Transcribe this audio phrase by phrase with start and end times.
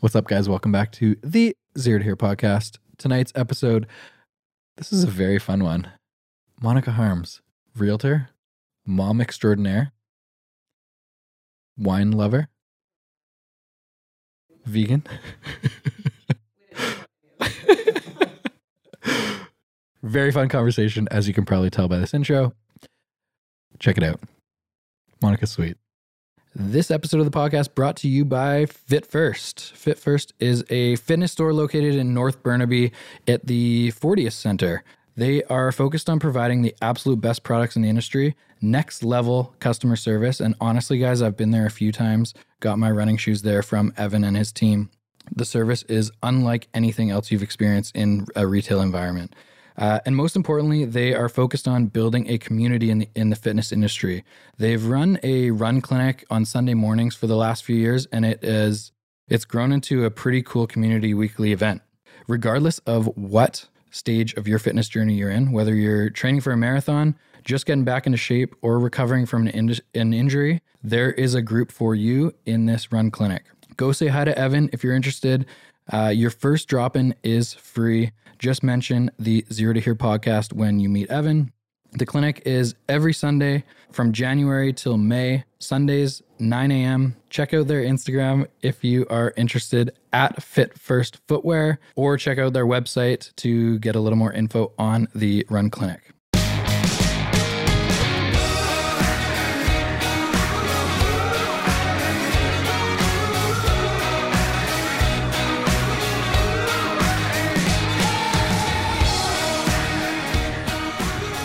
[0.00, 0.48] What's up, guys?
[0.48, 2.78] Welcome back to the Zero to Here podcast.
[2.96, 3.86] Tonight's episode,
[4.78, 5.88] this is a very fun one.
[6.62, 7.42] Monica Harmse,
[7.76, 8.30] realtor,
[8.86, 9.92] mom extraordinaire,
[11.76, 12.48] wine lover,
[14.64, 15.04] vegan.
[20.02, 22.54] very fun conversation, as you can probably tell by this intro.
[23.78, 24.18] Check it out.
[25.20, 25.76] Monica's sweet.
[26.52, 29.70] This episode of the podcast brought to you by FitFirst.
[29.70, 32.90] Fit First is a fitness store located in North Burnaby
[33.28, 34.82] at the Fortius Center.
[35.14, 39.94] They are focused on providing the absolute best products in the industry, next level customer
[39.94, 40.40] service.
[40.40, 43.94] And honestly, guys, I've been there a few times, got my running shoes there from
[43.96, 44.90] Evan and his team.
[45.32, 49.36] The service is unlike anything else you've experienced in a retail environment.
[49.80, 53.36] Uh, and most importantly, they are focused on building a community in the, in the
[53.36, 54.22] fitness industry.
[54.58, 58.44] They've run a run clinic on Sunday mornings for the last few years, and it
[58.44, 58.92] is
[59.26, 61.80] it's grown into a pretty cool community weekly event.
[62.28, 66.56] Regardless of what stage of your fitness journey you're in, whether you're training for a
[66.56, 71.34] marathon, just getting back into shape, or recovering from an, in- an injury, there is
[71.34, 73.46] a group for you in this run clinic.
[73.76, 75.46] Go say hi to Evan if you're interested.
[75.92, 78.12] Uh, your first drop in is free.
[78.38, 81.52] Just mention the Zero to Here podcast when you meet Evan.
[81.92, 87.16] The clinic is every Sunday from January till May, Sundays, 9 a.m.
[87.30, 92.66] Check out their Instagram if you are interested at FitFirst Footwear, or check out their
[92.66, 96.09] website to get a little more info on the Run Clinic.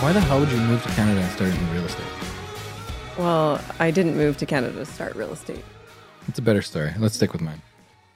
[0.05, 2.05] Why the hell would you move to Canada and start in real estate?
[3.17, 5.65] Well, I didn't move to Canada to start real estate.
[6.27, 6.93] It's a better story.
[6.99, 7.59] Let's stick with mine.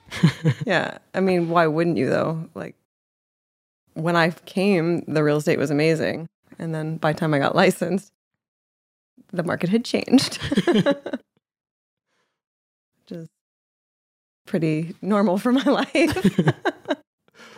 [0.67, 0.99] yeah.
[1.15, 2.47] I mean, why wouldn't you though?
[2.53, 2.75] Like
[3.95, 6.27] when I came, the real estate was amazing.
[6.59, 8.11] And then by the time I got licensed,
[9.33, 10.37] the market had changed.
[13.07, 13.31] Just
[14.45, 16.53] pretty normal for my life.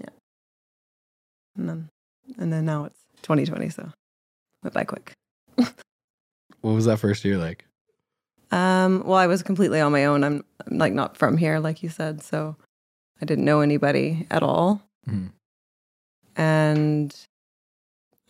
[0.00, 0.06] Yeah.
[1.56, 1.88] And then,
[2.38, 3.90] and then now it's 2020, so
[4.62, 5.12] went by quick.
[5.56, 5.74] what
[6.62, 7.66] was that first year like?
[8.54, 10.22] Um, well, I was completely on my own.
[10.22, 12.54] I'm, I'm like not from here, like you said, so
[13.20, 15.32] I didn't know anybody at all, mm.
[16.36, 17.26] and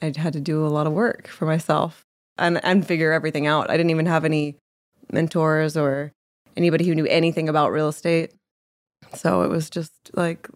[0.00, 2.06] I had to do a lot of work for myself
[2.38, 3.68] and and figure everything out.
[3.68, 4.56] I didn't even have any
[5.12, 6.12] mentors or
[6.56, 8.32] anybody who knew anything about real estate,
[9.12, 10.48] so it was just like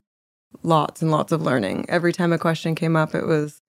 [0.62, 1.84] lots and lots of learning.
[1.90, 3.60] Every time a question came up, it was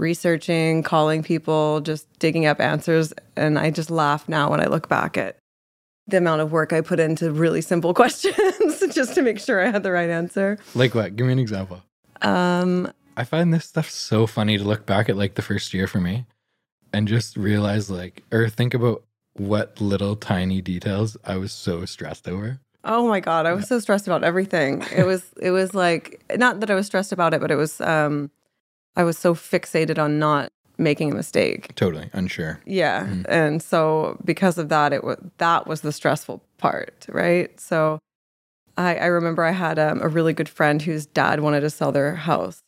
[0.00, 3.12] researching, calling people, just digging up answers.
[3.36, 5.36] And I just laugh now when I look back at
[6.06, 9.70] the amount of work I put into really simple questions just to make sure I
[9.70, 10.58] had the right answer.
[10.74, 11.16] Like what?
[11.16, 11.82] Give me an example.
[12.22, 15.86] Um, I find this stuff so funny to look back at like the first year
[15.86, 16.26] for me
[16.92, 22.28] and just realize like, or think about what little tiny details I was so stressed
[22.28, 22.60] over.
[22.82, 24.82] Oh my god, I was so stressed about everything.
[24.94, 27.80] It was it was like not that I was stressed about it, but it was
[27.82, 28.30] um
[28.96, 31.74] I was so fixated on not making a mistake.
[31.74, 32.60] Totally unsure.
[32.66, 33.24] Yeah, mm.
[33.28, 37.58] and so because of that, it was that was the stressful part, right?
[37.60, 37.98] So
[38.76, 41.92] I, I remember I had um, a really good friend whose dad wanted to sell
[41.92, 42.62] their house,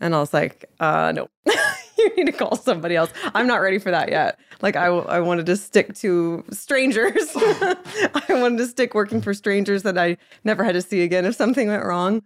[0.00, 1.28] and I was like, uh, no.
[1.98, 3.12] you need to call somebody else.
[3.34, 4.38] I'm not ready for that yet.
[4.62, 7.12] Like I, I wanted to stick to strangers.
[7.36, 11.34] I wanted to stick working for strangers that I never had to see again if
[11.34, 12.22] something went wrong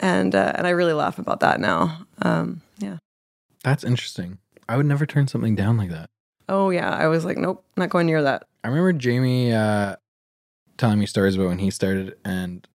[0.00, 2.06] and uh, and I really laugh about that now.
[2.22, 2.62] Um,
[3.64, 4.38] that's interesting.
[4.68, 6.10] I would never turn something down like that.
[6.48, 8.46] Oh yeah, I was like, nope, not going near that.
[8.62, 9.96] I remember Jamie uh,
[10.76, 12.66] telling me stories about when he started, and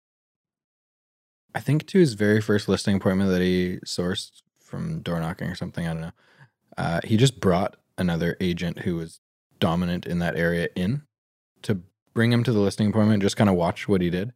[1.54, 5.54] I think to his very first listing appointment that he sourced from door knocking or
[5.54, 5.86] something.
[5.86, 6.12] I don't know.
[6.76, 9.20] Uh, he just brought another agent who was
[9.60, 11.02] dominant in that area in
[11.62, 11.80] to
[12.14, 14.32] bring him to the listing appointment, just kind of watch what he did.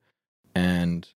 [0.54, 1.08] And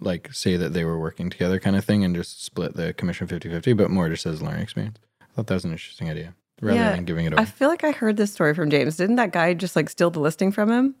[0.00, 3.26] like say that they were working together kind of thing and just split the commission
[3.26, 6.78] 50-50 but more just as learning experience i thought that was an interesting idea rather
[6.78, 9.16] yeah, than giving it away i feel like i heard this story from james didn't
[9.16, 10.94] that guy just like steal the listing from him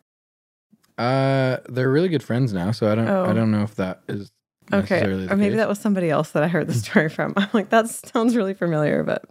[0.98, 3.24] uh they're really good friends now so i don't oh.
[3.24, 4.30] i don't know if that is
[4.72, 5.56] okay or maybe case.
[5.56, 8.54] that was somebody else that i heard the story from i'm like that sounds really
[8.54, 9.24] familiar but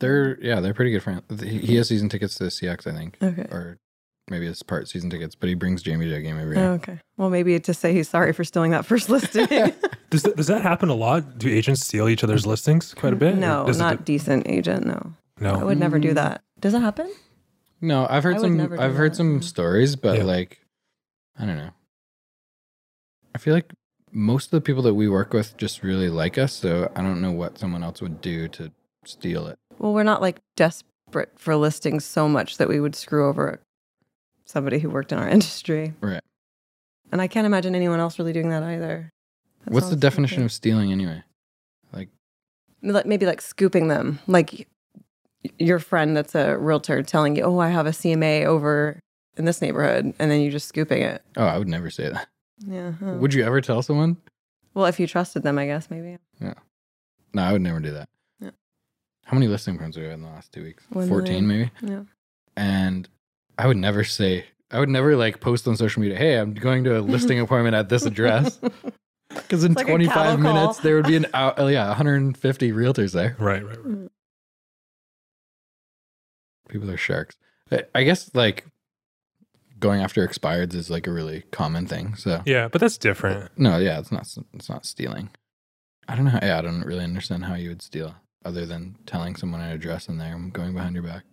[0.00, 1.22] They're yeah, they're pretty good friends.
[1.40, 3.46] He he has season tickets to the CX, I think, Okay.
[3.52, 3.78] or
[4.30, 5.34] maybe it's part season tickets.
[5.34, 6.66] But he brings Jamie to a game every year.
[6.66, 6.98] Oh, okay.
[7.16, 9.46] Well, maybe to say he's sorry for stealing that first listing.
[10.10, 11.38] Does that, does that happen a lot?
[11.38, 13.38] Do agents steal each other's listings quite a bit?
[13.38, 14.84] no, Or does it- not decent agent.
[14.86, 15.54] No, No.
[15.54, 15.66] I no.
[15.66, 16.02] would never Mm.
[16.02, 16.42] do that.
[16.60, 17.10] Does that happen?
[17.80, 18.60] No, I've heard I some.
[18.78, 19.16] I've heard that.
[19.16, 20.24] some stories, but Yeah.
[20.24, 20.60] like,
[21.38, 21.70] I don't know.
[23.34, 23.72] I feel like
[24.12, 27.22] most of the people that we work with just really like us, so I don't
[27.22, 28.70] know what someone else would do to
[29.06, 29.58] steal it.
[29.78, 33.60] Well, we're not like desperate for listings so much that we would screw over
[34.44, 35.94] somebody who worked in our industry.
[36.00, 36.22] Right.
[37.10, 39.10] And I can't imagine anyone else really doing that either.
[39.64, 41.22] That What's the definition of stealing anyway?
[41.92, 42.08] Like,
[42.80, 44.66] maybe like scooping them, like
[45.58, 48.98] your friend that's a realtor telling you, "Oh, I have a CMA over
[49.36, 51.22] in this neighborhood," and then you just scooping it.
[51.36, 52.28] oh, I would never say that.
[52.66, 52.92] Yeah.
[52.92, 53.14] huh.
[53.14, 54.16] Would you ever tell someone?
[54.74, 56.16] well, if you trusted them, I guess maybe.
[56.40, 56.54] Yeah.
[57.34, 58.08] No, I would never do that.
[58.40, 58.50] Yeah.
[59.24, 60.84] How many listing appointments have we had in the last two weeks?
[60.90, 61.70] One 14 maybe?
[61.82, 62.02] Yeah.
[62.56, 63.08] And
[63.58, 66.84] I would never say, I would never like post on social media, hey, I'm going
[66.84, 68.58] to a listing appointment at this address.
[69.34, 73.34] Because in like 25 minutes, there would be an out, oh, yeah, 150 realtors there.
[73.38, 74.10] Right, right, right.
[76.68, 77.36] People are sharks.
[77.70, 78.66] I- I guess like
[79.78, 82.14] going after expireds is like a really common thing.
[82.14, 83.50] So Yeah, but that's different.
[83.58, 85.30] no, yeah, it's not it's not stealing.
[86.08, 86.38] I don't know.
[86.42, 88.14] Yeah, I don't really understand how you would steal
[88.44, 91.24] other than telling someone an address and they're going behind your back.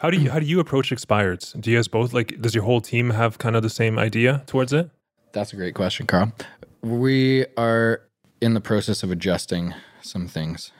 [0.00, 1.58] How do you how do you approach expireds?
[1.60, 2.40] Do you guys both like?
[2.40, 4.90] Does your whole team have kind of the same idea towards it?
[5.32, 6.32] That's a great question, Carl.
[6.82, 8.02] We are
[8.40, 10.72] in the process of adjusting some things.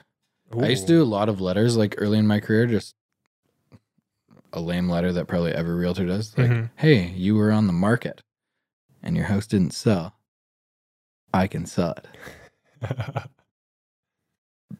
[0.59, 2.95] I used to do a lot of letters like early in my career, just
[4.51, 6.37] a lame letter that probably every realtor does.
[6.37, 6.71] Like, Mhm.
[6.75, 8.21] hey, you were on the market
[9.01, 10.15] and your house didn't sell.
[11.33, 12.07] I can sell it.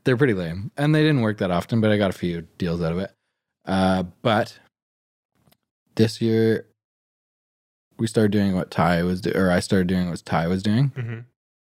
[0.04, 0.72] They're pretty lame.
[0.76, 3.12] And they didn't work that often, but I got a few deals out of it.
[3.66, 4.58] Uh, but
[5.96, 6.66] this year,
[7.98, 10.88] we started doing what Ty was doing, or I started doing what Ty was doing
[10.96, 11.20] hmm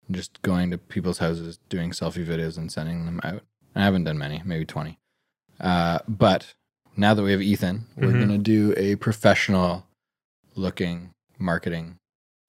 [0.09, 3.41] just going to people's houses, doing selfie videos and sending them out.
[3.75, 4.97] I haven't done many, maybe 20.
[5.59, 6.53] Uh, but
[6.95, 8.17] now that we have Ethan, we're Mhm.
[8.19, 9.85] going to do a professional
[10.55, 11.97] looking marketing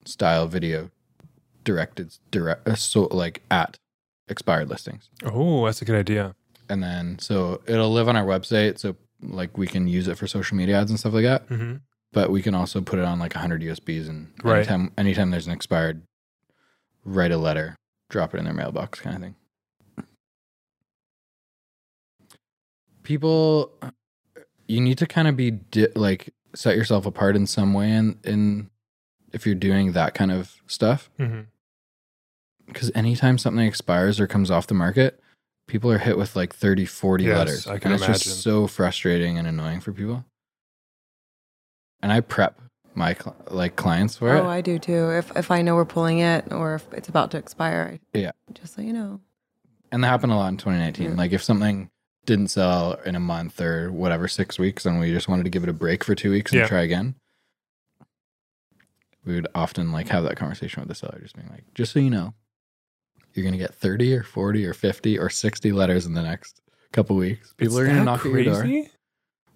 [0.05, 0.89] style video
[1.65, 3.75] directed direct uh, so like at
[4.29, 5.09] expired listings.
[5.25, 6.35] Oh, that's a good idea.
[6.69, 10.27] And then so it'll live on our website so like we can use it for
[10.27, 11.75] social media ads and stuff like that, hmm
[12.11, 14.57] but we can also put it on like 100 USBs and Right.
[14.59, 16.01] anytime anytime there's an expired
[17.05, 17.75] write a letter,
[18.09, 19.35] drop it in their mailbox kind of thing.
[23.03, 23.71] People
[24.67, 28.19] you need to kind of be di- like set yourself apart in some way in
[28.23, 28.69] in
[29.33, 31.41] if you're doing that kind of stuff hmm
[32.67, 35.19] because anytime something expires or comes off the market
[35.69, 38.23] people are hit with like 30 40 Yes, letters I can and it's imagine.
[38.23, 40.25] just so frustrating and annoying for people
[42.01, 42.59] and i prep
[42.95, 45.11] my cl- like clients for Oh, it Oh, I do too.
[45.11, 48.31] If if I know we're pulling it or if it's about to expire, I Yeah.
[48.53, 49.21] just so you know.
[49.91, 51.15] and that happened a lot in 2019 Yeah.
[51.15, 51.89] like if something
[52.25, 55.63] didn't sell in a month or whatever six weeks and we just wanted to give
[55.63, 56.67] it a break for two weeks and Yeah.
[56.67, 57.15] try again
[59.25, 61.99] we would often like have that conversation with the seller just being like just so
[61.99, 62.33] you know
[63.33, 66.61] you're going to get 30 or 40 or 50 or 60 letters in the next
[66.91, 68.65] couple weeks people Is are going to that knock at your door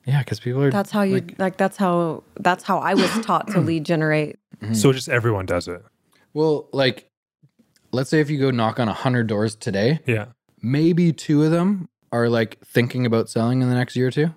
[0.06, 3.10] yeah because people are That's how you like- like, that's how that's how I was
[3.26, 4.38] taught to lead generate.
[4.62, 4.76] Mhm.
[4.76, 5.82] So just everyone does it.
[6.34, 7.08] well like
[7.92, 10.26] let's say if you go knock on 100 doors today Yeah.
[10.62, 14.34] maybe two of them are like thinking about selling in the next year or two.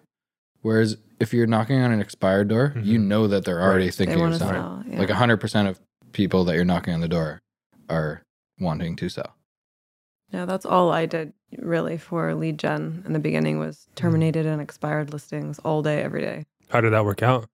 [0.62, 3.04] Whereas if you're knocking on an expired door, you Mhm.
[3.04, 3.94] know that they're already Right.
[3.94, 4.54] Thinking want of selling.
[4.54, 4.84] sell.
[4.88, 4.98] Yeah.
[4.98, 5.78] Like 100% of
[6.12, 7.38] people that you're knocking on the door
[7.88, 8.22] are
[8.58, 9.34] wanting to sell.
[10.32, 13.94] yeah, that's all I did really for lead gen in the beginning was mm-hmm.
[13.94, 16.44] terminated and expired listings all day, every day.
[16.68, 17.48] How did that work out?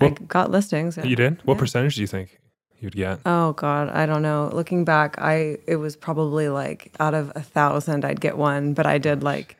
[0.00, 0.96] I Well- got listings.
[0.96, 1.04] yeah.
[1.04, 1.40] You did?
[1.44, 1.60] What Yeah.
[1.60, 2.40] percentage do you think
[2.80, 3.20] you'd get?
[3.26, 4.50] Oh God, I don't know.
[4.52, 8.86] Looking back, I it was probably like out of a thousand, I'd get one, but
[8.86, 9.56] I did like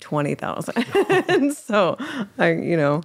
[0.00, 0.84] twenty thousand.
[1.54, 1.96] so
[2.38, 3.02] I, you know,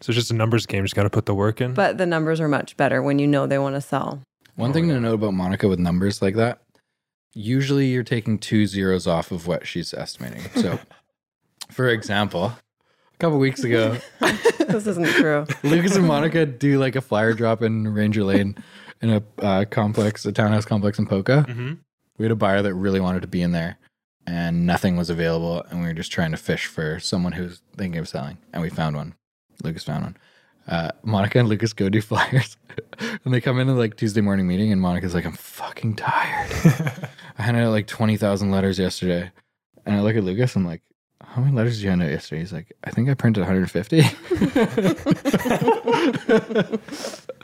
[0.00, 0.78] So it's just a numbers game.
[0.80, 1.74] You just got to put the work in.
[1.74, 4.20] but the numbers are much better when you know they want to sell.
[4.56, 4.94] One Oh, thing yeah.
[4.94, 6.60] to note about Monica with numbers like that,
[7.34, 10.42] usually you're taking two zeros off of what she's estimating.
[10.60, 10.78] So,
[11.70, 15.46] for example, a couple weeks ago, this isn't true.
[15.62, 18.56] Lucas and Monica do like a flyer drop in Ranger Lane
[19.02, 21.46] in a uh, complex, a townhouse complex in PoCo.
[21.50, 21.72] hmm
[22.18, 23.78] We had a buyer that really wanted to be in there
[24.26, 25.62] and nothing was available.
[25.70, 28.38] And we were just trying to fish for someone who's thinking of selling.
[28.52, 29.14] And we found one.
[29.62, 30.16] Lucas found one.
[30.68, 32.56] Uh, Monica and Lucas go do flyers.
[33.24, 34.72] and they come in at like Tuesday morning meeting.
[34.72, 36.50] And Monica's like, I'm fucking tired.
[37.38, 39.30] I handed out like 20,000 letters yesterday.
[39.84, 40.56] And I look at Lucas.
[40.56, 40.82] I'm like,
[41.22, 42.40] how many letters did you hand out yesterday?
[42.40, 44.02] He's like, I think I printed 150.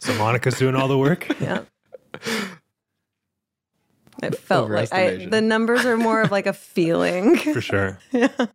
[0.01, 1.29] So Monica's doing all the work.
[1.41, 1.61] Yeah.
[4.21, 7.37] It felt like I, the numbers are more of like a feeling.
[7.37, 7.99] For sure.
[8.11, 8.47] yeah.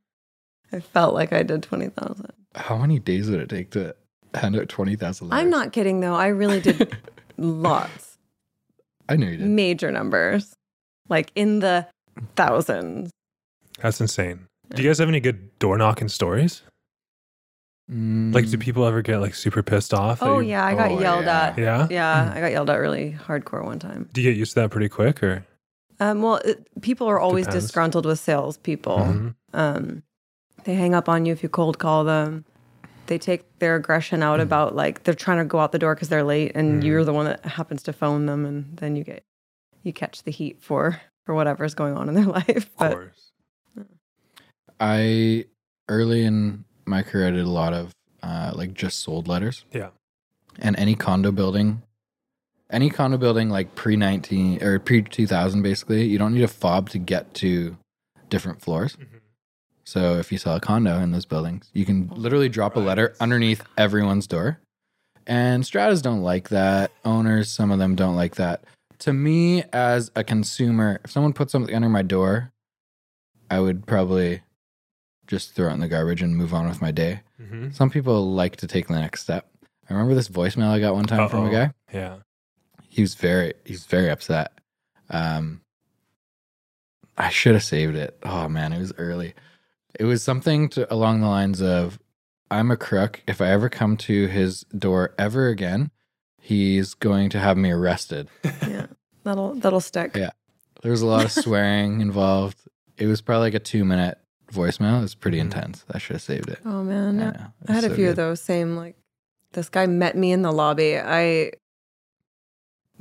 [0.73, 2.33] I felt like I did 20,000.
[2.55, 3.95] how many days would it take to
[4.33, 5.31] hand out 20,000?
[5.33, 6.15] I'm not kidding though.
[6.15, 6.95] I really did
[7.37, 8.17] lots,
[9.09, 9.47] I knew you did.
[9.47, 10.53] major numbers,
[11.09, 11.87] like in the
[12.35, 13.11] thousands.
[13.81, 14.47] That's insane.
[14.73, 16.61] Do you guys have any good door knocking stories?
[17.89, 20.21] Like, do Mm, people ever get like super pissed off?
[20.21, 20.65] Oh, you- yeah.
[20.65, 21.41] I got Oh, yelled yeah.
[21.47, 21.57] at.
[21.57, 21.87] Yeah.
[21.89, 22.33] Yeah.
[22.35, 24.09] I got yelled at really hardcore one time.
[24.11, 25.45] Do you get used to that pretty quick or?
[26.01, 27.65] Um, well, it, people are always Depends.
[27.65, 28.97] disgruntled with salespeople.
[28.97, 29.35] Mhm.
[29.53, 30.03] Um,
[30.65, 32.43] they hang up on you if you cold call them.
[33.07, 36.09] They take their aggression out about like they're trying to go out the door because
[36.09, 36.85] they're late, and Mhm.
[36.85, 39.23] you're the one that happens to phone them, and then you get
[39.83, 42.49] you catch the heat for for whatever's going on in their life.
[42.57, 43.31] Of But course.
[44.79, 45.45] I,
[45.89, 49.65] early in my career, I did a lot of uh, like just sold letters.
[49.71, 49.89] Yeah.
[50.59, 51.81] And any condo building,
[52.69, 56.89] any condo building like pre 19 or pre 2000, basically, you don't need a fob
[56.91, 57.77] to get to
[58.29, 58.97] different floors.
[59.87, 63.15] So if you sell a condo in those buildings, you can literally drop a letter
[63.21, 64.59] underneath everyone's door.
[65.25, 66.91] And stratas don't like that.
[67.05, 68.65] Owners, some of them don't like that.
[68.99, 72.51] To me, as a consumer, if someone put something under my door,
[73.49, 74.41] I would probably
[75.25, 77.21] just throw it in the garbage and move on with my day.
[77.41, 77.73] Mhm.
[77.73, 79.49] Some people like to take the next step.
[79.89, 82.17] I remember this voicemail I got one time from a guy Yeah.
[82.89, 84.51] he was very he's very upset
[85.09, 85.61] um
[87.17, 89.33] i should have saved it oh man it was early
[89.99, 91.99] it was something to along the lines of
[92.51, 95.91] i'm a crook if i ever come to his door ever again
[96.41, 98.27] he's going to have me arrested
[98.67, 98.85] yeah,
[99.23, 100.15] that'll that'll stick.
[100.15, 100.29] Yeah.
[100.81, 102.57] there was a lot of swearing involved
[102.97, 104.17] it was probably like a two minute
[104.51, 105.41] voicemail it was pretty Mhm.
[105.41, 107.31] intense i should have saved it Oh man, yeah.
[107.35, 108.39] Yeah, it I had was a so few of those.
[108.41, 108.95] Same like
[109.53, 110.97] this guy met me in the lobby.
[110.97, 111.51] I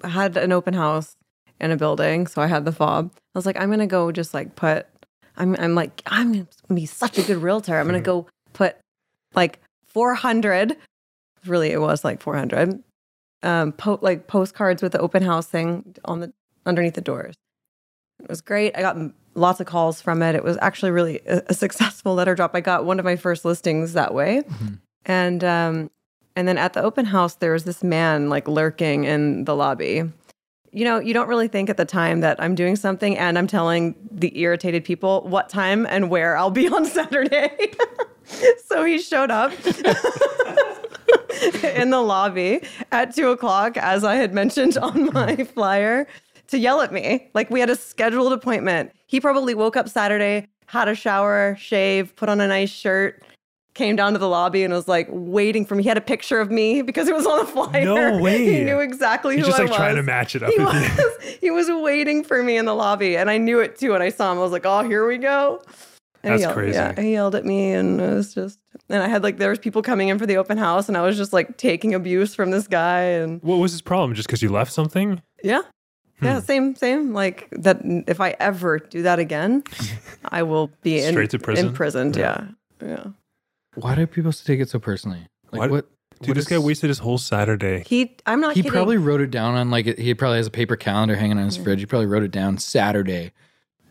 [0.04, 1.16] had an open house
[1.60, 3.12] in a building, so I had the fob.
[3.16, 4.86] I was like, I'm gonna go just like put.
[5.36, 7.78] I'm I'm like I'm gonna be such a good realtor.
[7.78, 8.04] I'm gonna Mhm.
[8.04, 8.76] go put
[9.34, 10.76] like 400.
[11.46, 12.82] Really, it was like 400.
[13.42, 16.32] Um, po- like postcards with the open house thing on the
[16.64, 17.34] underneath the doors.
[18.22, 18.76] It was great.
[18.76, 18.96] I got
[19.34, 20.34] lots of calls from it.
[20.34, 22.52] It was actually really a, a successful letter drop.
[22.54, 24.42] I got one of my first listings that way.
[24.48, 24.78] Mhm.
[25.04, 25.90] And um
[26.34, 30.02] and then at the open house there was this man like lurking in the lobby.
[30.76, 33.46] You know, you don't really think at the time that I'm doing something and I'm
[33.46, 37.72] telling the irritated people what time and where I'll be on Saturday.
[38.66, 39.52] so he showed up
[41.64, 42.60] in the lobby
[42.92, 46.06] at two o'clock, as I had mentioned on my flyer,
[46.48, 47.30] to yell at me.
[47.32, 48.92] Like we had a scheduled appointment.
[49.06, 53.22] He probably woke up Saturday, had a shower, shave, put on a nice shirt,
[53.76, 55.82] came down to the lobby and was like waiting for me.
[55.84, 57.84] He had a picture of me because it was on the flyer.
[57.84, 58.44] No way.
[58.44, 59.76] he knew exactly He's who just I like was.
[59.76, 60.50] trying to match it up.
[60.50, 63.94] He was, he was waiting for me in the lobby, and I knew it too.
[63.94, 64.38] And I saw him.
[64.38, 65.62] I was like, "Oh, here we go."
[66.22, 66.76] And That's he yelled, crazy.
[66.78, 68.58] Yeah, he yelled at me, and it was just.
[68.88, 71.02] And I had like there was people coming in for the open house, and I
[71.02, 74.14] was just like taking abuse from this guy, and What was his problem?
[74.14, 75.22] Just because you left something?
[75.44, 75.62] yeah,
[76.22, 76.44] yeah, Hmm.
[76.46, 77.12] same, same.
[77.12, 77.80] Like that.
[78.08, 79.62] If I ever do that again,
[80.30, 81.66] I will be in, Straight to prison?
[81.68, 82.16] Imprisoned.
[82.16, 82.46] Yeah.
[82.82, 83.04] Yeah, yeah.
[83.76, 85.86] Why do people take it so personally like What- what
[86.20, 87.84] Dude, what this guy wasted his whole Saturday.
[87.86, 88.16] He.
[88.24, 88.72] I'm not he kidding.
[88.72, 91.56] probably wrote it down on like he probably has a paper calendar hanging on his
[91.56, 91.64] mm-hmm.
[91.64, 91.80] fridge.
[91.80, 93.32] He probably wrote it down Saturday.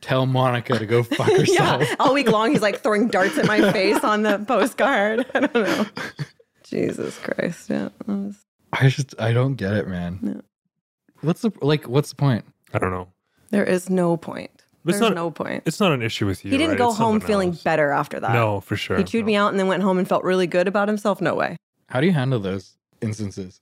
[0.01, 1.84] Tell Monica to go fuck herself.
[1.84, 5.25] yeah, all week long he's like throwing darts at my face on the postcard.
[5.36, 5.86] I don't know.
[6.63, 7.70] Jesus Christ.
[7.70, 7.89] Yeah.
[8.08, 10.20] was- I just I don't get it, man.
[10.24, 10.42] Yeah.
[11.22, 11.88] What's the like?
[11.88, 12.44] What's the point?
[12.74, 13.10] I don't know.
[13.51, 14.55] There is no point.
[14.86, 15.63] But it's There's not- no point.
[15.65, 16.51] It's not an issue with you.
[16.51, 16.77] He didn't right?
[16.77, 17.63] go It's home feeling else.
[17.63, 18.32] better after that.
[18.34, 18.98] No, for sure.
[18.98, 21.20] He chewed me out and then went home and felt really good about himself.
[21.22, 21.58] No way.
[21.89, 23.60] How do you handle those instances?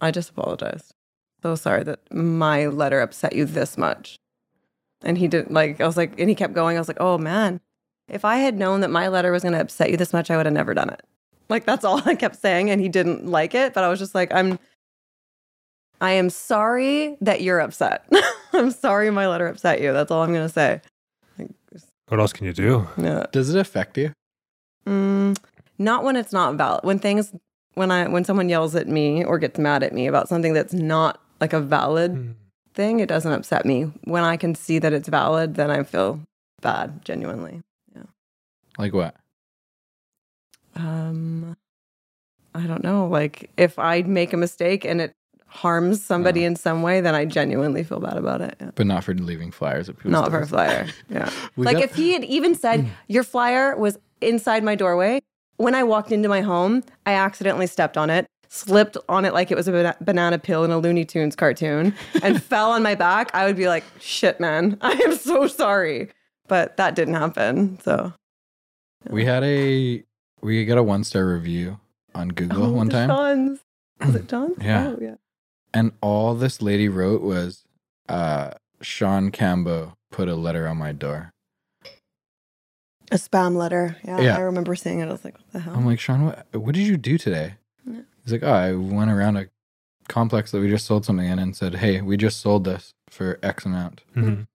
[0.00, 0.94] I just apologized.
[1.42, 4.16] So sorry that my letter upset you this much.
[5.04, 6.76] And he didn't like, I was like, and he kept going.
[6.76, 7.60] I was like, oh man,
[8.08, 10.36] if I had known that my letter was going to upset you this much, I
[10.36, 11.02] would have never done it.
[11.48, 12.70] Like, that's all I kept saying.
[12.70, 13.74] And he didn't like it.
[13.74, 14.60] But I was just like, I'm,
[16.02, 18.04] I am sorry that you're upset.
[18.52, 19.92] I'm sorry my letter upset you.
[19.92, 20.80] That's all I'm going to say.
[22.08, 22.88] What else can you do?
[22.98, 23.26] yeah.
[23.32, 24.12] Does it affect you?
[24.84, 25.38] Mm,
[25.78, 26.84] not when it's not valid.
[26.84, 27.32] When things,
[27.74, 30.74] when I, when someone yells at me or gets mad at me about something that's
[30.74, 32.30] not like a valid Hmm.
[32.74, 33.84] thing, it doesn't upset me.
[34.04, 36.20] When I can see that it's valid, then I feel
[36.60, 37.62] bad, genuinely.
[37.94, 38.02] Yeah.
[38.76, 39.14] Like what?
[40.74, 41.56] Um,
[42.54, 43.06] I don't know.
[43.06, 45.12] Like if I make a mistake and it
[45.52, 46.48] harms somebody Oh.
[46.48, 48.56] in some way, then I genuinely feel bad about it.
[48.60, 48.70] Yeah.
[48.74, 50.86] But not for leaving flyers at people's Not for a flyer.
[51.10, 51.30] Yeah.
[51.56, 55.20] Like got- if he had even said your flyer was inside my doorway.
[55.58, 59.50] When I walked into my home, I accidentally stepped on it, slipped on it like
[59.50, 62.94] it was a bana- banana peel in a Looney Tunes cartoon, and fell on my
[62.94, 66.08] back, I would be like, shit, man, I am so sorry.
[66.48, 67.78] But that didn't happen.
[67.84, 68.12] So
[69.08, 70.02] We had a
[70.40, 71.78] we got a one star review
[72.14, 73.58] on Google Oh, one time.
[74.00, 74.56] Was it John's?
[74.60, 74.88] Yeah.
[74.88, 75.14] Oh, yeah.
[75.74, 77.64] And all this lady wrote was,
[78.08, 78.50] uh,
[78.80, 81.32] "Sean Cambo put a letter on my door."
[83.10, 83.96] A spam letter.
[84.04, 84.36] Yeah, Yeah.
[84.36, 85.08] I remember seeing it.
[85.08, 85.74] I was like, what the hell?
[85.74, 87.54] I'm like, Sean, what, what did you do today?
[87.84, 88.00] Yeah.
[88.24, 89.48] He's like, oh, I went around a
[90.08, 93.38] complex that we just sold something in and said, hey, we just sold this for
[93.42, 94.00] X amount.
[94.16, 94.46] Mhm.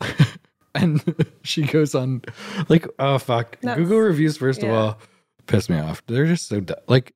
[0.74, 1.02] and
[1.42, 2.22] she goes on,
[2.68, 3.58] like, oh, fuck.
[3.60, 4.98] That's- Google reviews, first of all,
[5.46, 6.02] piss me off.
[6.06, 7.14] They're just so, du- like,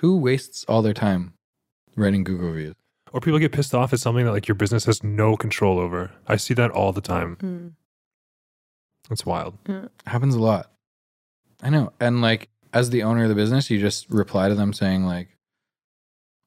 [0.00, 1.34] who wastes all their time
[1.96, 2.74] writing Google reviews?
[3.12, 6.10] Or people get pissed off at something that like your business has no control over.
[6.26, 7.36] I see that all the time.
[7.36, 7.72] Mm.
[9.10, 9.56] It's wild.
[10.06, 10.70] happens a lot.
[11.62, 11.92] I know.
[12.00, 15.28] And like as the owner of the business, you just reply to them saying like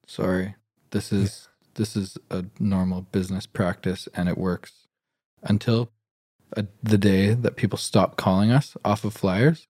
[0.07, 0.55] sorry,
[0.91, 4.87] this is this is a normal business practice and it works
[5.43, 5.89] until
[6.57, 9.67] uh, the day that people stop calling us off of flyers.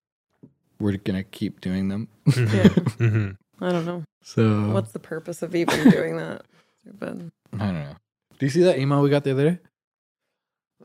[0.80, 2.08] We're going to keep doing them.
[2.26, 2.74] Mhm.
[2.98, 3.36] Mhm.
[3.60, 4.04] I don't know.
[4.22, 6.42] So What's the purpose of even doing that?
[6.80, 7.30] Stupid.
[7.54, 7.96] I don't know.
[8.38, 9.58] Do you see that email we got the other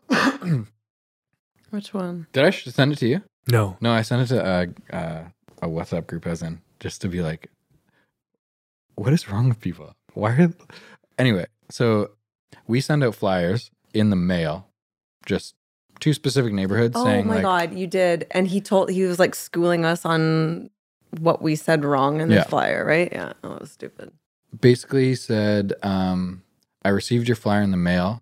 [0.09, 0.33] day?
[1.69, 2.27] Which one?
[2.33, 3.21] Did I send it to you?
[3.47, 3.77] No.
[3.81, 4.65] No, I sent it to uh,
[4.95, 5.23] uh,
[5.61, 7.49] a WhatsApp group I was in just to be like,
[8.95, 9.93] what is wrong with people?
[10.13, 10.53] Why are.
[11.17, 12.11] Anyway, so
[12.67, 14.67] we send out flyers in the mail,
[15.25, 15.55] just
[16.01, 18.27] to specific neighborhoods Oh saying, my like, god, you did.
[18.31, 20.69] And he told he was like schooling us on
[21.19, 22.43] what we said wrong in the Yeah.
[22.43, 23.09] flyer, right?
[23.11, 23.33] Yeah.
[23.43, 24.11] Oh, it was stupid.
[24.59, 26.41] basically he said, um,
[26.83, 28.21] I received your flyer in the mail.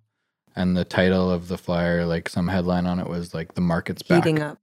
[0.56, 4.04] And the title of the flyer, like some headline on it was like, the market's
[4.04, 4.24] back.
[4.24, 4.60] Heating up.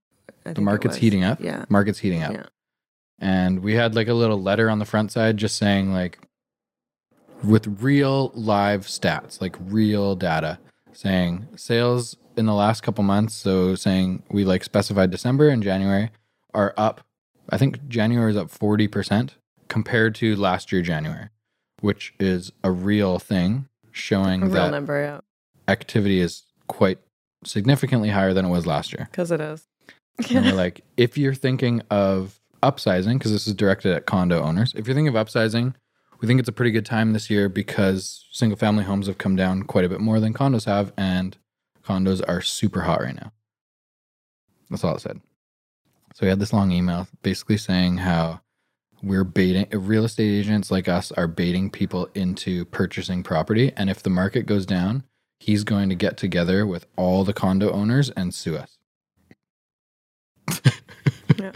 [0.47, 1.41] I The market's heating up.
[1.41, 1.65] Yeah.
[1.69, 2.33] Market's heating up.
[2.33, 2.47] Yeah.
[3.19, 6.18] and we had like a little letter on the front side just saying like
[7.42, 10.59] with real live stats like real data
[10.92, 16.11] saying sales in the last couple months so saying we like specified december and january
[16.55, 17.01] are up
[17.51, 19.31] i think january is up 40%
[19.69, 21.29] compared to last year january
[21.81, 25.21] which is a real thing showing A real that number, yeah.
[25.73, 26.99] activity is quite
[27.45, 29.67] significantly higher than it was last year Because it is.
[30.35, 34.75] and we're like, if you're thinking of upsizing, because this is directed at condo owners,
[34.77, 35.75] if you're thinking of upsizing,
[36.21, 39.35] we think it's a pretty good time this year because single family homes have come
[39.35, 41.39] down quite a bit more than condos have, and
[41.83, 43.33] condos are super hot right now.
[44.69, 45.21] That's all it said.
[46.20, 48.42] So we had this long email basically saying how
[49.02, 53.72] we're baiting real estate agents like us are baiting people into purchasing property.
[53.74, 55.04] And if the market goes down,
[55.38, 58.76] he's going to get together with all the condo owners and sue us.
[61.38, 61.52] yeah.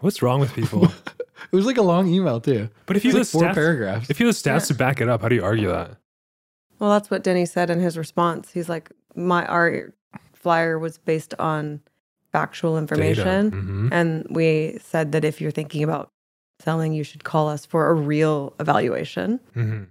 [0.00, 0.92] What's wrong with people?
[1.50, 2.68] It was like a long email too.
[2.84, 4.10] But if you have like four stats, paragraphs.
[4.10, 4.66] if you have the stats Yeah.
[4.66, 5.92] to back it up, how do you argue that?
[6.78, 8.50] Well, that's what Denny said in his response.
[8.50, 9.94] He's like, my our
[10.34, 11.80] flyer was based on
[12.32, 13.50] factual information.
[13.50, 13.88] Mhm.
[13.92, 16.10] And we said that if you're thinking about
[16.60, 19.40] selling, you should call us for a real evaluation.
[19.56, 19.88] Mhm.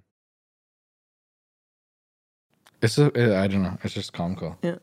[2.81, 3.05] it's a,
[3.37, 3.77] I don't know.
[3.83, 4.57] It's just comical.
[4.61, 4.75] Yeah.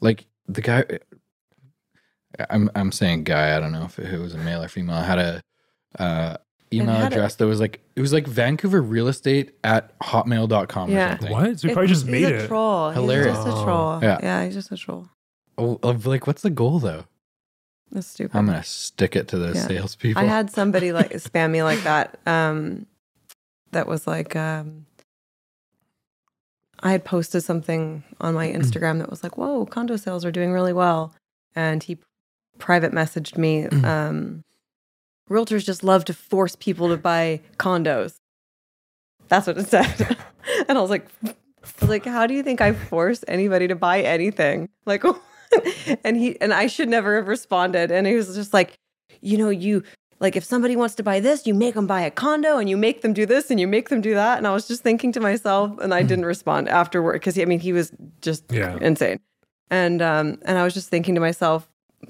[0.00, 0.84] Like the guy.
[2.50, 3.56] I'm I'm saying guy.
[3.56, 4.96] I don't know if it was a male or female.
[4.96, 5.42] Had a
[5.98, 6.36] uh,
[6.72, 10.88] email had a- address that was like it was like Vancouver real estate at hotmail.com
[10.90, 11.10] or Yeah.
[11.10, 11.30] something.
[11.32, 11.60] What?
[11.60, 12.48] So we probably just he's made a it.
[12.48, 12.90] troll.
[12.90, 13.36] Hilarious.
[13.36, 13.60] He's just Oh.
[13.60, 13.98] a troll.
[14.02, 14.18] Yeah.
[14.22, 14.44] Yeah.
[14.44, 15.08] he's just a troll.
[15.58, 17.04] Oh, of like what's the goal though?
[17.90, 18.36] That's stupid.
[18.36, 19.68] I'm gonna stick it to those Yeah.
[19.68, 20.22] salespeople.
[20.22, 22.18] I had somebody like spam me like that.
[22.26, 22.86] Um,
[23.72, 24.86] that was like, um,
[26.80, 30.52] I had posted something on my Instagram that was like, "Whoa, condo sales are doing
[30.52, 31.14] really well,"
[31.54, 31.98] and he
[32.58, 33.66] private messaged me.
[33.66, 34.42] Um,
[35.30, 38.16] Realtors just love to force people to buy condos.
[39.28, 40.16] That's what it said,
[40.68, 41.34] and I was like, I
[41.80, 45.04] was like, "How do you think I force anybody to buy anything?" Like,
[46.04, 47.90] and he and I should never have responded.
[47.90, 48.74] And he was just like,
[49.20, 49.82] you know, you
[50.20, 52.76] like if somebody wants to buy this, you make them buy a condo and you
[52.76, 54.38] make them do this and you make them do that.
[54.38, 57.60] And I was just thinking to myself, and I didn't respond afterward because I mean
[57.60, 58.78] he was just Yeah.
[58.80, 59.18] insane.
[59.70, 61.68] And um and I was just thinking to myself,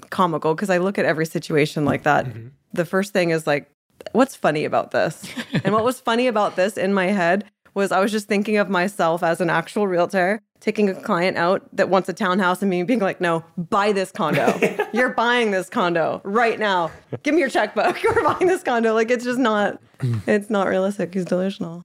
[0.09, 2.25] comical because I look at every situation like that.
[2.25, 2.51] Mhm.
[2.73, 3.69] The first thing is like,
[4.11, 5.23] what's funny about this?
[5.63, 8.69] and what was funny about this in my head was I was just thinking of
[8.69, 12.83] myself as an actual realtor taking a client out that wants a townhouse and me
[12.83, 14.57] being like, no, buy this condo.
[14.93, 16.89] You're buying this condo right now.
[17.23, 18.01] Give me your checkbook.
[18.03, 18.93] You're buying this condo.
[18.93, 19.81] Like it's just not,
[20.25, 21.15] it's not realistic.
[21.17, 21.83] It's delusional.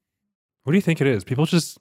[0.62, 1.24] What do you think it is?
[1.24, 1.78] People just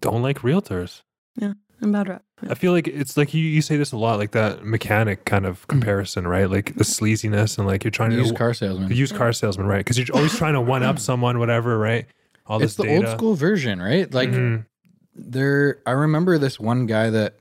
[0.00, 1.02] don't like realtors.
[1.36, 2.22] Yeah, I'm bad rep.
[2.48, 5.44] I feel like it's like you, you say this a lot, like that mechanic kind
[5.44, 5.68] of mm.
[5.68, 6.48] comparison, right?
[6.48, 8.88] Like the sleaziness and like you're trying to use car salesman.
[8.88, 9.78] the used car salesman, right?
[9.78, 12.06] Because you're always trying to one up someone, whatever, right?
[12.46, 13.08] All this It's the data.
[13.08, 14.12] old school version, right?
[14.12, 14.66] Like Mhm.
[15.14, 17.36] there I remember this one guy that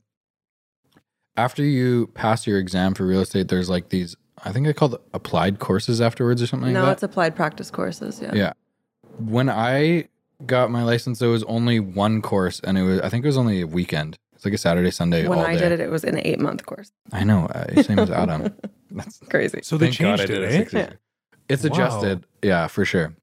[1.36, 4.98] after you pass your exam for real estate, there's like these I think I called
[5.14, 6.94] applied courses afterwards or something no, like that.
[6.94, 8.20] it's applied practice courses.
[8.22, 8.32] Yeah.
[8.34, 8.54] Yeah.
[9.18, 10.10] When I
[10.46, 13.38] got my license, there was only one course, and it was I think it was
[13.38, 14.18] only a weekend.
[14.36, 15.28] It's like a Saturday, Sunday.
[15.28, 15.60] When all I day.
[15.70, 16.92] did it, it was an eight month course.
[17.14, 17.46] I know.
[17.46, 18.54] Uh, same as Adam.
[18.92, 19.62] That's Crazy.
[19.64, 20.66] So they thank God changed I it, eh?
[20.74, 20.80] Yeah.
[20.86, 20.94] ago.
[21.50, 21.70] It's Wow.
[21.72, 22.26] adjusted.
[22.42, 23.14] Yeah, for sure.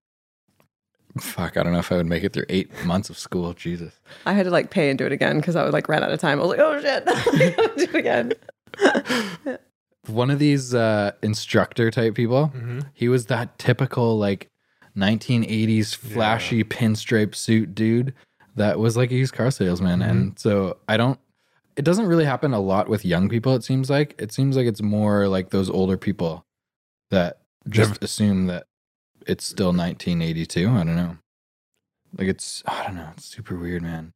[1.19, 3.53] Fuck, I don't know if I would make it through eight months of school.
[3.53, 3.99] Jesus.
[4.27, 6.13] I had to like pay and do it again because I would like ran out
[6.13, 6.39] of time.
[6.39, 8.33] I was like, oh shit, I gotta do it again.
[10.07, 12.87] One of these uh, instructor type people, Mhm.
[12.95, 14.49] he was that typical like
[14.97, 18.15] 1980s flashy pinstripe suit dude
[18.57, 20.03] that was like a used car salesman.
[20.03, 21.19] And so I don't,
[21.77, 24.15] it doesn't really happen a lot with young people, it seems like.
[24.19, 26.45] It seems like it's more like those older people
[27.11, 28.67] that just assume that
[29.27, 30.69] it's still 1982.
[30.69, 31.17] I don't know.
[32.17, 33.09] Like it's, I don't know.
[33.17, 34.13] It's super weird, man.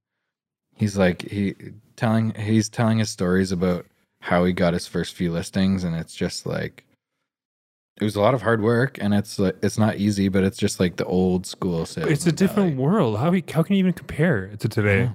[0.75, 1.55] He's like, he
[1.97, 3.87] telling, he's telling his stories about
[4.21, 5.85] how he got his first few listings.
[5.85, 6.85] And it's just like,
[8.01, 10.59] it was a lot of hard work and it's like, it's not easy, but it's
[10.59, 12.11] just like the old school sales.
[12.11, 13.19] It's a different world.
[13.19, 15.11] How we, how can you even compare it to today?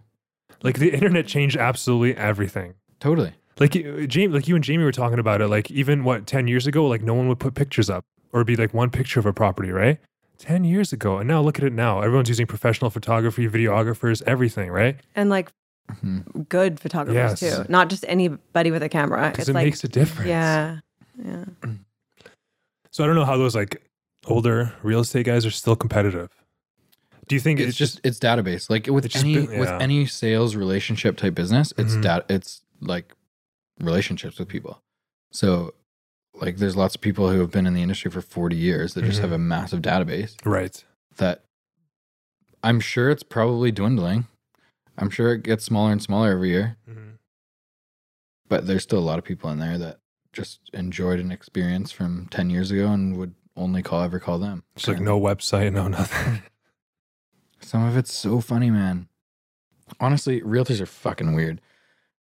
[0.63, 2.75] Like the internet changed absolutely everything.
[2.99, 3.33] Totally.
[3.59, 3.73] Like
[4.07, 5.47] Jamie, like you and Jamie were talking about it.
[5.47, 8.55] Like even what ten years ago, like no one would put pictures up or be
[8.55, 9.97] like one picture of a property, right?
[10.37, 12.01] Ten years ago, and now look at it now.
[12.01, 14.97] Everyone's using professional photography, videographers, everything, right?
[15.15, 15.51] And like
[15.91, 16.47] Mhm.
[16.47, 17.57] good photographers Yes.
[17.57, 19.29] too, not just anybody with a camera.
[19.31, 20.29] Because It's it like, makes a difference.
[20.29, 20.79] yeah,
[21.23, 21.45] yeah.
[22.91, 23.81] So I don't know how those like
[24.27, 26.29] older real estate guys are still competitive.
[27.27, 30.55] Do you think it's, just, it's database like with It's just any with any sales
[30.55, 32.01] relationship type business it's Mhm.
[32.01, 33.13] dat it's like
[33.79, 34.81] relationships with people
[35.31, 35.73] so
[36.41, 39.03] like there's lots of people who have been in the industry for 40 years that
[39.05, 40.83] just have a massive database right?
[41.17, 41.43] that
[42.63, 44.27] i'm sure it's probably dwindling
[44.97, 47.13] i'm sure it gets smaller and smaller every year Mhm.
[48.47, 49.99] but there's still a lot of people in there that
[50.33, 54.63] just enjoyed an experience from 10 years ago and would only call ever call them
[54.75, 56.41] It's like no website, no nothing.
[57.61, 59.09] Some of it's so funny, man.
[59.99, 61.59] Honestly, realtors are fucking weird.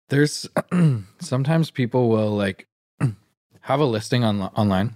[0.09, 0.49] There's
[1.21, 2.67] sometimes people will like
[3.63, 4.95] have a listing on online.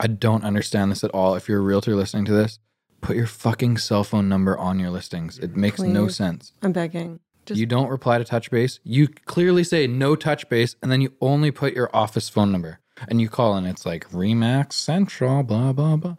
[0.00, 1.34] I don't understand this at all.
[1.36, 2.58] If you're a realtor listening to this,
[3.00, 5.38] put your fucking cell phone number on your listings.
[5.38, 6.52] It makes no sense.
[6.62, 7.20] I'm begging.
[7.46, 8.80] Just you don't reply to touch base.
[8.84, 12.80] You clearly say no touch base, and then you only put your office phone number.
[13.08, 16.16] And you call, and it's like Remax Central, blah, blah, blah.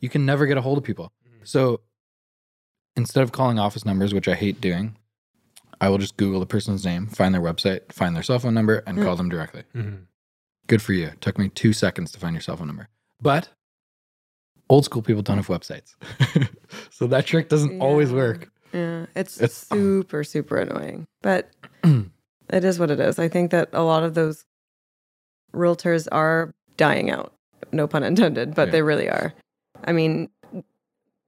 [0.00, 1.12] You can never get a hold of people.
[1.44, 1.80] So
[2.96, 4.96] instead of calling office numbers, which I hate doing,
[5.80, 8.82] I will just Google the person's name, find their website, find their cell phone number,
[8.86, 9.04] and Mm.
[9.04, 9.62] call them directly.
[9.74, 10.06] Mhm.
[10.70, 11.06] Good for you.
[11.08, 12.88] It took me two seconds to find your cell phone number.
[13.20, 13.48] But
[14.68, 15.96] old school people don't have websites.
[16.90, 18.48] so that trick doesn't always work.
[18.72, 21.08] Yeah, it's, It's- super, super annoying.
[21.22, 21.50] But
[21.84, 23.18] it is what it is.
[23.18, 24.44] I think that a lot of those
[25.52, 27.32] realtors are dying out.
[27.72, 28.72] No pun intended, but Yeah.
[28.72, 29.34] they really are.
[29.82, 30.28] I mean,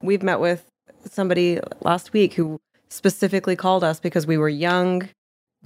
[0.00, 0.64] we've met with
[1.10, 5.08] somebody last week who specifically called us because we were young.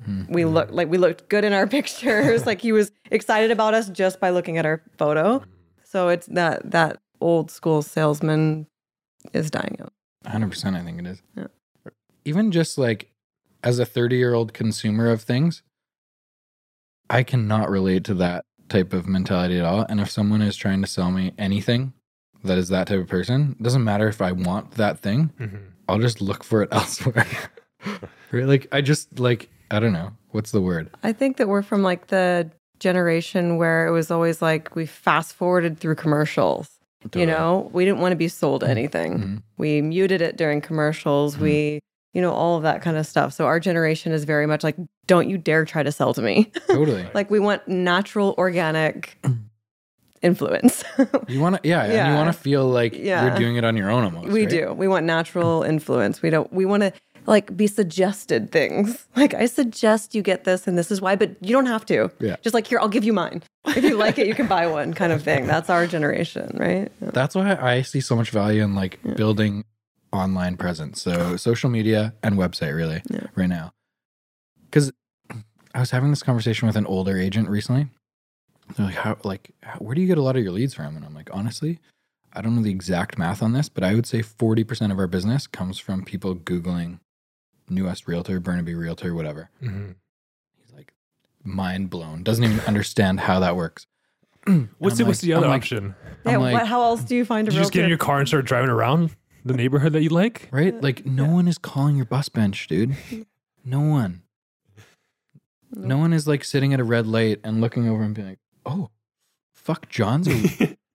[0.08, 0.28] Mhm.
[0.28, 2.46] We looked like we looked good in our pictures.
[2.46, 5.42] like he was excited about us just by looking at our photo.
[5.84, 8.66] So it's that that old school salesman
[9.32, 9.92] is dying out.
[10.26, 11.22] 100% I think it is.
[11.36, 11.46] Yeah.
[12.24, 13.10] Even just like
[13.62, 15.62] as a 30 year old consumer of things,
[17.08, 19.86] I cannot relate to that type of mentality at all.
[19.88, 21.92] And if someone is trying to sell me anything
[22.44, 25.60] that is that type of person, doesn't matter if I want that thing, Mhm.
[25.88, 27.26] I'll just look for it elsewhere.
[28.32, 28.44] right?
[28.44, 30.12] Like, I just like, I don't know.
[30.30, 30.90] What's the word?
[31.02, 35.34] I think that we're from like the generation where it was always like we fast
[35.34, 36.70] forwarded through commercials.
[37.14, 38.70] You know, we didn't want to be sold mm-hmm.
[38.70, 39.18] anything.
[39.18, 39.42] Mhm.
[39.58, 41.34] We muted it during commercials.
[41.34, 41.44] Mm-hmm.
[41.44, 41.80] We,
[42.14, 43.32] you know, all of that kind of stuff.
[43.32, 44.76] So our generation is very much like,
[45.06, 46.50] don't you dare try to sell to me.
[46.66, 47.08] Totally.
[47.14, 49.18] like we want natural, organic
[50.22, 50.82] influence.
[51.28, 53.26] You want to, yeah, and you want to feel like Yeah.
[53.26, 54.28] you're doing it on your own almost.
[54.28, 54.48] we right?
[54.48, 54.72] do.
[54.72, 55.68] We want natural mm.
[55.68, 56.22] influence.
[56.22, 56.50] We don't.
[56.52, 56.92] We want to
[57.26, 59.06] like be suggested things.
[59.16, 62.10] Like I suggest you get this, and this is why, but you don't have to.
[62.20, 62.36] Yeah.
[62.42, 63.42] Just like here, I'll give you mine.
[63.66, 65.46] If you like it, you can buy one, kind of thing.
[65.46, 66.92] That's our generation, right?
[67.00, 67.10] Yeah.
[67.12, 69.64] That's why I see so much value in like building
[70.12, 71.00] online presence.
[71.02, 73.26] So social media and website really Yeah.
[73.34, 73.72] right now.
[74.70, 74.92] Cuz
[75.74, 77.88] I was having this conversation with an older agent recently.
[78.76, 80.94] They're like how like how, where do you get a lot of your leads from?
[80.96, 81.78] And I'm like honestly,
[82.32, 85.06] I don't know the exact math on this, but I would say 40% of our
[85.06, 87.00] business comes from people googling
[87.68, 89.50] New West Realtor, Burnaby Realtor, whatever.
[89.62, 89.96] Mhm.
[90.60, 90.92] He's like
[91.44, 92.22] mind blown.
[92.22, 93.86] Doesn't even understand how that works.
[94.78, 95.94] What's the, I'm what's the other I'm like- option?
[96.24, 97.98] Yeah, like, what, how else do you find a Did you just get in your
[97.98, 99.10] car and start driving around
[99.44, 100.48] the neighborhood that you like?
[100.52, 100.80] right?
[100.80, 102.94] Like no one is calling your bus bench, dude.
[103.64, 104.22] No one.
[105.72, 108.38] No one is like sitting at a red light and looking over and being like,
[108.64, 108.90] "Oh,
[109.52, 110.76] fuck, John's." a-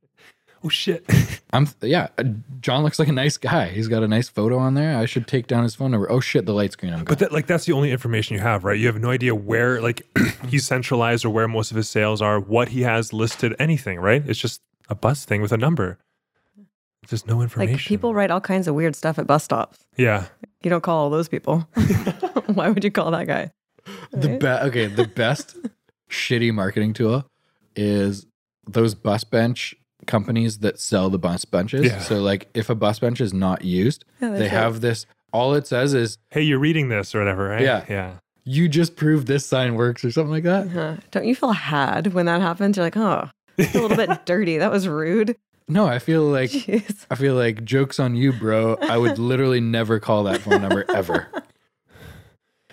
[0.63, 1.03] Oh shit!
[1.53, 2.09] I'm yeah.
[2.17, 2.23] uh,
[2.59, 3.69] John looks like a nice guy.
[3.69, 4.95] He's got a nice photo on there.
[4.97, 6.11] I should take down his phone number.
[6.11, 6.93] Oh shit, the light screen.
[6.93, 8.77] I'm But that, like that's the only information you have, right?
[8.79, 10.03] You have no idea where like
[10.47, 14.23] he's centralized or where most of his sales are, what he has listed, anything, right?
[14.27, 15.97] It's just a bus thing with a number.
[17.09, 17.73] There's no information.
[17.77, 19.79] like people write all kinds of weird stuff at bus stops.
[19.97, 20.25] Yeah.
[20.61, 21.67] You don't call all those people.
[22.45, 23.51] Why would you call that guy?
[24.11, 24.39] The Right?
[24.39, 25.57] be- okay, the best
[26.11, 27.25] shitty marketing tool
[27.75, 28.27] is
[28.67, 29.73] those bus bench
[30.07, 31.85] companies that sell the bus benches.
[31.85, 31.99] Yeah.
[31.99, 34.55] So like if a bus bench is not used, Yeah, they that's it.
[34.55, 37.61] have this all it says is Hey, you're reading this or whatever, right?
[37.61, 37.85] Yeah.
[37.89, 38.13] Yeah.
[38.43, 40.67] you just proved this sign works or something like that.
[40.69, 40.95] Huh.
[41.11, 42.75] Don't you feel had when that happens?
[42.77, 44.57] You're like, oh, it's a little bit dirty.
[44.57, 45.35] That was rude.
[45.67, 47.05] No, I feel like Jeez.
[47.09, 48.75] I feel like jokes on you, bro.
[48.81, 51.29] I would literally never call that phone number ever.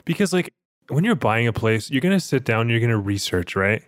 [0.05, 0.53] Because like
[0.89, 3.83] when you're buying a place, you're gonna sit down, you're gonna research, right?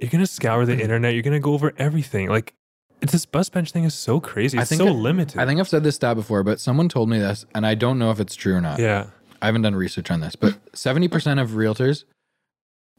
[0.00, 0.76] You're gonna scour Mm-hmm.
[0.76, 2.28] the internet, you're gonna go over everything.
[2.28, 2.54] Like
[3.00, 4.58] it's, this bus bench thing is so crazy.
[4.58, 5.38] I It's think so it- limited.
[5.40, 7.98] I think I've said this stat before, but someone told me this, and I don't
[7.98, 8.78] know if it's true or not.
[8.78, 9.06] yeah.
[9.42, 12.04] I haven't done research on this, but seventy percent of realtors,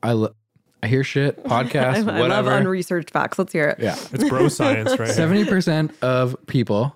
[0.03, 0.35] I lo-
[0.83, 2.51] I hear shit, podcasts, I, I love whatever.
[2.51, 3.39] unresearched facts.
[3.39, 3.79] Let's hear it.
[3.79, 5.09] yeah, It's bro science, right?
[5.23, 6.95] seventy percent of people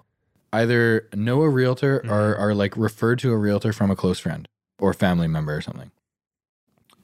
[0.54, 4.48] either know a realtor or are like referred to a realtor from a close friend
[4.80, 5.90] or family member or something.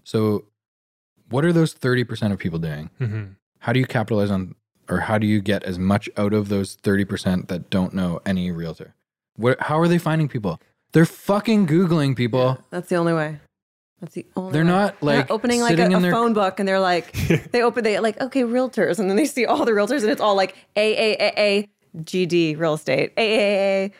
[0.03, 0.45] So,
[1.29, 2.89] what are those thirty percent of people doing?
[2.97, 3.23] hmm
[3.59, 4.55] How do you capitalize on,
[4.89, 8.21] or how do you get as much out of those thirty percent that don't know
[8.25, 8.95] any realtor?
[9.35, 9.59] What?
[9.61, 10.59] How are they finding people?
[10.93, 12.57] They're fucking googling people.
[12.69, 13.39] That's the only way.
[13.99, 14.53] That's the only.
[14.53, 14.67] They're way.
[14.69, 17.11] not They're like opening like a, a their phone book, and they're like,
[17.51, 20.21] they open they like okay realtors, and then they see all the realtors, and it's
[20.21, 21.69] all like A A A A
[22.03, 23.91] GD real estate A A A A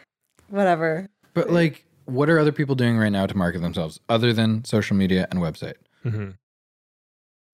[0.50, 1.10] whatever.
[1.34, 4.96] But like, what are other people doing right now to market themselves other than social
[4.96, 5.76] media and website?
[6.04, 6.30] hmm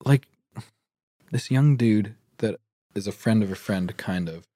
[0.03, 0.27] Like
[1.31, 2.59] this young dude that
[2.93, 4.47] is a friend of a friend, kind of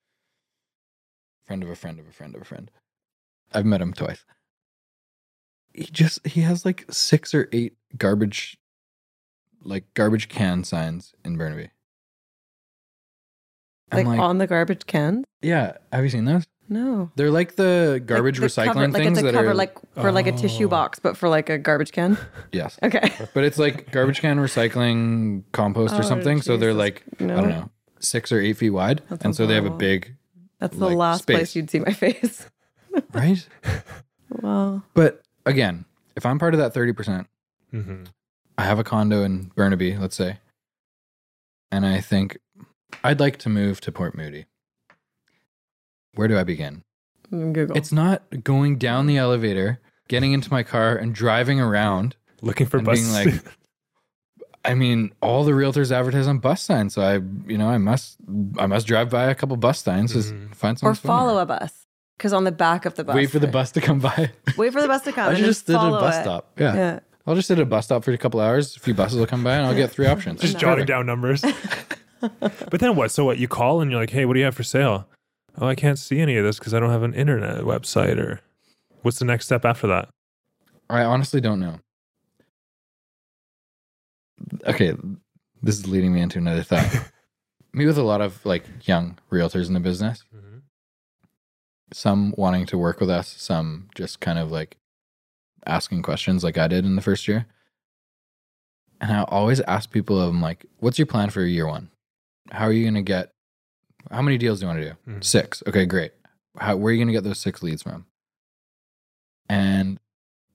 [1.43, 2.69] friend of a friend of a friend of a friend.
[3.53, 4.25] I've met him twice.
[5.73, 8.57] He just he has like six or eight garbage,
[9.63, 11.69] like garbage can signs in Burnaby.
[13.91, 15.23] Like, like, on the garbage can.
[15.41, 15.77] yeah.
[15.93, 16.45] Have you seen those?
[16.69, 17.11] No.
[17.15, 19.53] They're like the garbage like the recycling cover, things like it's a that cover are
[19.53, 20.69] like for like a tissue Oh.
[20.69, 22.17] box, but for like a garbage can.
[22.51, 22.77] yes.
[22.83, 23.11] Okay.
[23.33, 26.41] But it's like garbage can recycling compost or Oh, something.
[26.41, 27.37] So they're like, No.
[27.37, 28.99] I don't know, six or eight feet wide.
[29.09, 30.15] That And sounds so they have a big,
[30.59, 31.37] That's the like, last space.
[31.37, 32.47] place you'd see my face.
[33.13, 33.47] right?
[34.29, 34.83] Wow.
[34.93, 35.85] But again,
[36.17, 37.25] if I'm part of that 30%,
[37.71, 38.03] hmm
[38.57, 40.39] I have a condo in Burnaby, let's say,
[41.71, 42.37] and I think
[43.03, 44.45] I'd like to move to Port Moody.
[46.17, 46.83] Where do I begin?
[47.31, 47.75] Google.
[47.77, 52.15] It's not going down the elevator, getting into my car, and driving around.
[52.41, 52.99] Looking for And bus.
[52.99, 53.43] being like,
[54.65, 57.15] I mean, all the realtors advertise on bus signs, so I,
[57.49, 58.17] you know, I must,
[58.59, 60.53] I must drive by a couple bus signs to Mhm.
[60.55, 61.07] find some or some.
[61.07, 61.85] follow a bus.
[62.17, 63.15] Because on the back of the bus.
[63.15, 64.31] Wait for the bus to come by.
[64.57, 65.29] Wait for the bus to come.
[65.29, 66.21] I and just sit at a bus it.
[66.21, 66.51] stop.
[66.57, 66.75] Yeah.
[66.75, 66.99] Yeah.
[67.27, 68.75] I'll just sit at a bus stop for a couple hours.
[68.75, 70.41] A few buses will come by, and I'll get three options.
[70.41, 70.59] just No.
[70.61, 71.43] jotting down numbers.
[72.39, 73.11] but then what?
[73.11, 73.37] So what?
[73.37, 75.07] You call and you're like, hey, what do you have for sale?
[75.59, 78.17] Oh, I can't see any of this because I don't have an internet website.
[78.17, 78.41] Or
[79.01, 80.09] what's the next step after that?
[80.89, 81.79] I honestly don't know.
[84.65, 84.93] Okay,
[85.63, 87.09] this is leading me into another thought.
[87.73, 90.23] Meet with a lot of like young realtors in the business.
[90.35, 90.57] Mm-hmm.
[91.93, 94.77] Some wanting to work with us, some just kind of like
[95.65, 97.47] asking questions like I did in the first year.
[98.99, 101.89] And I always ask people, I'm like, what's your plan for year one?
[102.51, 103.31] How are you going to get,
[104.11, 105.11] how many deals do you want to do?
[105.11, 105.23] Mhm.
[105.23, 105.63] Six.
[105.67, 106.11] Okay, great.
[106.57, 108.05] How, where are you going to get those six leads from?
[109.49, 109.99] And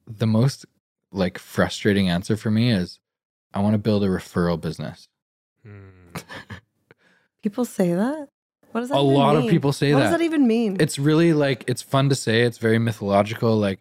[0.07, 0.67] the most
[1.12, 2.99] like frustrating answer for me is
[3.55, 5.09] I want to build a referral business.
[5.65, 5.88] Hmm.
[7.43, 8.29] People say that?
[8.73, 9.05] What does that mean?
[9.05, 10.05] A even lot of people say what that.
[10.07, 10.77] What does that even mean?
[10.81, 12.43] It's really like it's fun to say.
[12.43, 13.57] It's very mythological.
[13.57, 13.81] Like,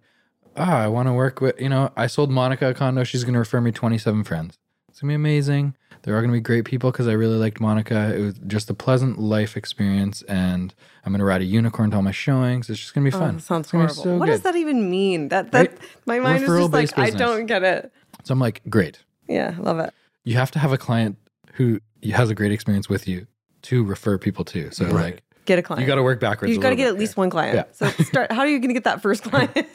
[0.58, 1.94] ah, I want to work with you know.
[1.96, 3.06] I sold Monica a condo.
[3.06, 4.58] She's going to refer me twenty seven friends.
[4.90, 5.76] It's gonna be amazing.
[6.04, 8.16] They're all gonna be great people because I really liked Monica.
[8.16, 10.74] It was just a pleasant life experience, and
[11.06, 12.70] I'm gonna ride a unicorn to all my showings.
[12.70, 13.36] It's just gonna be Oh, fun.
[13.38, 13.94] that sounds It's horrible.
[13.94, 14.32] so what good.
[14.32, 15.30] does that even mean?
[15.30, 15.78] That that Right?
[16.06, 17.92] my mind is just Referral-based like I don't get it.
[18.24, 19.00] So I'm like, great.
[19.28, 19.94] Yeah, love it.
[20.24, 21.18] You have to have a client
[21.54, 21.80] who
[22.14, 23.28] has a great experience with you
[23.64, 24.72] to refer people to.
[24.72, 24.94] So Right.
[25.16, 25.82] like, get a client.
[25.82, 26.54] You got to work backwards.
[26.54, 27.56] You got to get bit at least one client.
[27.56, 27.64] Yeah.
[27.74, 28.32] So start.
[28.32, 29.56] How are you going to get that first client?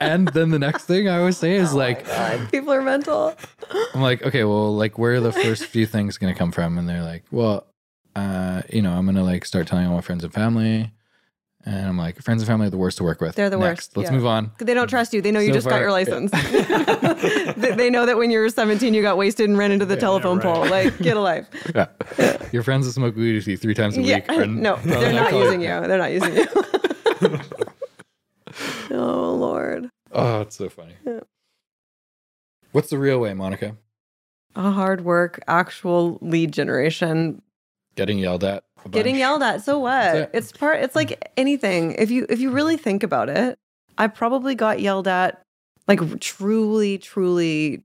[0.00, 3.36] And then the next thing I always say is like, God, people are mental.
[3.94, 6.76] I'm like, okay, well, like, where are the first few things going to come from?
[6.76, 7.68] And they're like, well,
[8.16, 10.90] uh, you know, I'm going to like start telling all my friends and family.
[11.64, 13.36] And I'm like, friends and family are the worst to work with.
[13.36, 14.16] They're the Next, worst, Let's yeah.
[14.16, 14.50] move on.
[14.58, 15.22] They don't trust you.
[15.22, 16.30] They know you So just got your license.
[17.56, 19.96] they they know that when you were 17, you got wasted and ran into the
[19.96, 20.54] telephone right.
[20.54, 20.66] pole.
[20.66, 21.46] Like, get a life.
[21.74, 21.86] Yeah.
[22.52, 24.16] Your friends will smoke weed with you three times a Yeah.
[24.28, 24.48] week.
[24.50, 25.86] No, they're not calling using you.
[25.86, 26.46] They're not using you.
[28.90, 29.88] oh, Lord.
[30.10, 30.94] Oh, it's so funny.
[32.72, 33.76] What's the real way, Monica?
[34.56, 37.40] A hard work, actual lead generation,
[37.96, 38.64] Getting yelled at.
[38.90, 39.62] getting yelled at.
[39.62, 40.16] So what?
[40.16, 40.30] It.
[40.32, 40.78] It's part.
[40.82, 41.92] It's like anything.
[41.98, 43.58] If you if you really think about it,
[43.98, 45.42] I probably got yelled at,
[45.86, 47.84] like truly, truly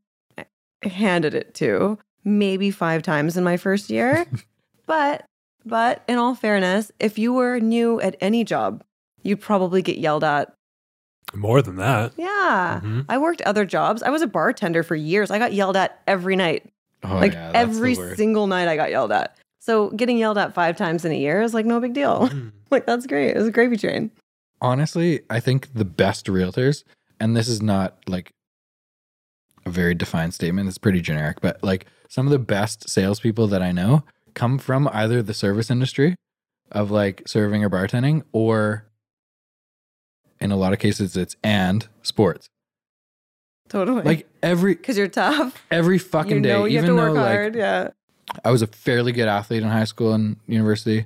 [0.84, 4.26] handed it to maybe five times in my first year.
[4.86, 5.26] but
[5.66, 8.84] but in all fairness, if you were new at any job,
[9.24, 10.54] you'd probably get yelled at.
[11.36, 12.14] More than that.
[12.16, 12.80] Yeah.
[12.82, 13.06] Mhm.
[13.10, 14.02] I worked other jobs.
[14.02, 15.30] I was a bartender for years.
[15.30, 16.70] I got yelled at every night.
[17.04, 19.36] Oh, like yeah, every single night I got yelled at.
[19.68, 22.30] So getting yelled at five times in a year is like no big deal.
[22.30, 22.54] Mm.
[22.72, 23.32] like that's great.
[23.32, 24.12] It was a gravy train.
[24.62, 26.86] honestly, I think the best realtors,
[27.20, 28.32] and this is not like
[29.66, 33.62] a very defined statement, it's pretty generic, but like some of the best salespeople that
[33.62, 36.16] I know come from either the service industry
[36.72, 38.88] of like serving or bartending, or
[40.40, 42.48] in a lot of cases, it's and sports.
[43.68, 44.04] Totally.
[44.04, 45.62] Like every because you're tough.
[45.70, 47.56] every fucking you know day, you have even to though work like hard.
[47.56, 47.90] Yeah.
[48.44, 51.06] I was a fairly good athlete in high school and university,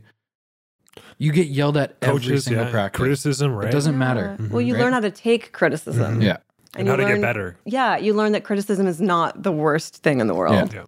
[1.17, 2.71] you get yelled at every single yeah.
[2.71, 2.99] practice.
[2.99, 3.67] Criticism, right?
[3.69, 4.35] It doesn't matter.
[4.39, 4.47] Yeah.
[4.49, 4.81] Well, you Right?
[4.83, 6.19] learn how to take criticism.
[6.19, 6.23] Mhm.
[6.23, 6.37] Yeah.
[6.75, 7.57] And, how to learn, get better.
[7.65, 10.73] Yeah, you learn that criticism is not the worst thing in the world.
[10.73, 10.85] Yeah.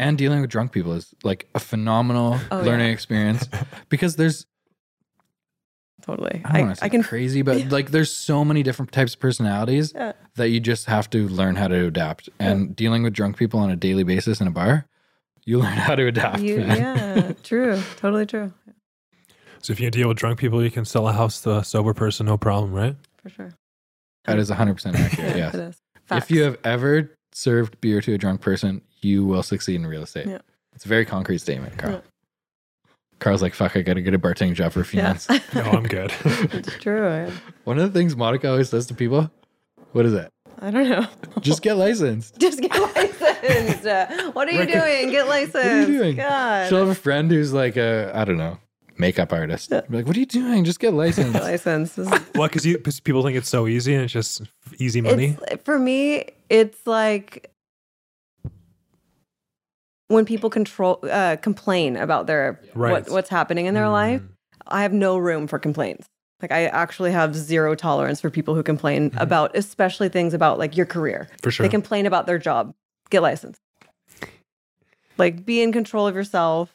[0.00, 2.92] and dealing with drunk people is like a phenomenal Oh, learning yeah.
[2.92, 3.48] experience
[3.88, 4.44] because there's
[6.02, 6.42] Totally.
[6.44, 8.92] I don't I, want to I say can crazy, but like there's so many different
[8.92, 10.12] types of personalities Yeah.
[10.34, 12.28] that you just have to learn how to adapt.
[12.38, 14.86] And dealing with drunk people on a daily basis in a bar,
[15.46, 16.40] you learn how to adapt.
[16.40, 16.76] you, man.
[16.76, 17.80] yeah, true.
[17.96, 18.52] Totally true.
[19.62, 21.94] So if you deal with drunk people, you can sell a house to a sober
[21.94, 22.96] person, no problem, right?
[23.22, 23.54] For sure.
[24.26, 25.16] That is 100% accurate.
[25.36, 25.54] yes.
[25.54, 25.80] It is.
[26.10, 30.02] If you have ever served beer to a drunk person, you will succeed in real
[30.02, 30.26] estate.
[30.26, 30.38] Yeah.
[30.74, 31.92] It's a very concrete statement, Carl.
[31.94, 32.00] Yeah.
[33.20, 35.08] Carl's like, fuck, I got to get a bartending job for a few yeah.
[35.08, 35.28] months.
[35.54, 36.12] No, I'm good.
[36.24, 37.08] it's true.
[37.08, 37.30] I-
[37.64, 39.30] One of the things Monica always says to people,
[39.92, 40.28] what is it?
[40.60, 41.06] I don't know.
[41.40, 42.38] Just get licensed.
[42.38, 43.20] Just get licensed.
[43.44, 44.72] Uh, what are you Right.
[44.72, 45.10] doing?
[45.10, 45.54] Get licensed.
[45.54, 46.16] What are you doing?
[46.16, 46.68] God.
[46.68, 48.58] She'll have a friend who's like a, I don't know,
[48.98, 49.70] makeup artist.
[49.70, 50.64] Be like, what are you doing?
[50.64, 51.32] Just get licensed.
[51.34, 51.96] Get licensed.
[51.96, 52.20] This is-
[52.74, 54.42] because people think it's so easy and it's just
[54.78, 55.36] easy money.
[55.50, 57.50] It's, for me, it's like
[60.08, 62.92] when people control uh, complain about their Right.
[62.92, 64.20] what, what's happening in their life.
[64.20, 64.28] Mm.
[64.66, 66.06] I have no room for complaints.
[66.42, 69.20] Like I actually have zero tolerance for people who complain Mhm.
[69.20, 71.28] about, especially things about like your career.
[71.42, 71.64] For sure.
[71.64, 72.74] They complain about their job.
[73.14, 73.60] Get licensed.
[75.18, 76.74] Like be in control of yourself.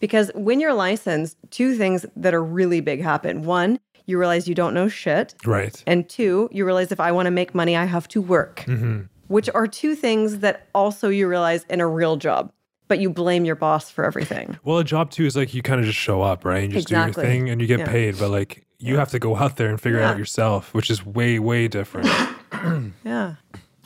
[0.00, 3.42] Because when you're licensed, two things that are really big happen.
[3.42, 5.34] One, you realize you don't know shit.
[5.44, 5.82] right.
[5.86, 9.02] And two, you realize if I want to make money, I have to work, hmm
[9.28, 12.50] which are two things that also you realize in a real job,
[12.88, 14.58] but you blame your boss for everything.
[14.64, 16.62] Well, a job too is like you kind of just show up, right?
[16.64, 17.22] And you just Exactly.
[17.24, 17.90] do your thing and you get Yeah.
[17.90, 20.90] paid, but like you have to go out there and figure it out yourself, which
[20.90, 22.08] is way, way different.
[23.04, 23.34] Yeah.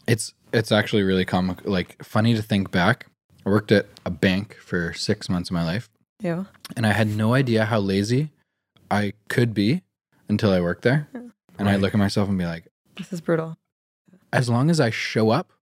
[0.07, 3.07] It's it's actually really comic, like funny to think back.
[3.47, 5.89] I worked at a bank for six months of my life,
[6.21, 6.45] Yeah.
[6.77, 8.31] and I had no idea how lazy
[8.91, 9.83] I could be
[10.29, 11.09] until I worked there.
[11.59, 11.81] And I Right.
[11.81, 13.57] look at myself and be like, This is brutal.
[14.33, 15.53] as long as I show up,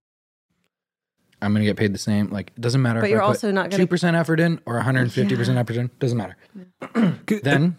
[1.41, 2.29] I'm gonna get paid the same.
[2.29, 3.87] Like it doesn't matter But if you're I put also not two going to.
[3.87, 5.91] percent effort in or 150 percent effort in.
[5.99, 6.35] Doesn't matter.
[7.43, 7.77] then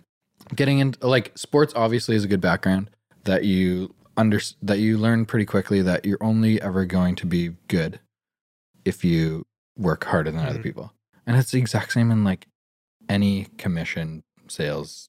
[0.54, 2.88] getting into like sports obviously is a good background
[3.24, 7.54] that you under that you learn pretty quickly that you're only ever going to be
[7.68, 8.00] good
[8.84, 9.46] if you
[9.78, 10.62] work harder than other Mhm.
[10.64, 10.92] people
[11.26, 12.46] and it's the exact same in like
[13.08, 15.08] any commission sales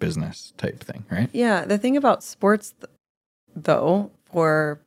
[0.00, 1.64] business type thing right Yeah.
[1.64, 2.90] The thing about sports, th-
[3.54, 4.80] though, for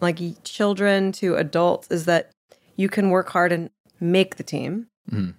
[0.00, 2.30] like children to adults, is that
[2.76, 3.70] you can work hard and
[4.00, 4.88] make the team.
[5.10, 5.34] Mhm.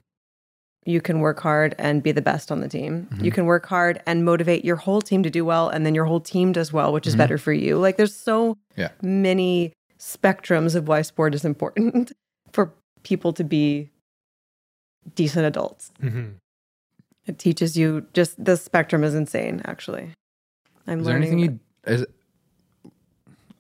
[0.86, 3.08] You can work hard and be the best on the team.
[3.12, 3.24] Mhm.
[3.26, 6.06] You can work hard and motivate your whole team to do well, and then your
[6.06, 7.18] whole team does well, which is Mhm.
[7.20, 7.78] better for you.
[7.78, 8.90] Like there's so Yeah.
[9.02, 12.12] many spectrums of why sport is important
[12.52, 12.72] for
[13.04, 13.90] people to be
[15.16, 15.92] decent adults.
[16.00, 16.32] hmm
[17.28, 20.12] It teaches you just the spectrum is insane, actually.
[20.86, 21.34] I'm is there learning.
[21.34, 21.60] anything you
[21.92, 22.06] is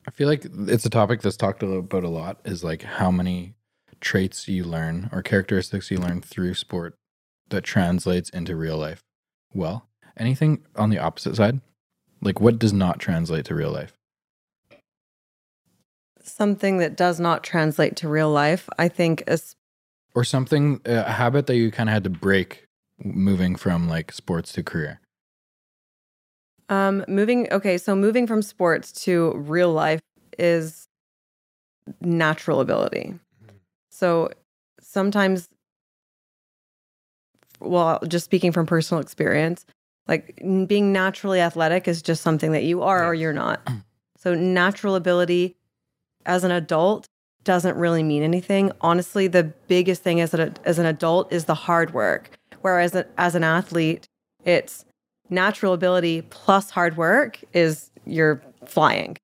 [0.07, 3.55] i feel like it's a topic that's talked about a lot is like how many
[4.01, 6.93] traits you learn or characteristics you learn through sport
[7.49, 9.01] that translates into real life
[9.53, 9.87] well.
[10.17, 11.61] Anything on the opposite side?
[12.21, 13.93] Like what does not translate to real life?
[16.21, 19.55] Something that does not translate to real life, I think, is
[20.15, 22.65] Or something a habit that you kind of had to break
[23.03, 25.01] moving from like sports to career.
[26.69, 27.51] um, moving.
[27.51, 30.01] Okay, so moving from sports to real life
[30.39, 30.87] is
[32.01, 33.13] natural ability.
[33.91, 34.31] So
[34.81, 35.47] sometimes,
[37.59, 39.65] well, just speaking from personal experience,
[40.07, 40.35] like
[40.67, 43.63] being naturally athletic is just something that you are or you're not.
[43.65, 43.83] Mm.
[44.17, 45.55] So natural ability
[46.25, 47.07] as an adult
[47.43, 48.71] doesn't really mean anything.
[48.81, 52.31] Honestly, the biggest thing as an, as an adult is the hard work.
[52.61, 54.07] Whereas a, as an athlete,
[54.43, 54.85] it's
[55.29, 59.17] natural ability plus hard work is you're flying.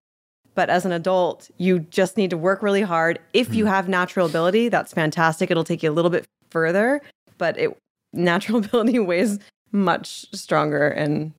[0.54, 3.20] But as an adult, you just need to work really hard.
[3.34, 3.70] If you mm.
[3.70, 5.50] have natural ability, that's fantastic.
[5.50, 7.02] It'll take you a little bit further,
[7.38, 7.76] but it
[8.14, 9.39] natural ability weighs
[9.72, 11.34] much stronger in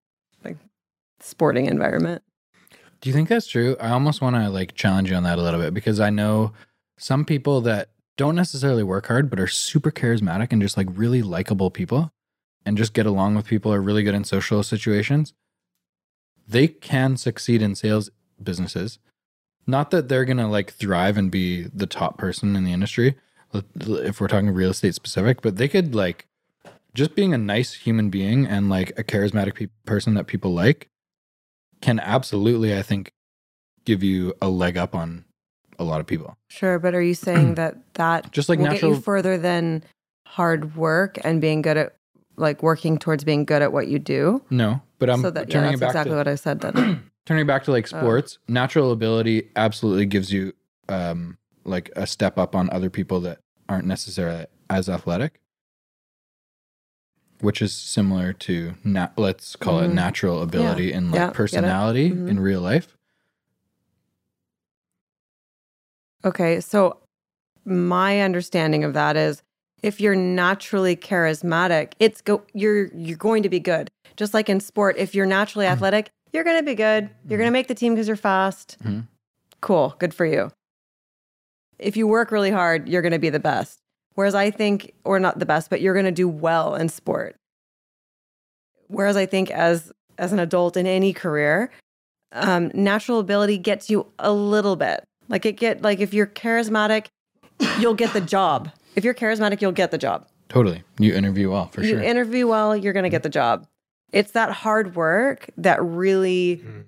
[0.44, 0.56] like
[1.20, 2.22] sporting environment.
[3.00, 3.76] Do you think that's true?
[3.80, 6.52] I almost want to like challenge you on that a little bit because I know
[6.98, 11.22] some people that don't necessarily work hard but are super charismatic and just like really
[11.22, 12.12] likable people
[12.64, 15.34] and just get along with people are really good in social situations.
[16.46, 18.10] They can succeed in sales
[18.40, 18.98] businesses.
[19.66, 23.16] Not that they're going to like thrive and be the top person in the industry
[23.76, 26.26] if we're talking real estate specific, but they could like
[26.94, 30.88] just being a nice human being and like a charismatic pe- person that people like
[31.80, 33.12] can absolutely, I think,
[33.84, 35.24] give you a leg up on
[35.78, 36.36] a lot of people.
[36.48, 39.82] Sure, but are you saying that that Just like will get natural, you further than
[40.26, 41.96] hard work and being good at
[42.36, 44.42] like working towards being good at what you do?
[44.50, 46.60] no, but I'm so that yeah, turning that's it back exactly to what I said
[46.60, 47.10] then.
[47.26, 47.98] turning back to like Oh.
[48.00, 48.38] sports.
[48.48, 50.52] Natural ability absolutely gives you
[50.88, 53.38] um like a step up on other people that
[53.68, 55.40] aren't necessarily as athletic,
[57.42, 59.94] which is similar to nat- let's call it Mhm.
[59.94, 61.34] natural ability and like Yeah, it.
[61.34, 62.28] personality Mhm.
[62.28, 62.96] in real life.
[66.24, 66.98] Okay, so
[67.64, 69.42] my understanding of that is
[69.82, 73.90] if you're naturally charismatic, it's go you're you're going to be good.
[74.16, 75.72] Just like in sport, if you're naturally Mm-hmm.
[75.72, 77.10] athletic, you're going to be good.
[77.28, 78.76] You're going to make the team because you're fast.
[78.84, 79.08] Mhm.
[79.60, 80.50] Cool, good for you.
[81.78, 83.80] If you work really hard, you're going to be the best.
[84.14, 87.36] Whereas I think, or not the best, but you're going to do well in sport.
[88.88, 91.70] Whereas I think as as an adult in any career,
[92.32, 95.02] um, natural ability gets you a little bit.
[95.28, 97.06] Like it get like if you're charismatic,
[97.78, 98.70] you'll get the job.
[98.94, 100.26] If you're charismatic, you'll get the job.
[100.50, 102.02] Totally, you interview well for you sure.
[102.02, 103.66] You interview well, you're gonna get the job.
[104.12, 106.84] It's that hard work that really Mm.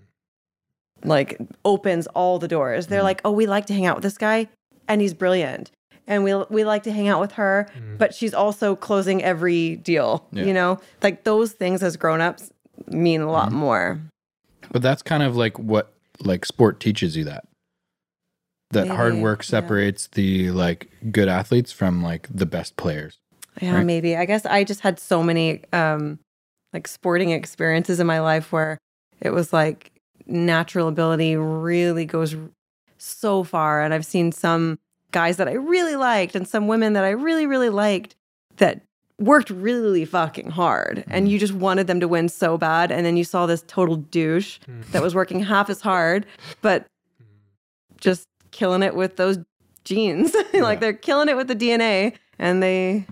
[1.04, 2.88] like opens all the doors.
[2.88, 3.04] They're Mhm.
[3.04, 4.48] like, oh, we like to hang out with this guy,
[4.88, 5.70] and he's brilliant,
[6.06, 7.98] and we we like to hang out with her, Mm.
[7.98, 10.26] but she's also closing every deal.
[10.32, 10.44] Yeah.
[10.44, 12.50] You know, like those things as grown-ups
[12.88, 13.52] mean a lot Mhm.
[13.54, 14.00] more.
[14.72, 17.44] But that's kind of like what like sport teaches you that.
[18.70, 19.46] That hard Maybe, work yeah.
[19.50, 23.18] separates the like good athletes from like the best players.
[23.60, 23.86] Yeah, Right.
[23.86, 24.16] maybe.
[24.16, 26.18] I guess I just had so many um
[26.72, 28.78] like sporting experiences in my life where
[29.20, 29.92] it was like
[30.26, 32.34] natural ability really goes
[32.98, 34.78] so far and I've seen some
[35.14, 38.14] guys that I really liked and some women that I really really liked
[38.56, 38.80] that
[39.20, 41.30] worked really fucking hard and Mhm.
[41.30, 44.58] you just wanted them to win so bad and then you saw this total douche
[44.68, 44.90] Mm.
[44.92, 46.26] that was working half as hard
[46.62, 46.84] but
[48.00, 49.38] just killing it with those
[49.84, 50.34] genes.
[50.52, 50.62] Yeah.
[50.62, 53.06] like they're killing it with the DNA and they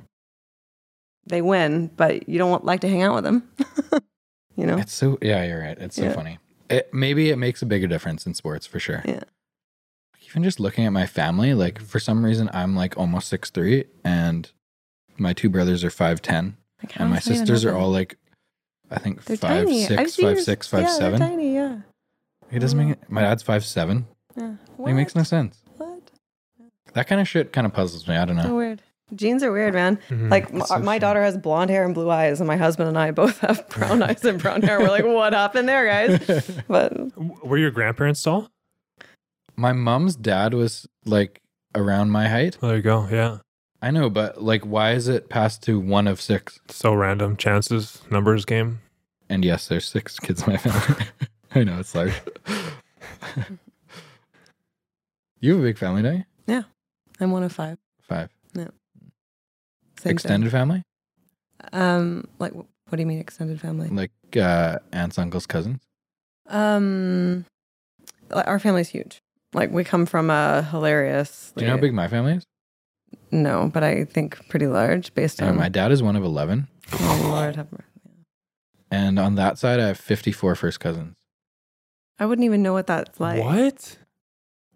[1.27, 3.49] they win, but you don't like to hang out with them.
[4.57, 4.77] you know?
[4.79, 5.79] It's so yeah, you're right.
[5.79, 6.15] It's so Yeah.
[6.15, 6.39] funny.
[6.69, 9.03] It, maybe it makes a bigger difference in sports for sure.
[9.05, 9.23] Yeah.
[10.33, 13.85] Even just looking at my family, like for some reason I'm like almost six three,
[14.05, 14.51] and
[15.19, 17.91] my two brothers are five ten, Like, and my is that even sisters are all
[17.91, 18.17] like,
[18.91, 19.83] I think they're five tiny.
[19.83, 21.21] I've six, five yours- six, five yeah, they're seven.
[21.21, 21.79] tiny, yeah.
[22.51, 23.11] It doesn't make it.
[23.11, 24.07] My dad's five seven.
[24.37, 24.55] Yeah.
[24.87, 25.63] It makes no sense.
[25.77, 26.11] What?
[26.95, 28.17] That kind of shit kind of puzzles me.
[28.17, 28.57] I don't So know.
[28.57, 28.83] weird.
[29.15, 29.99] Genes are weird, man.
[30.09, 30.31] Mhm.
[30.31, 30.99] Like m- so my funny.
[31.01, 34.03] daughter has blonde hair and blue eyes, and my husband and I both have brown
[34.03, 34.81] eyes and brown hair.
[34.81, 36.51] We're like, what happened there, guys?
[36.69, 38.49] But W- were your grandparents tall?
[39.63, 41.41] My mom's dad was like
[41.75, 42.59] around my height.
[42.61, 43.07] There you go.
[43.11, 43.39] Yeah.
[43.81, 46.59] I know, but like, why is it passed to one of six?
[46.69, 48.81] So random chances, numbers game.
[49.29, 51.07] And yes, there's six kids in my family.
[51.55, 52.13] I know it's large.
[55.41, 56.25] you have a big family, don't you?
[56.47, 56.63] Yeah,
[57.21, 57.79] I'm one of five.
[58.03, 58.31] Five.
[58.55, 60.83] Same Extended family,
[61.73, 63.87] Um, like, what do you mean extended family?
[63.89, 65.81] like uh, aunts, uncles, cousins.
[66.49, 67.47] Um,
[68.31, 69.22] like, our family's huge.
[69.55, 71.53] Like we come from a hilarious.
[71.57, 72.45] Do you know how big my family is?
[73.31, 75.57] No, but I think pretty large based Uh, on.
[75.57, 77.85] my dad is one of eleven, oh Lord, have mercy.
[78.91, 81.15] And on that side, I have 54 first cousins.
[82.19, 83.43] I wouldn't even know what that's like.
[83.43, 83.97] what?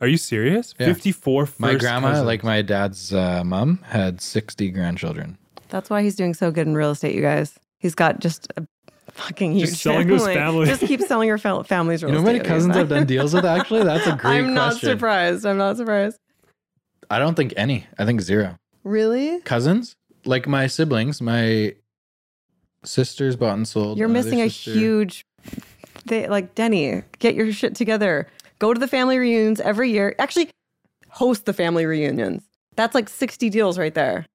[0.00, 0.74] Are you serious?
[0.78, 0.86] Yeah.
[0.86, 2.26] 54 first My grandma, cousins.
[2.26, 5.36] like my dad's uh, mom, had 60 grandchildren.
[5.68, 7.58] That's why he's doing so good in real estate, you guys.
[7.78, 8.66] He's got just a
[9.16, 10.34] fucking huge Just selling to his family.
[10.34, 10.66] family.
[10.66, 13.34] Just keep selling your fam- family's real You know how many cousins I've done deals
[13.34, 13.84] with, actually?
[13.84, 14.90] That's a great I'm not question.
[14.90, 15.46] surprised.
[15.46, 16.18] I'm not surprised.
[17.10, 17.86] I don't think any.
[17.98, 18.56] I think zero.
[18.84, 19.40] Really?
[19.40, 19.94] Cousins?
[20.24, 21.74] Like my siblings, my
[22.84, 23.98] sisters bought and sold.
[23.98, 25.24] You're missing a sister- huge.
[26.06, 27.02] They like Denny.
[27.18, 28.28] Get your shit together.
[28.58, 30.14] Go to the family reunions every year.
[30.18, 30.50] Actually,
[31.08, 32.42] host the family reunions.
[32.76, 34.26] That's like 60 deals right there.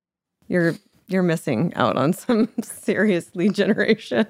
[0.48, 0.76] You're
[1.08, 4.28] you're missing out on some serious lead generation.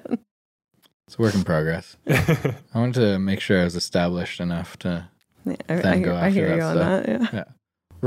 [1.06, 1.96] It's a work in progress.
[2.08, 5.08] I wanted to make sure I was established enough to
[5.44, 7.30] Yeah, I, Then I hear, go I hear after you that on stuff.
[7.32, 7.34] that.
[7.34, 7.44] Yeah.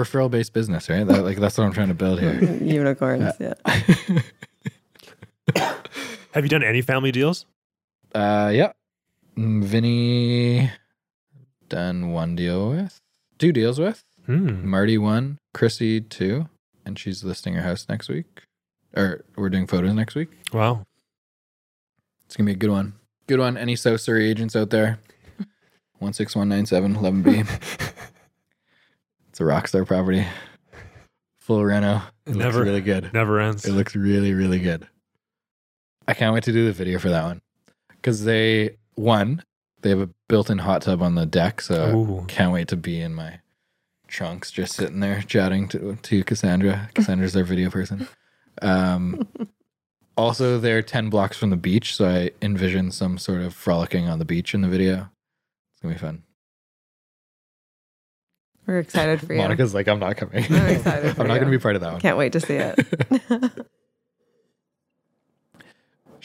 [0.02, 1.06] referral based business, right?
[1.06, 2.42] That, like that's what I'm trying to build here.
[2.62, 3.34] Unicorns.
[3.40, 3.54] Yeah.
[6.34, 7.46] Have you done any family deals?
[8.14, 8.72] Uh, yeah.
[9.38, 10.72] Mm, Vinny
[11.70, 13.00] done one deal with,
[13.38, 14.04] two deals with.
[14.26, 14.68] Hmm.
[14.68, 16.50] Marty one, Chrissy two,
[16.86, 18.42] and she's listing her house next week.
[18.96, 20.30] Or we're doing photos next week.
[20.54, 20.86] Wow.
[22.36, 22.96] It's gonna be a good one.
[23.28, 23.56] Good one.
[23.56, 25.00] Any South Surrey agents out there?
[26.00, 27.44] One six one nine seven eleven B.
[29.30, 30.28] It's a rockstar property.
[31.40, 32.02] Full reno.
[32.26, 33.14] It Never- looks really good.
[33.14, 33.64] Never ends.
[33.64, 34.86] It looks really, really good.
[36.10, 37.42] I can't wait to do the video for that one.
[37.88, 39.42] Because they, one,
[39.80, 41.62] they have a built in hot tub on the deck.
[41.62, 42.26] So Ooh.
[42.28, 43.40] can't wait to be in my
[44.10, 46.90] trunks just sitting there chatting to, to Cassandra.
[46.96, 48.10] Cassandra's their video person.
[48.62, 49.26] Um,
[50.18, 51.96] also, they're 10 blocks from the beach.
[51.96, 55.10] So I envision some sort of frolicking on the beach in the video.
[55.74, 56.24] It's going to be fun.
[58.66, 59.40] We're excited for you.
[59.40, 60.44] Monica's like, I'm not coming.
[60.50, 61.40] I'm excited for I'm not you.
[61.42, 62.02] going to be part of that one.
[62.02, 62.80] Can't wait to see it.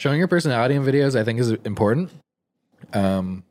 [0.01, 2.09] showing your personality in videos i think is important
[2.93, 3.43] um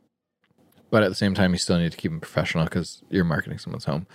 [0.89, 3.57] but at the same time you still need to keep them professional because you're marketing
[3.57, 4.05] someone's home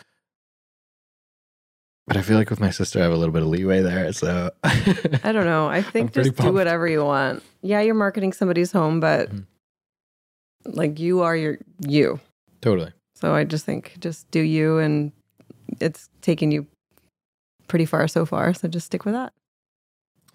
[2.07, 4.13] but i feel like with my sister i have a little bit of leeway there
[4.13, 5.67] so I don't know.
[5.69, 7.43] I think just do whatever you want.
[7.63, 9.47] Yeah, you're marketing somebody's home, but Mhm.
[10.67, 12.21] like you are your you.
[12.61, 15.13] totally So I just think just do you and
[15.81, 16.67] it's taken you
[17.69, 18.55] pretty far so far.
[18.55, 19.33] So just stick with that.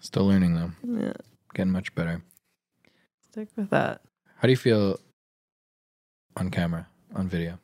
[0.00, 1.12] still learning though Yeah.
[1.54, 2.22] getting much better
[3.30, 4.02] Stick with that.
[4.36, 4.98] how do you feel
[6.36, 7.58] on camera on video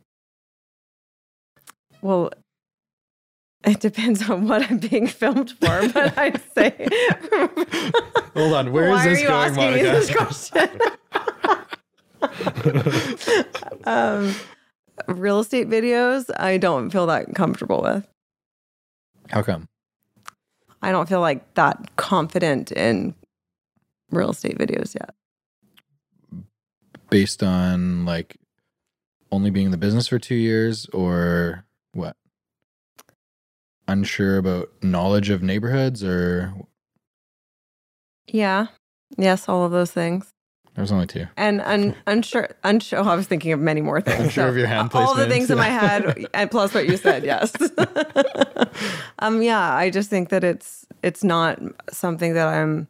[2.01, 2.31] Well,
[3.65, 6.89] it depends on what I'm being filmed for, but I'd say.
[8.35, 10.81] hold on where is Why this are you going asking me monica this question?
[13.85, 14.35] um,
[15.07, 18.07] real estate videos, I don't feel that comfortable with.
[19.31, 19.69] how come
[20.83, 23.15] I don't feel like that confident in
[24.11, 25.15] real estate videos yet.
[27.11, 28.37] based on like
[29.33, 32.17] only being in the business for two years or what?
[33.89, 36.53] Unsure about knowledge of neighborhoods or
[38.27, 38.67] Yeah.
[39.17, 40.31] Yes, all of those things.
[40.75, 41.27] there's only two.
[41.39, 43.01] And un- unsure, unsure.
[43.03, 44.21] I was thinking of many more things.
[44.25, 47.25] Unsure of your hand all the things in my head, and plus what you said.
[47.25, 47.53] Yes.
[49.19, 49.41] um.
[49.43, 49.75] Yeah.
[49.75, 51.59] I just think that it's it's not
[51.91, 52.87] something that I'm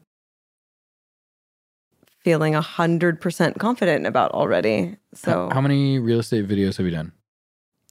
[2.24, 4.96] feeling a hundred percent confident about already.
[5.14, 7.12] So How, how many real estate videos have you done?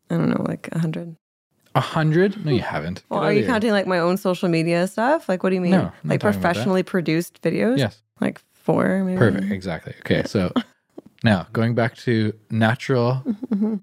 [0.09, 1.15] I don't know, like a hundred.
[1.78, 2.43] A hundred?
[2.43, 3.03] No, you haven't.
[3.09, 3.47] Well, are you here.
[3.49, 5.30] counting like my own social media stuff?
[5.30, 5.71] Like, what do you mean?
[5.71, 6.34] No, like talking about that.
[6.41, 7.78] professionally produced videos?
[7.78, 8.01] Yes.
[8.19, 9.17] Like four, maybe.
[9.19, 9.51] Perfect.
[9.51, 9.93] Exactly.
[9.99, 10.23] Okay.
[10.25, 10.51] So
[11.23, 13.21] now going back to natural
[13.53, 13.82] Mhm.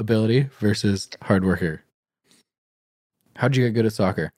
[0.00, 1.82] ability versus hard worker.
[3.36, 4.32] How'd you get good at soccer?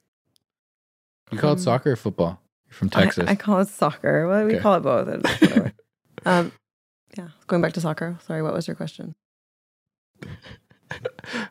[1.32, 2.40] You call it Um, soccer or football?
[2.66, 3.26] You're from Texas.
[3.28, 4.28] I, call it soccer.
[4.28, 4.62] Well, we Okay.
[4.62, 5.08] call it both.
[6.26, 6.50] Um,
[7.16, 7.28] yeah.
[7.46, 8.18] Going back to soccer.
[8.26, 9.14] Sorry, what was your question?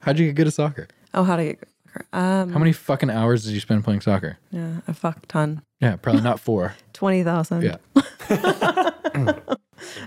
[0.01, 0.87] How'd you get good at soccer?
[1.15, 2.05] Oh, how to get good at soccer?
[2.13, 4.37] Um, How many fucking hours did you spend playing soccer?
[4.51, 5.61] Yeah, a fuck ton.
[5.79, 6.75] Yeah, probably not four.
[6.93, 7.63] Twenty thousand.
[7.63, 7.77] Yeah.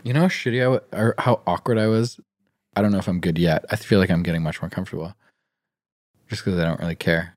[0.03, 0.61] You know how shitty
[0.93, 2.19] I or how awkward I was?
[2.75, 3.65] I don't know if I'm good yet.
[3.71, 5.15] I feel like I'm getting much more comfortable
[6.29, 7.35] just because I don't really care.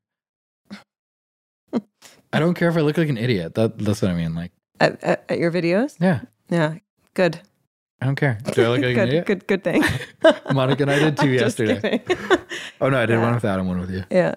[2.34, 3.54] I don't care if I look like an idiot.
[3.56, 4.34] That, that's what I mean.
[4.34, 5.98] Like, at, at, at your videos.
[6.00, 6.76] yeah, Yeah.
[7.14, 7.42] Good.
[8.02, 8.40] I don't care.
[8.54, 9.26] Do I look like an good, idiot?
[9.28, 9.48] good.
[9.48, 9.84] Good thing.
[10.54, 12.02] Monica and I did two yesterday.
[12.82, 13.34] Oh, no, I did one Yeah.
[13.36, 14.04] with Adam, one with you.
[14.10, 14.34] yeah.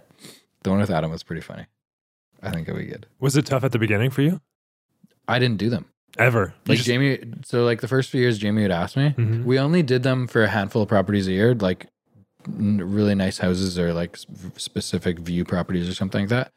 [0.65, 1.65] The one with Adam was pretty funny.
[2.43, 3.07] I think it'll be good.
[3.19, 4.43] Was it tough at the beginning for you?
[5.27, 5.87] I didn't do them.
[6.19, 6.53] Ever?
[6.67, 9.15] Like just- Jamie, so like the first few years, Jamie would ask me.
[9.17, 9.45] Mhm.
[9.45, 11.87] We only did them for a handful of properties a year, like
[12.47, 14.19] really nice houses or like
[14.59, 16.53] specific view properties or something like that.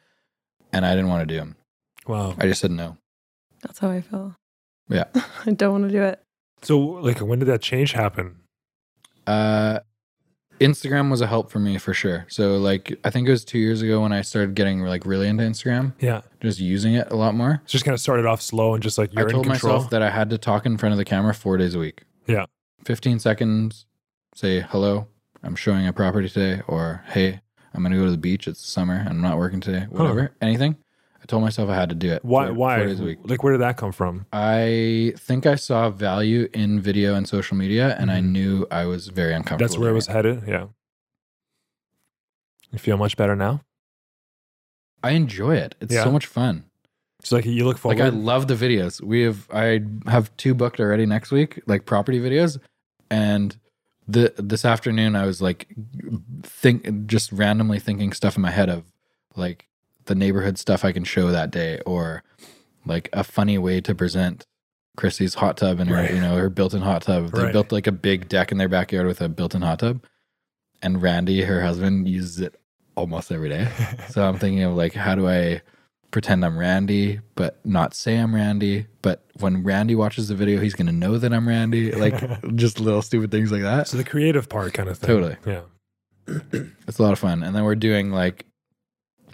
[0.73, 1.55] And I didn't want to do them.
[2.05, 2.35] Wow.
[2.37, 2.97] I just said no.
[3.61, 4.35] That's how I feel.
[4.89, 5.05] Yeah.
[5.45, 6.21] I don't want to do it.
[6.67, 8.35] So, like, when did that change happen?
[9.25, 9.79] Uh,
[10.59, 12.25] Instagram was a help for me for sure.
[12.29, 15.27] So like I think it was two years ago when I started getting like really
[15.27, 16.21] into Instagram, Yeah.
[16.41, 17.61] just using it a lot more.
[17.67, 20.09] Just kind of started off slow and just like you're I told myself that I
[20.09, 22.03] had to talk in front of the camera four days a week.
[22.25, 22.45] Yeah.
[22.85, 23.85] 15 seconds,
[24.33, 25.07] say hello,
[25.43, 27.39] I'm showing a property today, or hey,
[27.73, 28.47] I'm gonna go to the beach.
[28.47, 29.05] It's summer.
[29.07, 29.85] I'm not working today.
[29.89, 30.31] Whatever.
[30.41, 30.77] Anything.
[31.27, 32.23] I told myself I had to do it.
[32.23, 32.45] why?
[32.45, 32.77] four- why?
[32.77, 33.17] Four days a week.
[33.25, 34.25] Like, where did that come from?
[34.31, 38.29] I think I saw value in video and social media, and I Mhm.
[38.31, 39.67] knew I was very uncomfortable.
[39.67, 40.43] That's where it doing was headed.
[40.47, 40.67] Yeah.
[42.71, 43.61] You feel much better now.
[45.03, 45.75] I enjoy it.
[45.81, 46.03] It's Yeah.
[46.05, 46.63] so much fun.
[47.23, 47.99] So like you look forward.
[47.99, 49.01] Like I love the videos.
[49.01, 52.57] We have I have two booked already next week, like property videos,
[53.09, 53.57] and
[54.07, 55.67] the this afternoon I was like
[56.43, 58.83] think just randomly thinking stuff in my head of
[59.35, 59.67] like
[60.07, 62.23] the neighborhood stuff I can show that day or
[62.85, 64.45] like a funny way to present
[64.97, 66.13] Chrissy's hot tub and her Right.
[66.13, 67.31] you know her built-in hot tub.
[67.31, 67.53] They Right.
[67.53, 70.03] built like a big deck in their backyard with a built-in hot tub,
[70.81, 72.59] and Randy, her husband, uses it
[72.95, 73.67] almost every day.
[74.09, 75.61] So I'm thinking of like, how do I
[76.09, 78.87] pretend I'm Randy, but not say I'm Randy?
[79.03, 81.91] But when Randy watches the video, he's going to know that I'm Randy.
[81.91, 82.15] Like
[82.55, 83.87] just little stupid things like that.
[83.89, 85.07] so the creative part kind of thing.
[85.09, 85.35] Totally.
[85.45, 85.61] Yeah.
[86.87, 87.43] It's a lot of fun.
[87.43, 88.45] And then we're doing like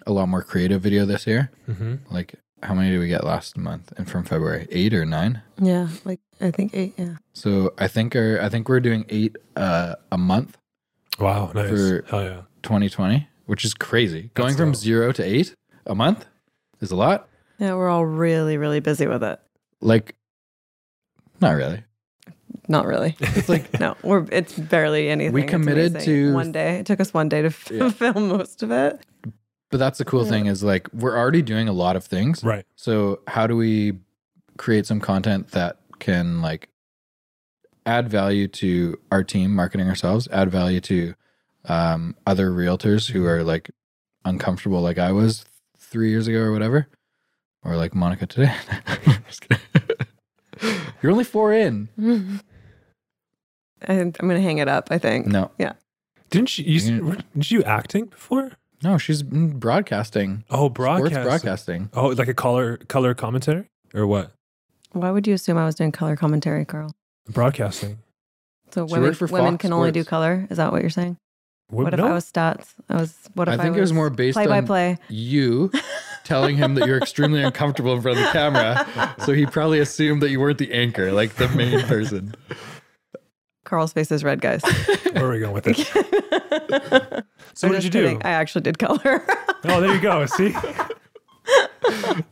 [0.05, 1.51] a lot more creative video this year.
[1.65, 4.67] hmm Like, how many did we get last month and from February?
[4.71, 5.41] Eight or nine?
[5.59, 6.93] Yeah, like I think eight.
[6.97, 7.15] Yeah.
[7.33, 10.57] So I think our, I think we're doing eight uh, a month,
[11.19, 11.51] Wow.
[11.53, 11.69] Nice.
[11.69, 12.41] For- Hell yeah.
[12.63, 14.31] 2020, which is crazy.
[14.33, 14.81] Going That's from dope.
[14.81, 15.53] zero to eight
[15.85, 16.25] a month
[16.81, 17.27] is a lot.
[17.59, 19.39] Yeah, we're all really, really busy with it.
[19.81, 20.15] Like,
[21.41, 21.83] not really.
[22.69, 23.15] Not really.
[23.21, 25.33] It's like No, we're it's barely anything.
[25.33, 26.79] We committed to- one day.
[26.79, 27.89] It took us one day to f- Yeah.
[28.01, 28.99] film most of it.
[29.73, 30.29] But that's the cool Yeah.
[30.29, 32.43] thing is like we're already doing a lot of things.
[32.43, 32.65] Right.
[32.75, 33.93] So how do we
[34.57, 36.69] create some content that can like
[37.87, 41.15] add value to our team marketing ourselves, add value to
[41.65, 43.71] um, other realtors who are like
[44.25, 45.43] uncomfortable like I was
[45.77, 46.87] three years ago or whatever,
[47.63, 48.53] or like Monica today.
[51.01, 51.89] You're only four in.
[53.87, 54.89] I, I'm gonna hang it up.
[54.91, 55.25] I think.
[55.27, 55.73] No, Yeah.
[56.29, 56.65] Didn't you?
[56.65, 57.01] you Yeah.
[57.01, 58.51] were- did you acting before?
[58.83, 61.13] No, she's mm, broadcasting, Oh, broadcasting.
[61.13, 61.89] sports broadcasting.
[61.93, 64.31] Oh, like a color color commentary or what?
[64.91, 66.93] Why would you assume I was doing color commentary, Carl?
[67.29, 67.99] Broadcasting.
[68.71, 70.47] So She women, for women Fox can only do color.
[70.49, 71.17] Is that what you're saying?
[71.69, 72.07] What, What if no?
[72.07, 72.73] I was stats?
[72.89, 73.17] I was.
[73.33, 74.97] What if I think it was more based play by play.
[75.09, 75.71] you
[76.23, 79.15] telling him that you're extremely uncomfortable in front of the camera.
[79.25, 82.35] So he probably assumed that you weren't the anchor, like the main person.
[83.73, 84.61] Carl's face is red, guys.
[85.13, 87.25] Where are we going with it?
[87.55, 88.19] So I'm what did just you do?
[88.23, 89.25] I actually did color.
[89.65, 90.25] Oh, there you go.
[90.25, 90.53] See,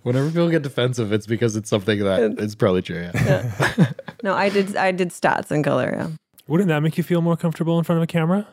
[0.04, 3.10] Whenever people get defensive, it's because it's something that it's probably true.
[3.14, 3.92] Yeah.
[4.22, 4.76] no, I did.
[4.76, 5.96] I did stats and color.
[5.98, 6.08] Yeah.
[6.48, 8.48] wouldn't that make you feel more comfortable in front of a camera?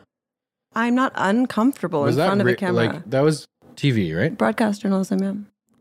[0.73, 2.73] I'm not uncomfortable Was in that front of a camera.
[2.93, 4.35] like that was TV, right?
[4.37, 5.33] Broadcast journalism, yeah.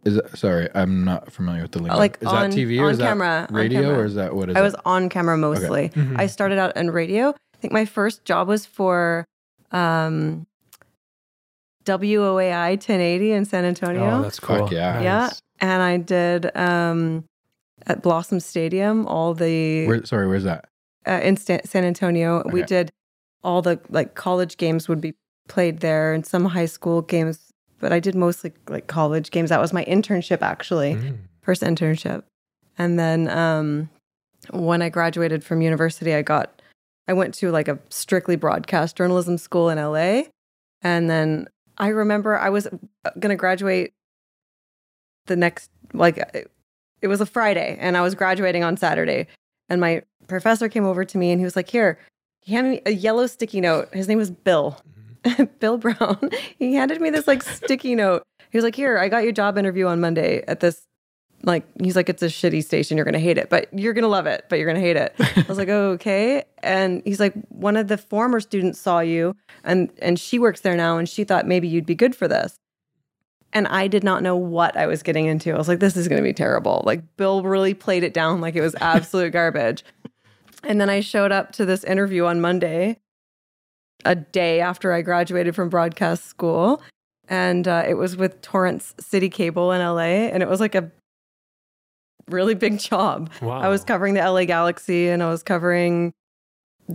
[0.09, 1.95] Is it, sorry, I'm not familiar with the link.
[1.95, 3.99] Like is on- that TV or on is that camera, on radio camera.
[3.99, 4.63] or is that what is I it?
[4.63, 5.89] was on camera mostly.
[5.91, 6.19] Mhm.
[6.19, 7.31] I started out in radio.
[7.31, 9.25] I think my first job was for
[9.73, 10.47] um,
[11.85, 14.19] WOAI 1080 in San Antonio.
[14.19, 14.59] Oh, that's cool.
[14.59, 15.01] Fuck yeah.
[15.01, 15.19] Yeah.
[15.27, 15.43] Nice.
[15.61, 17.25] and I did um,
[17.87, 20.69] at Blossom Stadium all the Where, sorry, where's that?
[21.07, 22.43] uh, in Sta- San Antonio.
[22.53, 22.91] We did
[23.43, 25.15] all the like college games would be
[25.49, 27.48] played there and some high school games,
[27.81, 29.51] but I did mostly like college games.
[29.51, 31.19] That was my internship actually, Mm.
[31.43, 32.23] first internship.
[32.77, 33.89] And then um,
[34.51, 36.61] when I graduated from university, I got
[37.09, 40.25] I went to like a strictly broadcast journalism school in LA,
[40.83, 41.49] and then
[41.79, 42.67] I remember I was
[43.19, 43.93] going to graduate
[45.27, 46.51] the next like it,
[47.01, 49.27] it was a Friday, and I was graduating on Saturday,
[49.69, 51.99] and my professor came over to me and he was like, "Here."
[52.41, 53.93] He handed me a yellow sticky note.
[53.93, 54.81] His name was Bill.
[55.61, 56.31] Bill Brown.
[56.59, 58.23] He handed me this like sticky note.
[58.51, 60.89] He was like, "Here, I got your job interview on Monday at this
[61.45, 64.27] like he's like it's a shitty station you're gonna hate it but you're gonna love
[64.27, 67.77] it but you're gonna hate it i was like oh, okay and he's like one
[67.77, 71.47] of the former students saw you and and she works there now and she thought
[71.47, 72.57] maybe you'd be good for this
[73.53, 76.09] and i did not know what i was getting into i was like this is
[76.09, 79.85] gonna be terrible like bill really played it down like it was absolute garbage
[80.65, 82.99] and then i showed up to this interview on monday
[84.05, 86.83] a day after i graduated from broadcast school
[87.29, 90.91] and uh, it was with torrance city cable in la and it was like a
[92.31, 93.31] really big job.
[93.41, 93.59] Wow.
[93.61, 96.13] I was covering the LA Galaxy and I was covering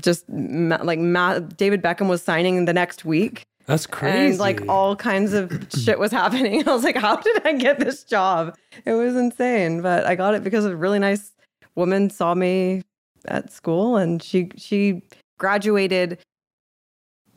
[0.01, 4.17] just ma- like ma- David Beckham was signing the next week That's crazy.
[4.31, 6.67] and like all kinds of shit was happening.
[6.67, 8.55] I was like, how did I get this job?
[8.85, 11.31] It was insane, but I got it because a really nice
[11.75, 12.83] woman saw me
[13.25, 15.01] at school and she she
[15.39, 16.19] graduated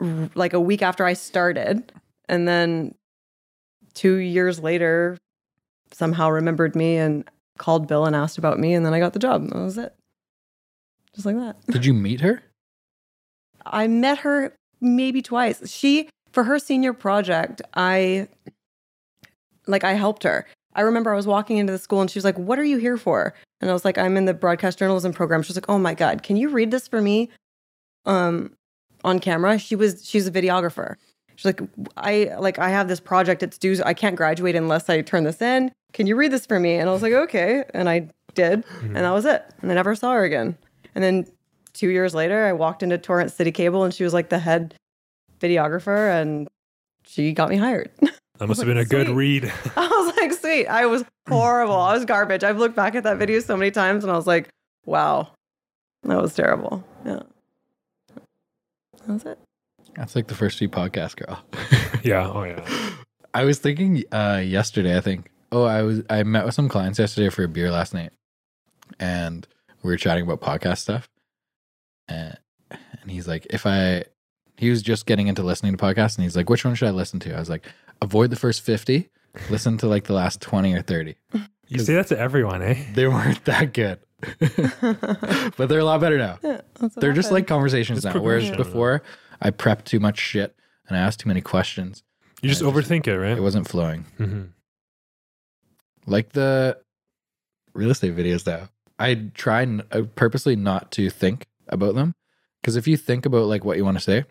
[0.01, 1.93] like a week after I started
[2.29, 2.95] and then
[3.95, 5.17] 2 years later
[5.93, 7.29] somehow remembered me and
[7.59, 9.49] called Bill and asked about me and then I got the job.
[9.49, 9.95] That was it.
[11.15, 11.57] Just like that.
[11.69, 12.43] Did you meet her?
[13.65, 15.69] I met her maybe twice.
[15.71, 18.29] She for her senior project, I
[19.67, 20.47] like I helped her.
[20.75, 22.77] I remember I was walking into the school and she was like, "What are you
[22.77, 23.33] here for?"
[23.63, 25.95] And I was like, "I'm in the broadcast journalism program." She was like, "Oh my
[25.95, 27.31] god, can you read this for me?"
[28.05, 28.56] Um
[29.07, 29.59] on camera.
[29.59, 30.97] She was she's a videographer.
[31.37, 31.61] She's like,
[31.97, 35.41] "I like I have this project it's due I can't graduate unless I turn this
[35.41, 35.71] in.
[35.95, 38.65] Can you read this for me?" And I was like, "Okay." And I did.
[38.83, 39.45] And that was it.
[39.63, 40.59] And I never saw her again.
[40.95, 41.27] And then
[41.73, 44.75] 2 years later, I walked into Torrance City Cable and she was like the head
[45.41, 46.49] videographer and
[47.05, 47.91] she got me hired.
[48.39, 49.15] That must have been a good Sweet.
[49.45, 49.53] read.
[49.77, 50.67] I was like, sweet.
[50.67, 51.77] I was horrible.
[51.77, 52.45] I was garbage.
[52.45, 54.49] I've looked back at that video so many times and I was like,
[54.85, 55.29] wow,
[56.05, 56.85] that was terrible.
[57.05, 57.21] Yeah.
[59.07, 59.39] That's it.
[59.95, 61.43] That's like the first few podcasts, girl.
[62.03, 62.31] yeah.
[62.31, 62.67] Oh yeah.
[63.33, 65.31] I was thinking uh yesterday, I think.
[65.53, 68.13] Oh, I was I met with some clients yesterday for a beer last night.
[68.99, 69.47] And
[69.83, 71.09] we were chatting about podcast stuff.
[72.09, 72.37] And
[72.71, 74.05] and he's like, if I
[74.57, 76.93] he was just getting into listening to podcasts and he's like, which one should I
[76.93, 77.35] listen to?
[77.35, 77.67] I was like,
[78.01, 79.09] avoid the first 50,
[79.51, 81.17] listen to like the last 20 or 30.
[81.69, 82.85] You say that to everyone, eh?
[82.95, 83.99] They weren't that good.
[85.57, 86.39] but they're a lot better now.
[86.43, 86.61] Yeah,
[86.97, 88.20] They're just like conversations It's now.
[88.20, 89.03] Whereas before
[89.41, 90.57] I prepped too much shit
[90.89, 92.03] and I asked too many questions.
[92.43, 93.37] You just I just- overthink it, right?
[93.37, 94.05] It wasn't flowing.
[94.18, 94.43] hmm
[96.07, 96.79] like the
[97.74, 98.68] real estate videos though.
[98.99, 102.14] i try n- uh, purposely not to think about them
[102.62, 104.24] because if you think about like what you want to say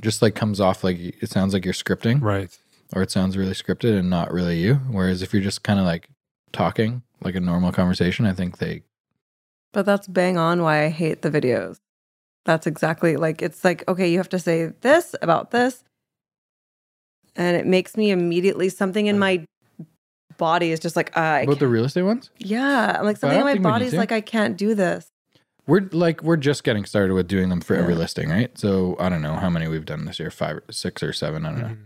[0.00, 2.56] just like comes off like it sounds like you're scripting Right.
[2.96, 5.84] or it sounds really scripted and not really you whereas if you're just kind of
[5.84, 6.08] like
[6.52, 8.82] talking like a normal conversation i think they
[9.74, 11.76] But that's bang on why I hate the videos.
[12.46, 15.84] That's exactly like it's like, okay, you have to say this about this.
[17.36, 19.44] And it makes me immediately something in my
[20.38, 23.38] body is just like, uh, I about the real estate ones yeah, I'm like something
[23.38, 25.06] in my think we need body's like, I can't do this.
[25.66, 29.08] we're like we're just getting started with doing them for every listing right so i
[29.08, 31.66] don't know how many we've done this year five six or seven i don't know
[31.68, 31.78] Mhm.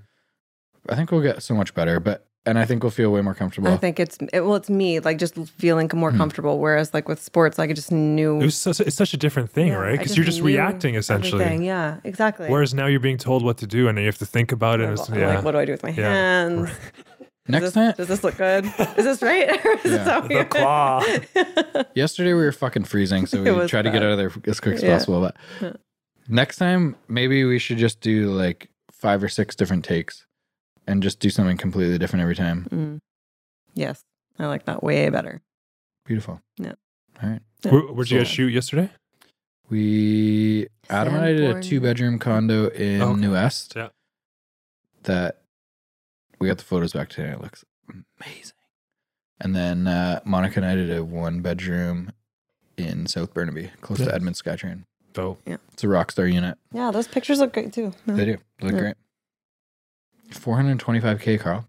[0.88, 3.34] i think we'll get so much better but and i think we'll feel way more
[3.34, 5.34] comfortable I think it's it, well, it's me like just
[5.64, 6.16] feeling more Hmm.
[6.22, 6.58] comfortable.
[6.58, 9.50] Whereas like with sports, like I just knew It was such, it's such a different
[9.50, 9.98] thing, Yeah, right?
[9.98, 11.44] Because you're just reacting essentially.
[11.44, 11.62] everything.
[11.64, 12.48] Yeah, exactly.
[12.48, 14.80] Whereas now you're being told what to do, and then you have to think about
[14.80, 14.88] it.
[14.88, 15.34] And yeah.
[15.36, 16.12] like, what do I do with my Yeah.
[16.12, 16.70] hands?
[17.48, 18.64] next does, time this, does this look good?
[18.96, 19.48] Is this right?
[19.84, 20.04] Is Yeah.
[20.04, 21.02] how The claw.
[21.94, 24.32] Yesterday we were fucking freezing, so we It was tried to get out of there
[24.46, 24.94] as quick as Yeah.
[24.94, 25.20] possible.
[25.60, 25.76] But
[26.28, 30.24] next time, maybe we should just do like five or six different takes
[30.88, 32.66] and just do something completely different every time.
[32.70, 32.98] Mm.
[33.74, 34.02] Yes,
[34.38, 35.40] I like that way better.
[36.04, 36.40] Beautiful.
[36.56, 36.72] Yeah.
[37.22, 37.40] All right.
[37.64, 37.70] Yeah.
[37.70, 38.90] Where, where'd you guys shoot yesterday?
[39.68, 43.20] We Adam and I did a two bedroom condo in Okay.
[43.20, 43.74] New West.
[43.76, 43.88] Yeah.
[45.04, 45.42] That
[46.40, 47.30] we got the photos back today.
[47.30, 47.64] It looks
[48.20, 48.54] amazing.
[49.40, 52.12] And then uh, Monica and I did a one bedroom
[52.76, 54.06] in South Burnaby, close Yeah.
[54.06, 54.84] to Edmonds Skytrain.
[55.12, 55.40] Dope.
[55.46, 55.56] Yeah.
[55.72, 56.56] It's a Rockstar unit.
[56.72, 57.92] Yeah, those pictures look great too.
[58.06, 58.36] They do.
[58.58, 58.80] They look Yeah.
[58.80, 58.96] great.
[60.30, 61.66] 425k, Carl.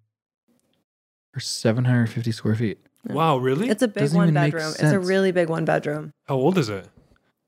[1.33, 2.79] For 750 square feet.
[3.07, 3.69] Wow, really?
[3.69, 4.69] It's a big Doesn't one even make bedroom.
[4.71, 5.07] It's a sense.
[5.07, 6.11] really big one bedroom.
[6.25, 6.87] How old is it?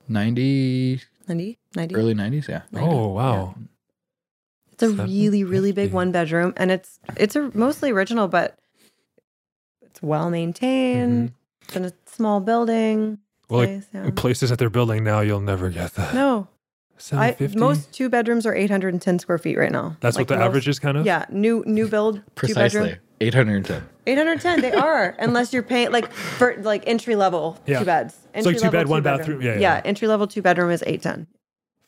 [0.08, 1.58] 90, 90?
[1.76, 1.94] 90?
[1.94, 2.62] early 90s, yeah.
[2.74, 3.54] Oh, wow.
[4.72, 5.94] It's a Seven really, really big fifty.
[5.94, 8.58] one bedroom, and it's it's a mostly original, but
[9.82, 11.28] it's well maintained.
[11.28, 11.32] Mhm.
[11.68, 13.18] It's in a small building.
[13.48, 14.10] Well, like, place, yeah.
[14.16, 16.14] places that they're building now, you'll never get that.
[16.14, 16.48] No,
[17.12, 19.96] I, most two bedrooms are 810 square feet right now.
[20.00, 21.04] That's Like what the most- average is, kind of?
[21.06, 22.80] Yeah, new new build two Precisely.
[22.80, 22.98] bedroom.
[23.20, 23.88] 810.
[24.06, 27.78] 810 they are unless you're paying like for like entry level Yeah.
[27.80, 28.14] two beds.
[28.34, 29.18] It's like Entry two level, bed, one bedroom.
[29.38, 29.42] bathroom.
[29.42, 29.82] Yeah, yeah.
[29.84, 31.26] entry level two bedroom is 810.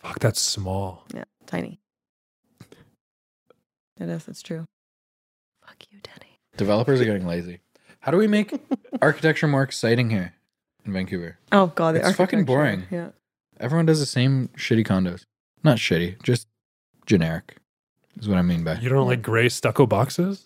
[0.01, 1.05] Fuck, that's small.
[1.15, 1.81] Yeah, tiny.
[4.01, 4.27] It is.
[4.29, 4.67] It's true.
[5.67, 6.41] Fuck you, Denny.
[6.57, 7.61] Developers are getting lazy.
[8.01, 8.53] How do we make
[9.03, 10.35] architecture more exciting here
[10.85, 11.39] in Vancouver?
[11.53, 12.85] Oh god, the It's fucking boring.
[12.91, 13.11] Yeah.
[13.61, 15.25] Everyone does the same shitty condos.
[15.63, 16.47] Not shitty, just
[17.07, 17.57] generic,
[18.19, 18.79] is what I mean by.
[18.81, 20.45] You don't like gray stucco boxes?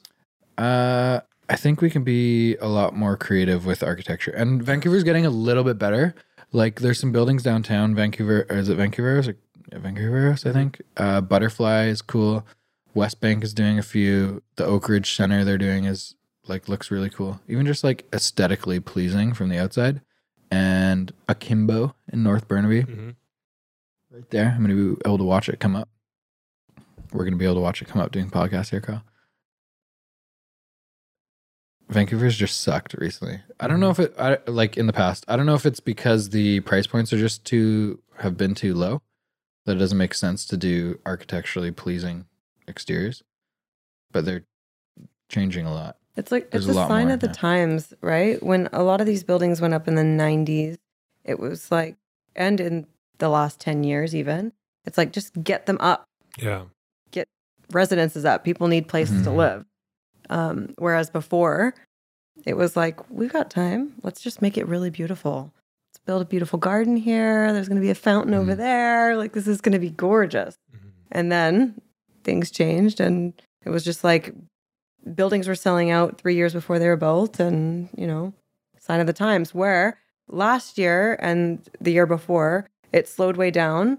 [0.57, 5.27] Uh, I think we can be a lot more creative with architecture, and Vancouver's getting
[5.27, 6.15] a little bit better.
[6.53, 8.47] Like, there's some buildings downtown Vancouver.
[8.49, 9.29] Or is it Vancouver House?
[9.29, 9.37] Or
[9.73, 10.81] Vancouver I think.
[10.97, 12.47] Uh, Butterfly is cool.
[12.97, 14.43] Westbank is doing a few.
[14.57, 16.15] The Oakridge Center they're doing is
[16.47, 17.41] like looks really cool.
[17.49, 20.01] Even just like aesthetically pleasing from the outside.
[20.51, 20.88] And
[21.28, 23.11] Akimbo in North Burnaby, Mm-hmm.
[24.11, 24.53] right there.
[24.57, 25.88] I'm gonna be able to watch it come up.
[27.12, 29.03] We're gonna be able to watch it come up doing podcasts here, Carl.
[31.88, 33.40] Vancouver's just sucked recently.
[33.59, 35.24] I don't know if it I, like in the past.
[35.26, 38.74] I don't know if it's because the price points are just too have been too
[38.74, 39.01] low
[39.64, 42.26] that it doesn't make sense to do architecturally pleasing
[42.66, 43.22] exteriors.
[44.12, 44.44] But they're
[45.30, 45.96] changing a lot.
[46.16, 47.32] It's like There's it's a a, sign of the yeah.
[47.32, 48.42] times, right?
[48.42, 50.76] When a lot of these buildings went up in the 90s,
[51.29, 51.97] it was like,
[52.35, 52.87] and in
[53.18, 54.53] the last 10 years, even,
[54.85, 56.05] it's like just get them up,
[56.39, 56.64] Yeah.
[57.11, 57.26] Get
[57.72, 58.45] residences up.
[58.45, 59.37] People need places to Mhm.
[59.37, 59.64] live.
[60.31, 61.74] Um, whereas before,
[62.47, 63.95] it was like, we've got time.
[64.03, 65.53] Let's just make it really beautiful.
[65.91, 67.53] Let's build a beautiful garden here.
[67.53, 68.59] There's going to be a fountain over Mhm.
[68.59, 69.16] there.
[69.16, 70.55] Like, this is going to be gorgeous.
[70.74, 70.89] Mm-hmm.
[71.12, 71.81] And then
[72.24, 73.33] things changed, and
[73.64, 74.35] it was just like
[75.14, 78.33] buildings were selling out three years before they were built, and you know,
[78.79, 79.55] sign of the times.
[79.55, 79.99] Where
[80.29, 83.99] last year and the year before, it slowed way down.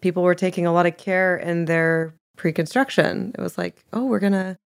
[0.00, 3.32] People were taking a lot of care in their pre-construction.
[3.38, 4.56] It was like, oh, we're gonna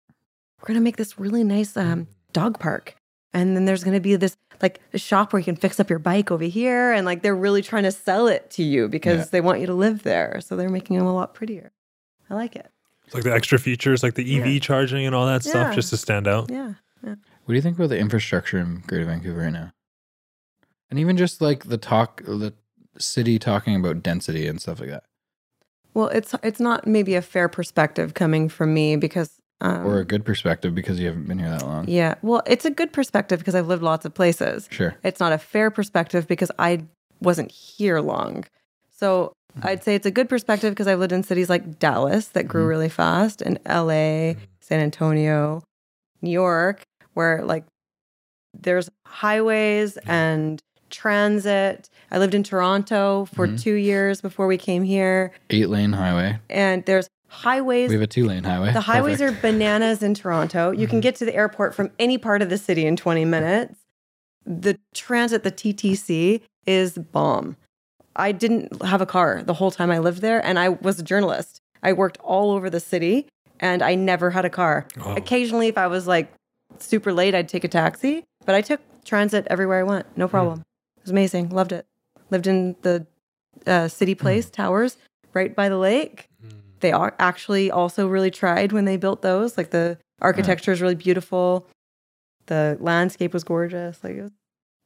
[0.60, 2.94] we're gonna make this really nice um, dog park,
[3.34, 5.98] and then there's gonna be this like a shop where you can fix up your
[5.98, 9.24] bike over here, and like they're really trying to sell it to you because Yeah.
[9.32, 10.40] they want you to live there.
[10.40, 11.72] So they're making them a lot prettier.
[12.30, 12.70] I like it.
[13.04, 14.58] It's like the extra features, like the EV Yeah.
[14.60, 16.50] charging and all that stuff, just to stand out.
[16.50, 16.72] Yeah.
[17.02, 17.16] What
[17.48, 19.70] do you think about the infrastructure in Greater Vancouver right now?
[20.90, 22.54] And even just like the talk, the
[22.98, 25.04] city talking about density and stuff like that,
[25.94, 29.30] Well, it's it's not maybe a fair perspective coming from me because
[29.60, 31.88] um, or a good perspective because you haven't been here that long.
[31.88, 34.68] yeah, well, it's a good perspective because I've lived lots of places.
[34.70, 34.94] Sure.
[35.02, 36.84] It's not a fair perspective because I
[37.20, 38.44] wasn't here long.
[38.94, 39.32] So
[39.62, 42.64] I'd say it's a good perspective because I've lived in cities like Dallas that grew
[42.66, 42.68] Mhm.
[42.68, 45.62] really fast, and LA, San Antonio,
[46.20, 46.82] New York,
[47.14, 47.64] where like
[48.52, 50.60] there's highways and
[50.96, 51.88] transit.
[52.10, 53.60] I lived in Toronto for Mhm.
[53.62, 56.38] two years before we came here, Eight lane highway.
[56.50, 58.72] and there's highways We have a two lane highway.
[58.72, 59.38] the highways Perfect.
[59.44, 60.70] are bananas in Toronto.
[60.70, 61.02] You can Mhm.
[61.02, 63.74] get to the airport from any part of the city in 20 minutes.
[64.44, 67.56] The transit, the TTC, is bomb.
[68.14, 71.02] I didn't have a car the whole time I lived there, and I was a
[71.02, 71.60] journalist.
[71.82, 73.26] I worked all over the city,
[73.60, 74.86] and I never had a car.
[75.16, 76.32] Occasionally, if I was like
[76.78, 80.62] super late, I'd take a taxi, but I took transit everywhere I went, no problem.
[81.06, 81.50] It was amazing.
[81.50, 81.86] Loved it.
[82.30, 83.06] Lived in the
[83.66, 84.96] uh, City Place Towers
[85.32, 86.28] right by the lake
[86.80, 89.56] they are actually also really tried when they built those.
[89.56, 91.66] Like the architecture is really beautiful.
[92.46, 94.02] The landscape was gorgeous.
[94.04, 94.32] Like it was,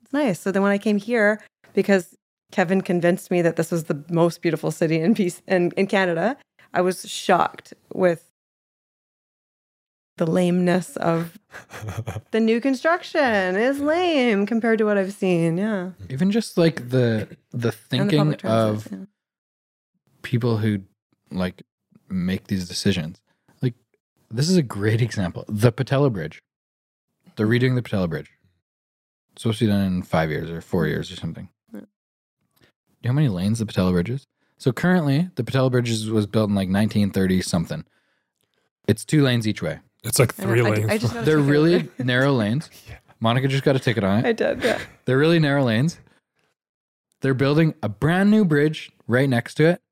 [0.02, 0.40] it's nice.
[0.40, 1.40] So then when I came here,
[1.74, 2.16] because
[2.52, 6.36] Kevin convinced me that this was the most beautiful city in peace in, in Canada,
[6.72, 8.29] I was shocked with
[10.20, 11.38] the lameness of
[12.30, 15.56] the new construction is lame compared to what I've seen.
[15.56, 15.92] Yeah.
[16.10, 19.04] even just like the the And the thinking transit, of yeah.
[20.20, 20.82] people who
[21.30, 21.62] like
[22.10, 23.18] make these decisions.
[23.62, 23.74] Like
[24.30, 25.46] this is a great example.
[25.48, 26.42] The Pattullo Bridge.
[27.36, 28.30] They're redoing the Pattullo Bridge.
[29.32, 31.48] It's supposed to be done in five years or four years or something.
[31.72, 31.80] Yeah.
[31.80, 31.86] Do
[32.60, 34.26] you know how many lanes the Pattullo Bridge is?
[34.58, 37.86] So currently, the Pattullo Bridge was built in like 1930 something.
[38.86, 39.80] It's two lanes each way.
[40.04, 40.90] It's like three I- lanes.
[40.90, 42.70] I just They're really narrow lanes.
[42.88, 42.96] Yeah.
[43.20, 44.26] Monica just got a ticket on it.
[44.28, 44.62] I did.
[44.62, 44.78] Yeah.
[45.04, 45.98] They're really narrow lanes.
[47.20, 49.82] They're building a brand new bridge right next to it.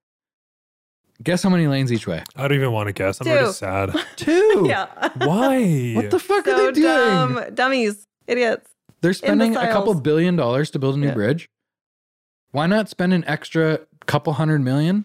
[1.23, 2.23] Guess how many lanes each way?
[2.37, 3.21] I don't even want to guess.
[3.21, 3.53] I'm already Two.
[3.53, 3.91] sad.
[4.17, 4.65] Two.
[4.69, 4.87] yeah.
[5.17, 5.93] Why?
[5.95, 6.85] What the fuck are so they doing?
[6.85, 7.45] dumb.
[7.55, 8.07] Dummies.
[8.27, 8.71] Idiots.
[9.01, 11.15] They're spending a couple billion dollars to build a new Yeah.
[11.15, 11.49] bridge.
[12.53, 15.05] Why not spend an extra couple hundred million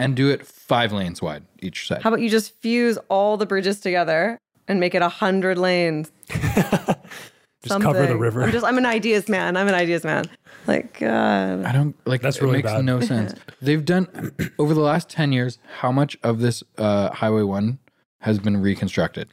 [0.00, 2.02] and do it five lanes wide each side?
[2.02, 4.38] How about you just fuse all the bridges together
[4.68, 6.10] and make it a hundred lanes?
[6.30, 8.42] just cover the river.
[8.42, 9.56] I'm just I'm an ideas man.
[9.56, 10.24] I'm an ideas man.
[10.66, 11.64] Like God.
[11.64, 12.84] I don't like That's it really makes bad.
[12.84, 13.34] no sense.
[13.62, 17.78] They've done over the last 10 years how much of this uh, highway 1
[18.20, 19.28] has been reconstructed?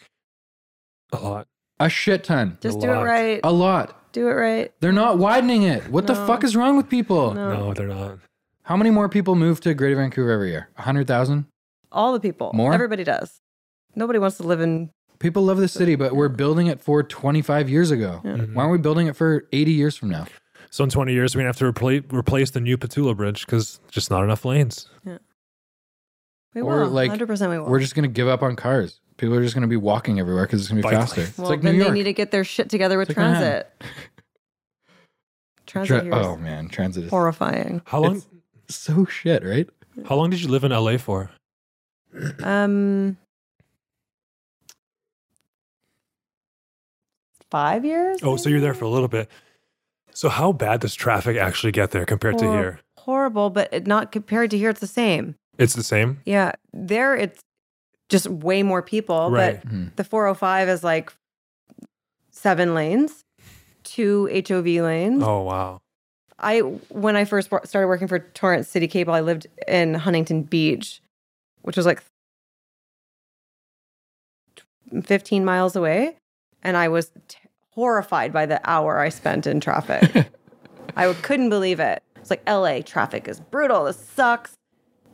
[1.13, 1.47] a lot.
[1.79, 2.57] A shit ton.
[2.61, 3.39] Just A do it right.
[3.43, 4.11] A lot.
[4.11, 4.71] Do it right.
[4.79, 5.87] They're not widening it.
[5.89, 7.33] What the fuck is wrong with people?
[7.33, 7.53] No.
[7.53, 8.17] No, they're not.
[8.67, 10.69] How many more people move to Greater Vancouver every year?
[10.75, 11.45] 100,000?
[11.91, 12.51] All the people.
[12.53, 12.73] More?
[12.73, 13.39] Everybody does.
[13.95, 14.89] Nobody wants to live in
[15.19, 18.21] People love the city, but we're building it for 25 years ago.
[18.23, 18.33] Yeah.
[18.33, 18.53] Mhm.
[18.53, 20.27] Why aren't we building it for 80 years from now?
[20.69, 23.79] So in 20 years, we're gonna have to replace replace the new Pattullo Bridge because
[23.89, 24.87] just not enough lanes.
[25.03, 25.17] Yeah.
[26.53, 26.89] We Or, will.
[26.89, 27.65] like, 100% we will.
[27.67, 28.99] We're just going to give up on cars.
[29.17, 31.21] People are just going to be walking everywhere because it's going to be Bike faster.
[31.21, 31.29] lanes.
[31.29, 31.87] It's well, like New then York.
[31.89, 33.71] they need to get their shit together with It's like transit.
[35.67, 37.81] Transit Tra- here is oh man, transit is horrifying.
[37.85, 38.17] How long?
[38.17, 38.27] It's-
[38.69, 39.67] so shit, right?
[40.05, 41.29] How long did you live in LA for?
[42.43, 43.17] Um,
[47.49, 48.19] five years.
[48.23, 49.29] Oh, so you're there for a little bit.
[50.11, 52.79] So how bad does traffic actually get there compared to here?
[52.97, 54.69] Horrible, but not compared to here.
[54.71, 55.35] It's the same.
[55.57, 56.19] It's the same.
[56.25, 57.39] Yeah, there it's
[58.09, 59.29] just way more people.
[59.31, 59.61] Right.
[59.61, 59.95] But Mhm.
[59.95, 61.13] the 405 is like
[62.31, 63.23] seven lanes,
[63.83, 65.23] two HOV lanes.
[65.23, 65.79] Oh wow.
[66.39, 71.01] I when I first started working for Torrance City Cable, I lived in Huntington Beach,
[71.61, 72.03] which was like
[75.03, 76.17] 15 miles away,
[76.63, 77.37] and I was t-
[77.71, 80.27] horrified by the hour I spent in traffic.
[80.95, 82.01] I couldn't believe it.
[82.15, 83.85] It's like LA traffic is brutal.
[83.85, 84.53] This sucks.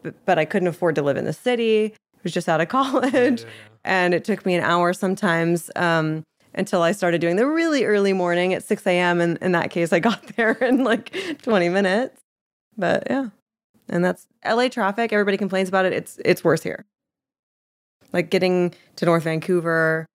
[0.02, 1.94] But, but I couldn't afford to live in the city.
[1.94, 3.46] I was just out of college,
[3.84, 5.72] and it took me an hour sometimes.
[5.76, 6.24] Um,
[6.56, 9.20] until I started doing the really early morning at 6 a.m.
[9.22, 12.20] And in that case, I got there in like 20 minutes.
[12.78, 13.30] But yeah.
[13.90, 15.12] And that's LA traffic.
[15.14, 15.94] Everybody complains about it.
[15.94, 16.86] It's it's worse here.
[18.14, 20.06] Like getting to North Vancouver.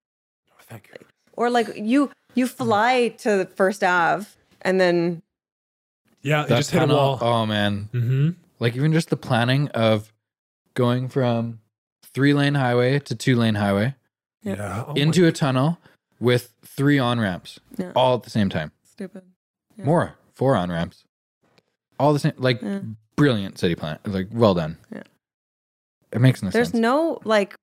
[0.62, 1.06] Thank you.
[1.34, 4.26] Or like you you fly to First Ave
[4.62, 5.22] and then
[6.22, 7.18] Yeah, you just hit a tunnel- wall.
[7.20, 7.88] Oh man.
[7.92, 8.30] Mm-hmm.
[8.58, 10.12] Like even just the planning of
[10.74, 11.60] going from
[12.14, 13.94] three lane highway to two lane highway
[14.42, 14.54] Yeah.
[14.56, 14.84] Yeah.
[14.88, 15.78] Oh into a tunnel
[16.20, 17.92] with three on ramps Yeah.
[17.94, 18.72] all at the same time.
[18.84, 19.22] stupid.
[19.76, 19.84] Yeah.
[19.84, 21.04] More, four on ramps.
[22.00, 22.80] All the same like Yeah.
[23.16, 23.98] brilliant city plan.
[24.04, 24.78] Like well done.
[24.92, 25.02] Yeah.
[26.12, 26.72] It makes no There's sense.
[26.72, 27.54] There's no like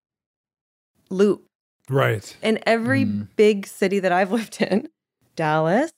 [1.09, 1.45] loop
[1.89, 2.35] right.
[2.41, 3.27] in every Mm.
[3.35, 4.89] big city that I've lived in.
[5.35, 5.91] Dallas.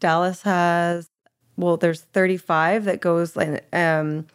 [0.00, 1.08] Dallas has
[1.56, 4.26] well, there's 35 that goes like um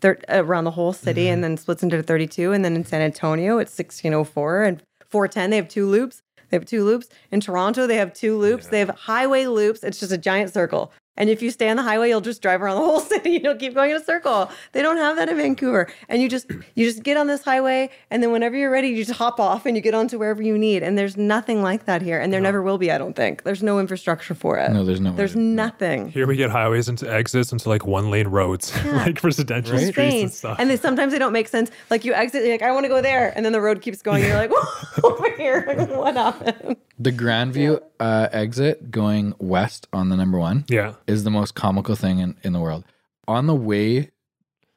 [0.00, 1.32] thir- around the whole city Mhm.
[1.32, 5.56] and then splits into 32 and then in San Antonio it's 1604 and 410 they
[5.56, 6.22] have two loops.
[6.48, 7.08] They have two loops.
[7.30, 8.64] In Toronto they have two loops.
[8.66, 8.70] Yeah.
[8.70, 9.82] They have highway loops.
[9.82, 10.92] It's just a giant circle.
[11.18, 13.32] And if you stay on the highway, you'll just drive around the whole city.
[13.32, 14.50] You don't keep going in a circle.
[14.72, 15.92] They don't have that in Vancouver.
[16.08, 19.04] And you just you just get on this highway, and then whenever you're ready, you
[19.04, 20.82] just hop off and you get onto wherever you need.
[20.82, 22.90] And there's nothing like that here, and there never will be.
[22.90, 24.70] I don't think there's no infrastructure for it.
[24.72, 26.08] no, there's no way there's to- nothing.
[26.08, 29.88] Here we get highways into exits into like one lane roads, like residential Right?
[29.88, 30.56] streets and stuff.
[30.60, 31.70] And then sometimes they don't make sense.
[31.90, 34.02] Like you exit, you're like I want to go there, and then the road keeps
[34.02, 34.22] going.
[34.22, 34.52] And you're like
[35.04, 35.64] over here.
[35.76, 36.76] Like, what happened?
[36.98, 40.94] The Grandview uh, exit going west on the number one yeah.
[41.06, 42.84] is the most comical thing in, in the world.
[43.28, 44.10] On the way,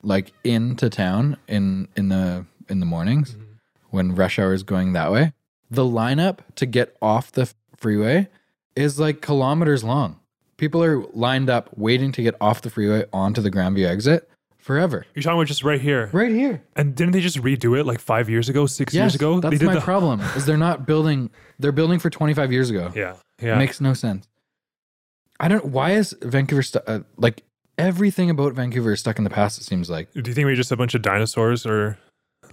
[0.03, 3.43] like into town in in the in the mornings Mm-hmm.
[3.89, 5.33] when rush hour is going that way,
[5.69, 8.27] the lineup to get off the f- freeway
[8.75, 10.19] is like kilometers long.
[10.57, 14.29] People are lined up waiting to get off the freeway onto the Grandview exit
[14.61, 15.05] forever.
[15.15, 16.09] You're talking about just right here.
[16.13, 16.63] Right here.
[16.75, 19.39] And didn't they just redo it like five years ago, six years ago?
[19.39, 20.19] they that's did my the- problem.
[20.35, 21.29] Is they're not building.
[21.59, 22.91] They're building for 25 years ago.
[22.95, 23.15] Yeah.
[23.41, 23.57] Yeah.
[23.57, 24.27] Makes no sense.
[25.39, 25.65] I don't.
[25.65, 27.43] Why is Vancouver stu- uh, like
[27.77, 29.59] everything about Vancouver is stuck in the past?
[29.59, 31.97] It seems like Do you think we're just a bunch of dinosaurs or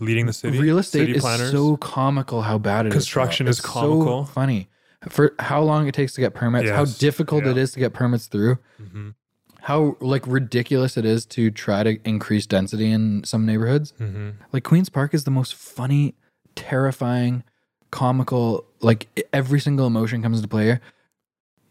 [0.01, 0.59] leading the city?
[0.59, 1.51] real estate city is planners?
[1.51, 2.43] so comical.
[2.43, 2.95] How bad it is.
[2.95, 3.59] Construction is.
[3.59, 4.25] It's comical.
[4.27, 4.71] So funny
[5.11, 6.71] for how long it takes to get permits.
[6.71, 6.97] How Yes.
[6.99, 7.63] difficult it Yeah.
[7.63, 8.57] is to get permits through.
[8.83, 9.15] Mhm.
[9.63, 13.93] How like ridiculous it is to try to increase density in some neighborhoods.
[14.01, 14.35] Mhm.
[14.53, 16.15] Like Queens Park is the most funny,
[16.55, 17.43] terrifying,
[17.91, 18.65] comical.
[18.81, 20.81] Like every single emotion comes into play here.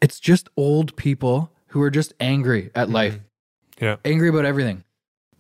[0.01, 3.83] It's just old people who are just angry at life, Mm-hmm.
[3.85, 3.95] Yeah.
[4.05, 4.83] angry about everything.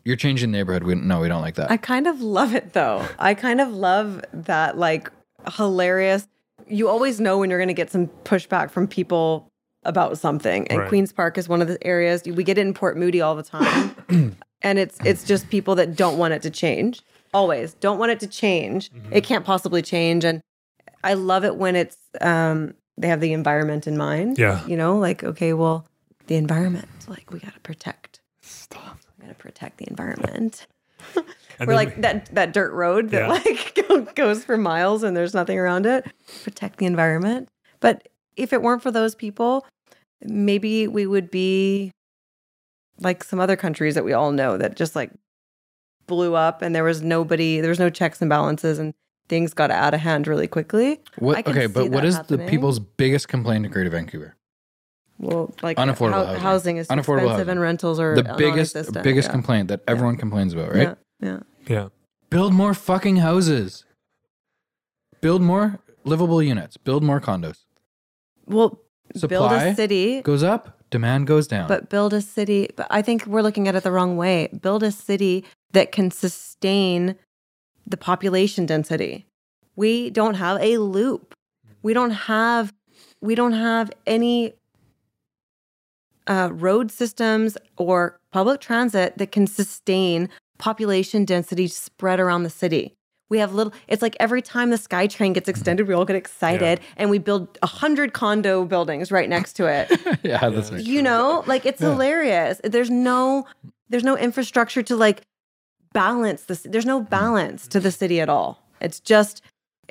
[0.05, 0.83] You're changing the neighborhood.
[0.83, 1.69] We no, we don't like that.
[1.69, 3.05] I kind of love it though.
[3.19, 5.11] I kind of love that like
[5.55, 6.27] hilarious.
[6.67, 9.46] You always know when you're going to get some pushback from people
[9.87, 10.67] about something.
[10.67, 10.89] And Right.
[10.89, 13.43] Queens Park is one of the areas we get it in Port Moody all the
[13.43, 13.95] time.
[14.61, 17.01] and it's it's just people that don't want it to change.
[17.33, 18.91] Always don't want it to change.
[19.11, 20.41] It can't possibly change and
[21.03, 24.37] I love it when it's um they have the environment in mind.
[24.37, 24.65] Yeah.
[24.67, 25.87] You know, like okay, well,
[26.27, 28.19] the environment, like we got to protect.
[28.41, 28.97] Stop.
[29.17, 30.67] We got to protect the environment.
[31.59, 33.27] We're like we- that that dirt road that Yeah.
[33.27, 36.05] like goes for miles and there's nothing around it.
[36.43, 37.49] Protect the environment.
[37.79, 39.65] But if it weren't for those people,
[40.21, 41.91] maybe we would be
[42.99, 45.11] like some other countries that we all know that just like
[46.07, 48.93] blew up and there was nobody, there was no checks and balances and
[49.29, 50.99] things got out of hand really quickly.
[51.19, 52.45] What, okay, but what is happening.
[52.45, 54.35] the people's biggest complaint in Greater Vancouver?
[55.19, 56.77] Well, like Unaffordable hou- housing.
[56.77, 57.49] is Unaffordable expensive housing.
[57.49, 59.31] and rentals are The biggest biggest yeah.
[59.31, 60.95] complaint that everyone complains about, right?
[61.21, 61.39] Yeah, yeah.
[61.67, 61.87] yeah.
[62.29, 63.83] Build more fucking houses.
[65.21, 66.77] Build more livable units.
[66.77, 67.65] Build more condos.
[68.45, 68.79] Well,
[69.27, 71.67] build a city goes up, demand goes down.
[71.67, 74.49] But build a city, but I think we're looking at it the wrong way.
[74.61, 77.15] Build a city that can sustain
[77.85, 79.25] the population density.
[79.75, 81.33] We don't have a loop.
[81.81, 82.73] We don't have
[83.21, 84.53] we don't have any
[86.27, 92.93] uh, road systems or public transit that can sustain population density spread around the city.
[93.29, 93.73] We have little.
[93.87, 97.57] It's like every time the SkyTrain gets extended, we all get excited, and we build
[97.61, 99.89] a hundred condo buildings right next to it
[100.23, 100.81] yeah, that's right.
[100.83, 101.89] you know like it's Yeah.
[101.91, 103.45] hilarious there's no
[103.89, 105.21] there's no infrastructure to like
[105.93, 109.41] balance this there's no balance to the city at all it's just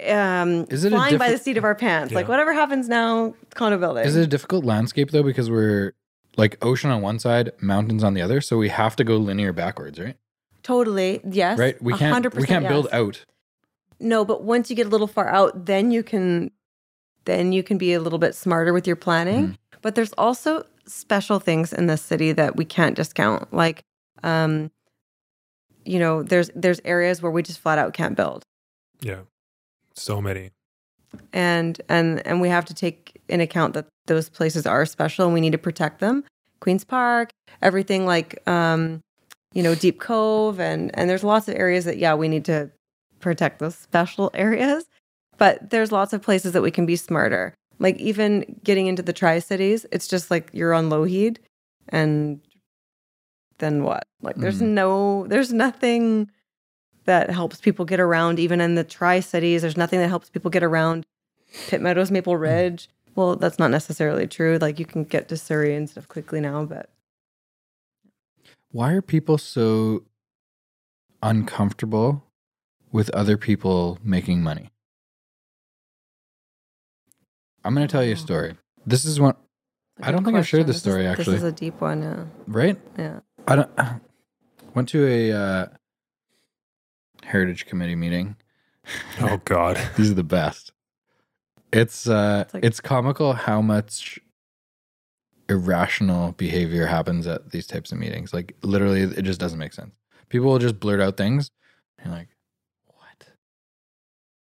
[0.07, 2.13] um, Is it flying by the seat of our pants.
[2.13, 4.05] Like whatever happens now, condo building.
[4.05, 5.95] Is it a difficult landscape though because we're
[6.37, 9.55] like ocean on one side, mountains on the other, so we have to go linear
[9.55, 10.17] backwards, right?
[10.67, 11.59] Totally yes.
[11.59, 11.81] Right?
[11.81, 13.25] We can't 100% we can't build out.
[14.01, 16.51] No, but once you get a little far out, then you can
[17.25, 19.49] then you can be a little bit smarter with your planning.
[19.49, 19.57] Mhm.
[19.83, 23.53] But there's also special things in this city that we can't discount.
[23.53, 23.83] Like
[24.25, 24.71] um
[25.85, 28.43] you know, there's there's areas where we just flat out can't build.
[29.01, 29.21] Yeah.
[29.95, 30.51] So many.
[31.33, 35.35] And and and we have to take in account that those places are special and
[35.35, 36.25] we need to protect them.
[36.61, 37.31] Queens Park,
[37.63, 39.01] everything like um
[39.53, 42.71] you know, Deep Cove and and there's lots of areas that yeah, we need to
[43.21, 44.85] protect those special areas.
[45.39, 47.55] But there's lots of places that we can be smarter.
[47.79, 51.39] Like even getting into the Tri Cities, it's just like you're on Lougheed
[51.91, 52.41] and
[53.59, 54.05] then what?
[54.23, 54.69] Like there's Mhm.
[54.69, 56.31] no there's nothing
[57.05, 59.63] that helps people get around even in the Tri Cities.
[59.63, 61.05] There's nothing that helps people get around
[61.69, 62.89] Pitt Meadows, Maple Ridge.
[63.15, 64.59] Well, that's not necessarily true.
[64.61, 66.91] Like you can get to Surrey and stuff quickly now, but
[68.77, 70.05] Why are people so
[71.23, 72.25] uncomfortable
[72.93, 74.71] with other people making money?
[77.65, 78.59] I'm going to tell you a story.
[78.85, 79.35] This is one,
[79.97, 80.67] It's a I don't good think I've shared question.
[80.67, 81.37] this is- story, actually.
[81.37, 82.25] This is a deep one, yeah.
[82.47, 82.79] right?
[82.99, 83.21] Yeah.
[83.49, 83.71] I don't
[84.75, 85.67] went to a uh,
[87.25, 88.37] heritage committee meeting.
[89.23, 89.81] Oh God.
[89.97, 90.73] These are the best.
[91.73, 94.21] It's uh It's like- it's comical how much
[95.49, 98.33] irrational behavior happens at these types of meetings.
[98.33, 99.95] Like literally it just doesn't make sense.
[100.29, 101.51] People will just blurt out things
[101.99, 102.29] and like,
[102.87, 103.25] "What?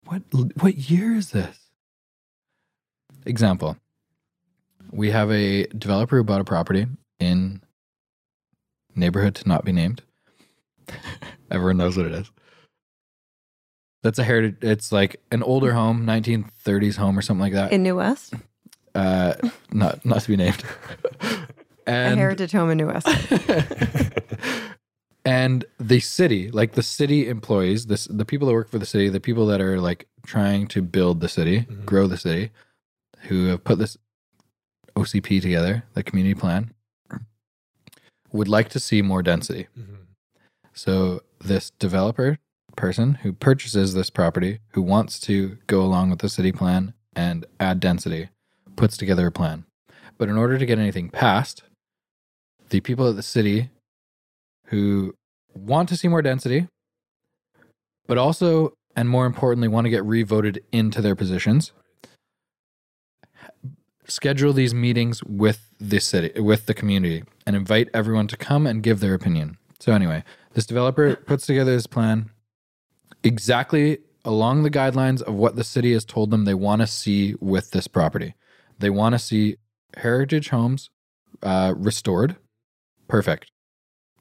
[0.04, 0.22] What
[0.62, 1.58] what year is this?"
[3.26, 3.76] Example.
[4.92, 6.86] We have a developer who bought a property
[7.18, 7.62] in
[8.94, 10.02] neighborhood to not be named.
[11.50, 12.30] Everyone knows what it is.
[14.02, 14.56] That's a heritage.
[14.60, 17.72] It's like an older home, 1930s home or something like that.
[17.72, 18.34] In New West?
[18.94, 19.34] Uh,
[19.72, 20.62] not not to be named.
[21.86, 23.06] a and heritage home in New West.
[25.24, 29.08] and the city, like the city employees, this the people that work for the city,
[29.08, 31.84] the people that are like trying to build the city, Mhm.
[31.84, 32.50] grow the city,
[33.28, 33.96] who have put this
[34.96, 36.72] OCP together, the community plan,
[38.32, 39.68] would like to see more density.
[39.78, 40.06] Mhm.
[40.72, 42.38] So this developer
[42.76, 47.46] person who purchases this property, who wants to go along with the city plan and
[47.60, 48.28] add density,
[48.76, 49.64] puts together a plan.
[50.18, 51.62] But in order to get anything passed,
[52.70, 53.70] the people at the city
[54.66, 55.14] who
[55.54, 56.66] want to see more density,
[58.06, 61.72] but also, and more importantly, want to get revoted into their positions,
[64.06, 68.82] schedule these meetings with the city, with the community, and invite everyone to come and
[68.82, 69.56] give their opinion.
[69.80, 72.30] So, anyway, this developer puts together this plan
[73.22, 77.34] exactly along the guidelines of what the city has told them they want to see
[77.40, 78.34] with this property.
[78.84, 79.56] They want to see
[79.96, 80.90] heritage homes
[81.42, 82.36] uh, restored.
[83.08, 83.50] Perfect.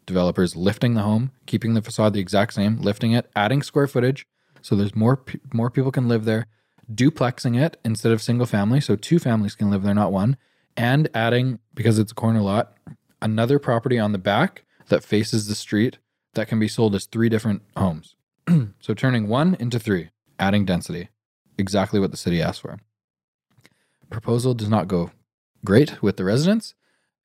[0.06, 4.26] Developers lifting the home, keeping the facade the exact same, lifting it, adding square footage
[4.64, 6.48] so there's more more people can live there,
[6.92, 10.38] duplexing it instead of single family so two families can live there not one,
[10.76, 12.74] and adding because it's a corner lot,
[13.22, 16.00] another property on the back that faces the street
[16.34, 18.16] that can be sold as three different homes.
[18.80, 20.10] so turning one into three,
[20.40, 21.10] adding density.
[21.58, 22.80] Exactly what the city asked for.
[24.14, 25.10] Proposal does not go
[25.66, 26.76] great with the residents.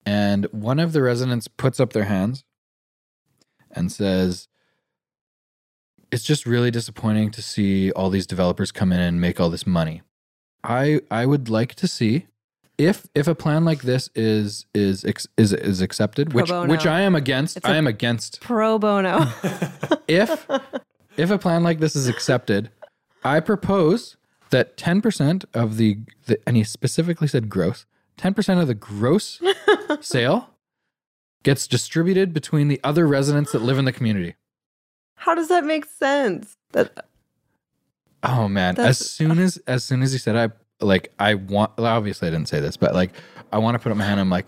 [0.07, 2.45] And one of the residents puts up their hands
[3.71, 4.49] and says,
[6.11, 9.67] It's just really disappointing to see all these developers come in and make all this
[9.67, 10.01] money.
[10.65, 12.27] I I would like to see
[12.79, 16.71] if if a plan like this is is is is accepted, Pro which bono.
[16.71, 17.59] which I am against.
[17.59, 19.31] It's I a- am against Pro bono.
[20.09, 20.47] if
[21.19, 22.71] if a plan like this is accepted,
[23.23, 24.17] I propose
[24.51, 27.87] that 10% of the, the and he specifically said gross,
[28.19, 29.41] 10% of the gross
[30.01, 30.51] sale
[31.43, 34.35] gets distributed between the other residents that live in the community.
[35.17, 36.57] How does that make sense?
[36.73, 37.07] That
[38.23, 40.51] Oh man, That's- as soon as as soon as he said I
[40.85, 43.13] like I want well, obviously I didn't say this, but like
[43.53, 44.47] I want to put up my hand I'm like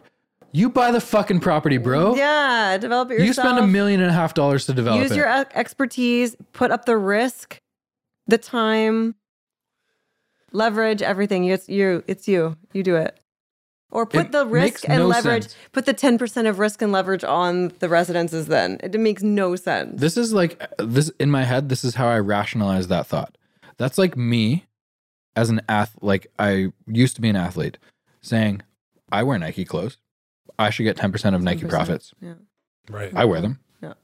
[0.52, 2.16] you buy the fucking property, bro.
[2.16, 3.26] yeah, develop it yourself.
[3.28, 5.16] You spend a million and a half dollars to develop Use it.
[5.16, 7.60] your e- expertise, put up the risk,
[8.26, 9.14] the time,
[10.52, 11.44] leverage, everything.
[11.44, 12.02] It's you.
[12.06, 12.56] It's you.
[12.72, 13.18] You do it.
[13.92, 15.42] Or put It the risk and no leverage.
[15.44, 15.56] sense.
[15.72, 18.46] Put the ten percent of risk and leverage on the residences.
[18.46, 20.00] Then it makes no sense.
[20.00, 21.68] This is like this in my head.
[21.68, 23.36] This is how I rationalize that thought.
[23.78, 24.66] That's like me
[25.34, 25.96] as an ath.
[26.00, 27.78] Like I used to be an athlete,
[28.20, 28.62] saying,
[29.10, 29.96] "I wear Nike clothes.
[30.56, 31.68] I should get ten percent of Nike 10%.
[31.70, 32.14] profits.
[32.20, 32.34] Yeah.
[32.88, 33.10] Right.
[33.16, 33.58] I wear them.
[33.82, 33.94] Yeah.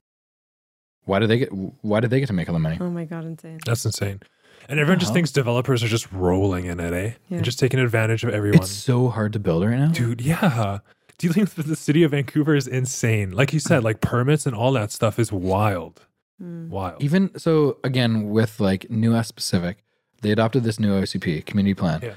[1.04, 1.50] Why do they get?
[1.82, 2.78] Why did they get to make all the money?
[2.80, 3.58] Oh my god, insane.
[3.64, 4.20] That's insane.
[4.68, 7.12] And everyone the just thinks developers are just rolling in it, eh?
[7.28, 7.36] Yeah.
[7.36, 8.60] And just taking advantage of everyone.
[8.60, 9.88] It's so hard to build right now.
[9.88, 10.78] Dude, yeah.
[11.18, 13.32] Dealing with the city of Vancouver is insane.
[13.32, 16.06] Like you said, like permits and all that stuff is wild.
[16.42, 16.68] Mm.
[16.68, 17.02] Wild.
[17.02, 19.78] Even so, again, with like New West Pacific,
[20.22, 22.14] they adopted this new OCP community plan.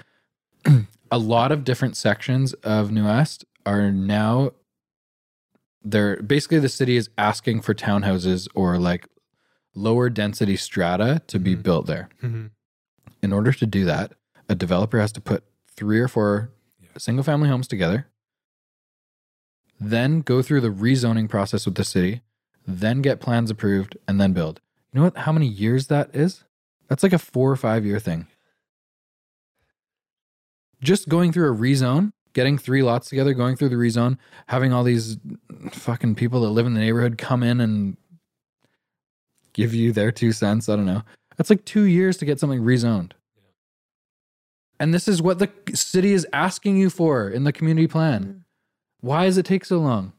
[0.66, 0.80] Yeah.
[1.12, 4.52] a lot of different sections of New West are now.
[5.82, 9.08] They're basically the city is asking for townhouses or like
[9.80, 11.64] lower density strata to be Mhm.
[11.64, 12.10] built there.
[12.22, 12.52] Mhm.
[13.22, 14.14] In order to do that,
[14.48, 16.90] a developer has to put three or four Yeah.
[16.98, 18.08] single family homes together,
[19.80, 22.22] then go through the rezoning process with the city,
[22.68, 24.60] then get plans approved, and then build.
[24.92, 25.18] You know what?
[25.20, 26.44] How many years that is?
[26.88, 28.28] That's like a four or five year thing.
[30.82, 34.84] Just going through a rezone, getting three lots together, going through the rezone, having all
[34.84, 35.18] these
[35.72, 37.98] fucking people that live in the neighborhood come in and
[39.60, 40.70] give you their two cents.
[40.70, 41.04] I don't know.
[41.38, 43.12] That's like two years to get something rezoned.
[44.80, 48.24] And this is what the city is asking you for in the community plan.
[48.24, 48.42] Mm.
[49.02, 50.14] Why does it take so long?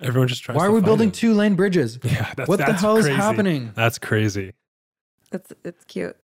[0.00, 1.98] Everyone just tries Why to are we building two lane bridges?
[2.04, 3.10] Yeah, that's, what the hell crazy.
[3.10, 3.72] is happening?
[3.74, 4.52] That's crazy.
[5.32, 6.16] It's it's cute.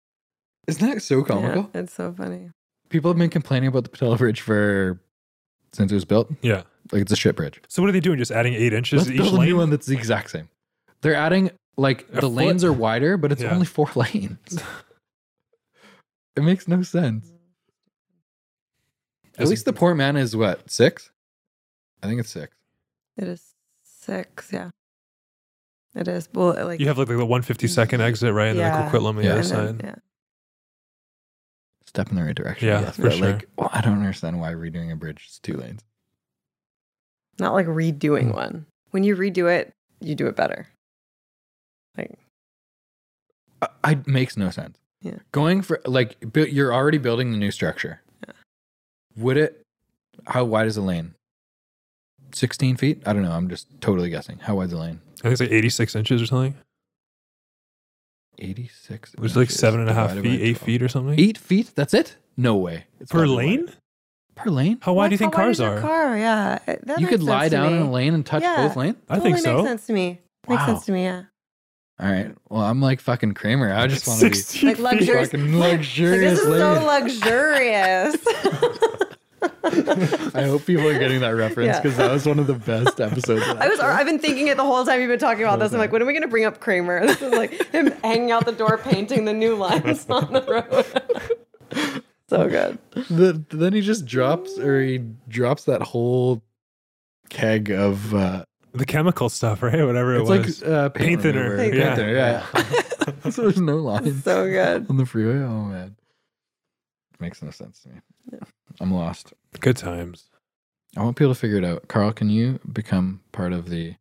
[0.68, 1.70] Isn't that so comical?
[1.74, 2.52] Yeah, it's so funny.
[2.90, 5.00] People have been complaining about the Pattullo Bridge for
[5.72, 6.32] since it was built.
[6.41, 6.64] Yeah.
[6.91, 7.62] Like it's a shit bridge.
[7.68, 8.18] So what are they doing?
[8.18, 10.50] Just adding eight inches Let's to each build a new one that's the exact same.
[11.02, 13.54] They're adding like A the lanes are wider, but it's Yeah.
[13.54, 14.62] only four lanes.
[16.36, 17.32] it makes no sense.
[19.38, 21.12] At least the Port Mann is what six?
[22.04, 22.56] I think it's six.
[23.18, 23.54] It is
[23.84, 24.72] six, yeah.
[25.96, 26.28] It is.
[26.34, 28.48] Well, like You have like the 152nd exit, right?
[28.50, 28.90] And then Yeah.
[28.90, 29.82] the Coquitlam on the other side.
[29.84, 29.96] yeah.
[31.88, 32.68] Step in the right direction.
[32.68, 33.32] Yeah, yes, for but sure.
[33.34, 35.82] like, well, I don't understand why redoing a bridge is two lanes.
[37.40, 38.32] Not like redoing Hmm.
[38.36, 38.66] one.
[38.92, 40.68] When you redo it, you do it better.
[43.61, 44.77] Like I, I makes no sense.
[45.02, 45.19] Yeah.
[45.31, 48.02] Going for like bu- you're already building the new structure.
[48.27, 48.34] Yeah.
[49.18, 49.61] Would it?
[50.27, 51.14] How wide is the lane?
[52.34, 53.02] Sixteen feet?
[53.06, 53.31] I don't know.
[53.31, 54.40] I'm just totally guessing.
[54.40, 54.99] How wide's the lane?
[55.19, 56.56] I think it's like 86 inches or something.
[58.41, 59.14] Eighty-six.
[59.18, 60.65] Which is like inches seven and a half divided by feet, eight 12.
[60.65, 61.19] feet or something.
[61.19, 61.72] Eight feet?
[61.76, 62.15] That's it?
[62.38, 62.86] No way.
[62.99, 63.60] It's per gotta be lane?
[63.65, 63.73] wider.
[64.36, 64.77] Per lane?
[64.81, 65.81] How wide do you How think wide cars is your are?
[65.81, 66.60] Car, yeah.
[66.65, 67.77] That you makes could sense lie to down me.
[67.80, 68.68] in a lane and touch Yeah.
[68.68, 68.95] both lanes.
[69.10, 69.56] I Totally think so.
[69.57, 70.19] Makes sense to me.
[70.48, 70.65] Makes Wow.
[70.68, 71.03] sense to me.
[71.03, 71.23] Yeah.
[72.00, 72.34] All right.
[72.50, 73.74] Well, I'm like fucking Kramer.
[73.74, 78.16] I just want to be Like luxurious- fucking Like, this is so luxurious.
[79.62, 81.82] I hope people are getting that reference Yeah.
[81.82, 83.44] because that was one of the best episodes.
[83.48, 83.80] I was.
[83.80, 83.86] show.
[83.86, 85.72] I've been thinking it the whole time you've been talking about this.
[85.74, 87.00] I'm like, when are we going to bring up Kramer?
[87.06, 92.06] This is like him hanging out the door, painting the new lines on the road.
[92.30, 92.78] so good.
[93.10, 96.42] the, then he just drops or he drops that whole
[97.30, 98.44] keg of uh
[98.74, 99.84] The chemical stuff, right?
[99.86, 100.62] Whatever it it's was.
[100.62, 101.58] like uh, paint, Paint thinner.
[101.58, 101.96] Paint Paint yeah.
[101.96, 103.30] thinner, yeah.
[103.32, 104.90] so there's no lines So good.
[104.90, 105.40] on the freeway.
[105.44, 105.96] Oh man,
[107.20, 107.96] makes no sense to me.
[108.80, 109.34] I'm lost.
[109.60, 110.30] Good times.
[110.98, 111.88] I want people to figure it out.
[111.88, 113.96] Carl, can you become part of the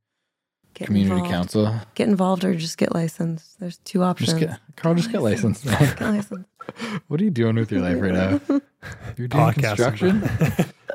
[0.75, 1.33] Get community involved.
[1.33, 1.75] council?
[1.95, 3.59] Get involved or just get licensed.
[3.61, 4.33] There's two options.
[4.35, 4.95] Just get Carl.
[4.95, 5.79] Just get licensed, man.
[5.79, 6.49] Get licensed.
[7.09, 8.41] what are you doing with your life right now?
[9.17, 10.21] You're doing Podcast construction.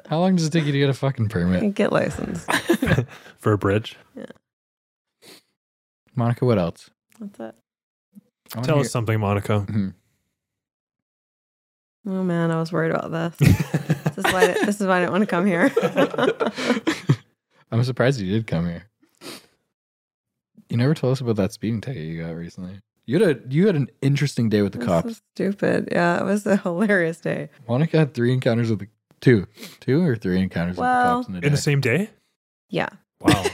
[0.07, 1.73] How long does it take you to get a fucking permit?
[1.75, 2.47] Get licensed.
[3.39, 3.97] for a bridge.
[6.15, 6.89] Monica, what else?
[7.19, 7.55] That's it.
[8.63, 9.65] Tell hear- us something, Monica.
[9.67, 9.93] Mhm.
[12.05, 13.55] Oh man, I was worried about this.
[14.13, 14.45] This is why.
[14.65, 15.71] This is why I didn't want to come here.
[17.71, 18.83] I'm surprised you did come here.
[20.69, 22.79] You never told us about that speeding ticket you got recently.
[23.07, 25.21] You had a you had an interesting day with the This cops.
[25.33, 25.89] stupid.
[25.91, 27.49] Yeah, it was a hilarious day.
[27.67, 28.87] Monica had three encounters with the
[29.19, 29.47] two,
[29.79, 31.47] two or three encounters with the cops in a day.
[31.47, 32.11] In the same day?
[32.73, 32.89] Yeah.
[33.21, 33.45] Wow.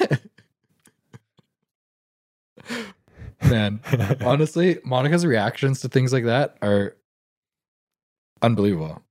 [3.50, 3.82] Man,
[4.22, 6.96] honestly, Monica's reactions to things like that are
[8.42, 9.02] unbelievable.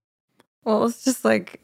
[0.64, 1.60] Well, it's just like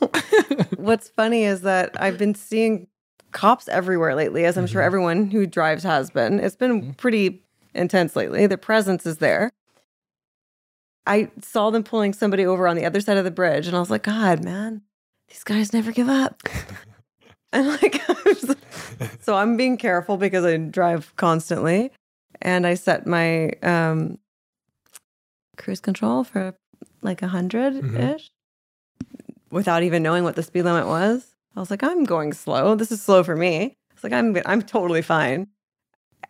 [0.76, 2.88] what's funny is that I've been seeing
[3.30, 4.86] cops everywhere lately, as I'm sure Mhm.
[4.86, 6.40] everyone who drives has been.
[6.40, 6.96] It's been Mhm.
[6.96, 7.44] pretty
[7.74, 8.46] intense lately.
[8.48, 9.52] The presence is there.
[11.06, 13.80] I saw them pulling somebody over on the other side of the bridge, and I
[13.80, 14.82] was like, God, man,
[15.28, 16.42] these guys never give up.
[17.52, 18.02] And like,
[19.20, 21.90] so I'm being careful because I drive constantly,
[22.42, 24.18] and I set my um,
[25.56, 26.54] cruise control for
[27.02, 28.30] like a hundred ish,
[29.50, 31.34] without even knowing what the speed limit was.
[31.54, 32.74] I was like, I'm going slow.
[32.74, 33.76] This is slow for me.
[33.94, 35.46] It's like I'm I'm totally fine.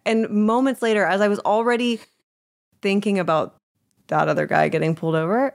[0.05, 1.99] And moments later, as I was already
[2.83, 3.57] thinking about
[4.09, 5.53] that other guy getting pulled over,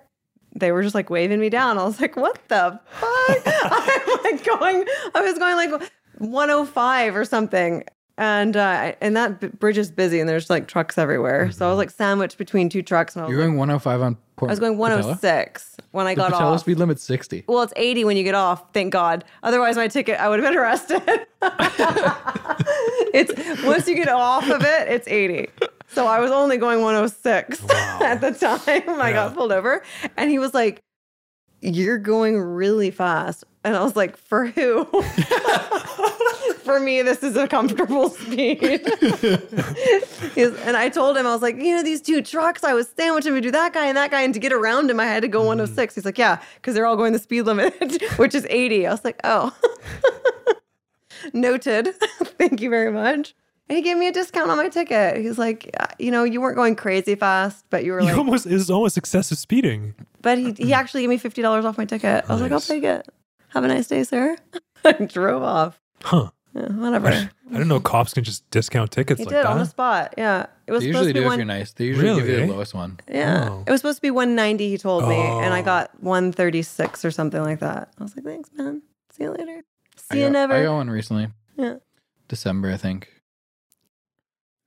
[0.55, 1.77] they were just like waving me down.
[1.77, 3.43] I was like, what the fuck?
[3.45, 7.83] I'm like going, I was going like 105 or something.
[8.17, 11.49] And uh, and that b- bridge is busy, and there's like trucks everywhere.
[11.51, 14.01] So I was like sandwiched between two trucks, and I was, You're like, going 105
[14.01, 15.05] on Port I was going Pattullo?
[15.05, 16.59] 106 when I The got Pattullo off.
[16.59, 17.45] speed limit's 60.
[17.47, 19.23] Well, it's 80 when you get off, thank God.
[19.41, 21.01] Otherwise, my ticket, I would have been arrested.
[23.13, 25.49] it's once you get off of it, it's 80.
[25.91, 29.83] So I was only going 106 at the time I got pulled over.
[30.15, 30.81] And he was like,
[31.59, 33.43] You're going really fast.
[33.63, 34.85] And I was like, For who?
[36.63, 38.61] For me, this is a comfortable speed.
[40.37, 43.33] And I told him, I was like, you know, these two trucks, I was sandwiching
[43.33, 44.21] between that guy and that guy.
[44.21, 45.47] And to get around him, I had to go hmm.
[45.47, 45.95] 106.
[45.95, 48.87] He's like, yeah, because they're all going the speed limit, which is 80.
[48.87, 49.53] I was like, oh,
[51.33, 51.89] noted.
[52.37, 53.35] Thank you very much.
[53.71, 55.15] And he gave me a discount on my ticket.
[55.15, 58.17] He's like, "Uh, you know, you weren't going crazy fast, but you were You like,
[58.17, 59.95] almost it was almost excessive speeding.
[60.21, 62.25] but he, he actually gave me $50 off my ticket.
[62.27, 63.07] I was like, I'll take it.
[63.49, 64.35] Have a nice day, sir.
[64.83, 65.79] I drove off.
[66.03, 66.31] Huh.
[66.53, 67.07] Yeah, whatever.
[67.07, 69.69] I didn't know cops can just discount tickets He like did on the that.
[69.69, 70.15] spot.
[70.17, 70.47] Yeah.
[70.67, 71.71] It was They supposed usually to be do if you're nice.
[71.71, 72.99] They usually give you the lowest one.
[73.09, 73.47] Yeah.
[73.51, 73.63] Oh.
[73.65, 75.63] It was supposed to be 190, he told me, and I Oh.
[75.63, 77.93] got 136 or something like that.
[77.97, 78.81] I was like, thanks, man.
[79.11, 79.61] See you later.
[79.63, 80.53] I See you got, never.
[80.55, 81.29] I got one recently.
[81.55, 81.75] Yeah.
[82.27, 83.07] December, I think.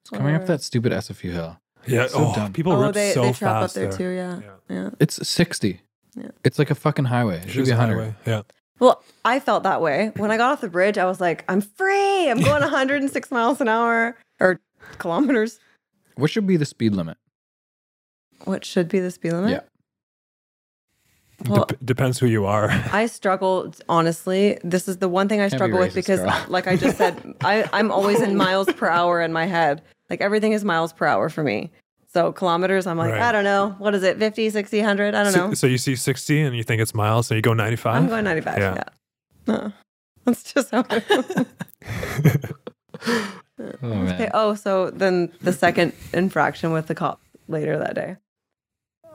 [0.05, 1.59] It's coming up that stupid SFU hill.
[1.87, 2.09] Yeah.
[2.09, 2.53] So oh, dumb.
[2.53, 3.99] people oh, rip they, so they trap up fast there, there.
[3.99, 4.09] too.
[4.11, 4.41] Yeah.
[4.69, 4.77] Yeah.
[4.77, 4.91] yeah.
[5.01, 5.81] It's 60.
[6.15, 6.29] Yeah.
[6.45, 7.39] It's like a fucking highway.
[7.39, 7.95] It It should be 100.
[7.95, 8.15] highway.
[8.27, 8.43] Yeah.
[8.81, 10.13] Well, I felt that way.
[10.17, 12.29] When I got off the bridge, I was like, I'm free.
[12.29, 14.61] I'm going 106 miles an hour or
[14.99, 15.59] kilometers.
[16.17, 17.17] What should be the speed limit?
[18.45, 19.51] What should be the speed limit?
[19.53, 19.61] Yeah.
[21.49, 22.71] Well, Dep- depends who you are.
[22.93, 24.59] I struggle honestly.
[24.63, 26.45] This is the one thing I Can't be struggle with because, girl.
[26.49, 29.83] like I just said, I, I'm always in miles per hour in my head.
[30.11, 31.71] Like everything is miles per hour for me.
[32.13, 33.23] So kilometers, I'm like, Right.
[33.23, 33.75] I don't know.
[33.79, 34.19] What is it?
[34.19, 35.15] 50, 60, 100?
[35.15, 35.55] I don't so, know.
[35.55, 37.95] so you see 60 and you think it's miles, so you go 95?
[37.97, 38.59] I'm going 95.
[38.59, 38.75] Yeah.
[38.75, 38.85] Yeah.
[39.47, 39.73] No.
[40.25, 41.47] That's just how it is.
[43.61, 43.93] Oh.
[44.09, 44.29] Okay.
[44.35, 48.17] Oh, so then the second infraction with the cop later that day.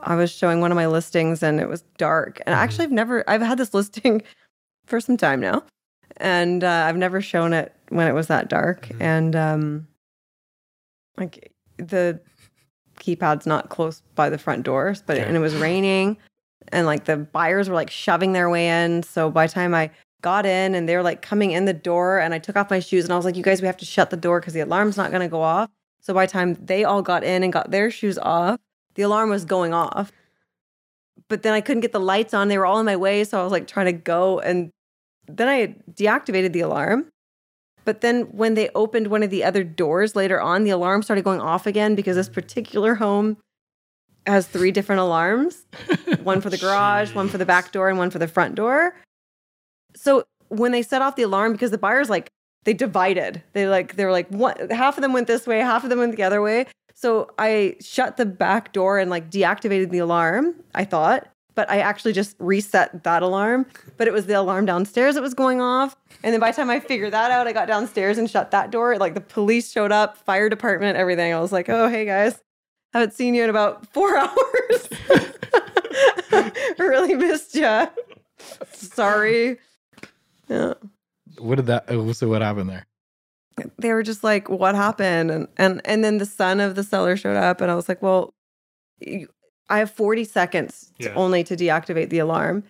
[0.01, 2.41] I was showing one of my listings and it was dark.
[2.45, 2.59] And Mhm.
[2.59, 4.21] actually, I've never, I've had this listing
[4.85, 5.63] for some time now.
[6.17, 8.87] And uh, I've never shown it when it was that dark.
[8.87, 9.01] Mhm.
[9.01, 9.87] And um,
[11.17, 12.19] like the
[12.99, 15.25] keypad's not close by the front doors, but Okay.
[15.25, 16.17] and it was raining.
[16.71, 19.03] And like the buyers were like shoving their way in.
[19.03, 19.89] So by the time I
[20.21, 22.79] got in and they were like coming in the door and I took off my
[22.79, 24.59] shoes and I was like, you guys, we have to shut the door because the
[24.59, 25.69] alarm's not going to go off.
[26.01, 28.59] So by the time they all got in and got their shoes off,
[28.95, 30.11] the alarm was going off.
[31.29, 32.47] But then I couldn't get the lights on.
[32.49, 33.23] They were all in my way.
[33.23, 34.39] So I was like trying to go.
[34.39, 34.71] And
[35.27, 37.05] then I deactivated the alarm.
[37.89, 41.23] But then when they opened one of the other doors later on, the alarm started
[41.23, 43.37] going off again because this particular home
[44.27, 45.65] has three different alarms
[46.21, 48.93] one for the garage, one for the back door, and one for the front door.
[49.95, 52.29] So when they set off the alarm, because the buyers like
[52.63, 55.83] they divided, they like they were like one half of them went this way, half
[55.83, 56.67] of them went the other way.
[56.93, 60.53] So I shut the back door and like deactivated the alarm.
[60.75, 61.27] I thought,
[61.59, 63.65] but I actually just reset that alarm.
[63.97, 65.93] But it was the alarm downstairs that was going off.
[66.23, 68.71] And then by the time I figured that out, I got downstairs and shut that
[68.71, 68.97] door.
[68.97, 71.33] Like the police showed up, fire department, everything.
[71.33, 72.41] I was like, oh hey guys,
[72.93, 74.89] haven't seen you in about four hours.
[76.79, 77.87] really missed you.
[78.71, 79.57] Sorry.
[80.47, 80.75] Yeah.
[81.39, 81.83] What did that?
[81.89, 82.87] oh, So what happened there?
[83.77, 87.17] They were just like, "What happened?" And and and then the son of the seller
[87.17, 88.33] showed up, and I was like, "Well,
[89.01, 89.27] you,
[89.69, 92.63] I have forty seconds to only to deactivate the alarm."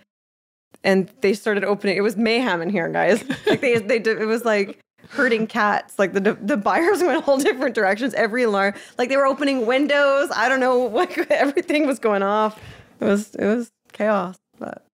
[0.84, 1.98] And they started opening.
[1.98, 3.24] It was mayhem in here, guys.
[3.48, 5.98] Like they they did, it was like herding cats.
[6.00, 8.14] Like the the buyers went all different directions.
[8.14, 10.30] Every alarm, like they were opening windows.
[10.36, 12.60] I don't know, like everything was going off.
[13.00, 14.86] It was it was chaos, but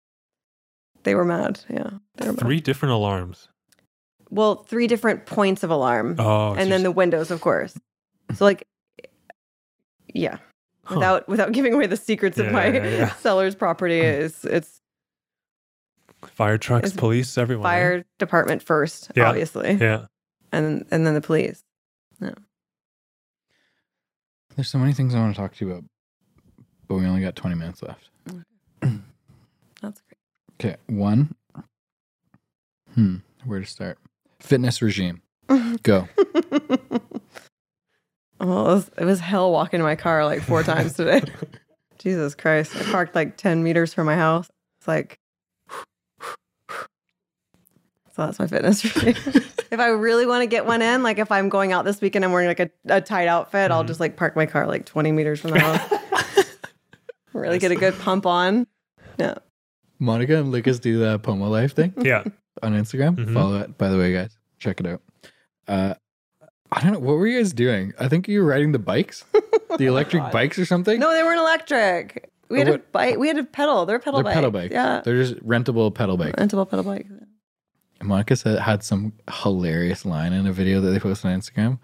[1.02, 1.60] they were mad.
[1.68, 2.40] Yeah, they were mad.
[2.40, 3.48] Three different alarms.
[4.30, 7.74] Well, three different points of alarm, Oh, and then the windows, of course.
[8.34, 8.64] So like,
[10.12, 10.38] yeah.
[10.86, 10.96] Huh.
[10.96, 13.14] Without without giving away the secrets of my yeah, yeah.
[13.16, 14.80] seller's property, is it's
[16.26, 17.64] fire trucks, it's police, everyone.
[17.66, 17.68] eh?
[17.70, 19.28] fire department first, Yeah.
[19.28, 20.06] obviously, Yeah.
[20.52, 21.62] and and then the police.
[24.56, 25.84] There's so many things I want to talk to you about,
[26.86, 28.08] but we only got 20 minutes left.
[28.80, 30.18] That's great.
[30.60, 31.34] Okay, one.
[32.94, 33.98] Hmm, where to start?
[34.38, 35.22] Fitness regime.
[35.82, 36.08] Go.
[38.46, 41.22] Oh, it was, it was hell walking in my car like four times today.
[41.98, 42.76] Jesus Christ.
[42.76, 44.48] I parked like 10 meters from my house.
[44.78, 45.18] It's like,
[46.68, 49.16] so that's my fitness routine.
[49.70, 52.24] if I really want to get one in, like if I'm going out this weekend,
[52.24, 53.88] I'm wearing like a, a tight outfit, I'll Mhm.
[53.88, 56.44] just like park my car like 20 meters from the house.
[57.32, 58.66] really get a good pump on.
[59.18, 59.34] Yeah.
[59.98, 62.24] Monica and Lucas do the PoMo Life thing Yeah.
[62.62, 63.16] on Instagram.
[63.16, 63.32] Mhm.
[63.34, 64.36] Follow it, by the way, guys.
[64.58, 65.00] Check it out.
[65.66, 65.94] Uh,
[66.72, 66.98] I don't know.
[66.98, 67.92] What were you guys doing?
[68.00, 69.24] I think you were riding the bikes,
[69.78, 70.98] the electric bikes or something.
[70.98, 72.30] No, they weren't electric.
[72.48, 73.16] We had a bike.
[73.18, 73.86] We had a pedal.
[73.86, 74.34] They're pedal They're bikes.
[74.34, 74.72] pedal bikes.
[74.72, 75.00] Yeah.
[75.04, 76.38] They're just rentable pedal bikes.
[76.40, 77.10] Rentable pedal bikes.
[78.00, 79.12] And Monica said had some
[79.42, 81.78] hilarious line in a video that they posted on Instagram.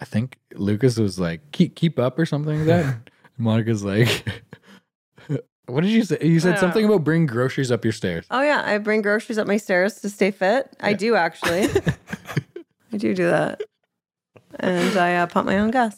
[0.00, 2.84] I think Lucas was like, "Keep keep up" or something like that.
[3.36, 4.24] and Monica's like,
[5.66, 6.18] "What did you say?
[6.22, 6.60] You said Yeah.
[6.60, 10.00] something about bring groceries up your stairs." Oh yeah, I bring groceries up my stairs
[10.02, 10.74] to stay fit.
[10.80, 11.68] I do actually.
[12.92, 13.60] I do do that,
[14.60, 15.96] and I uh, pump my own gas.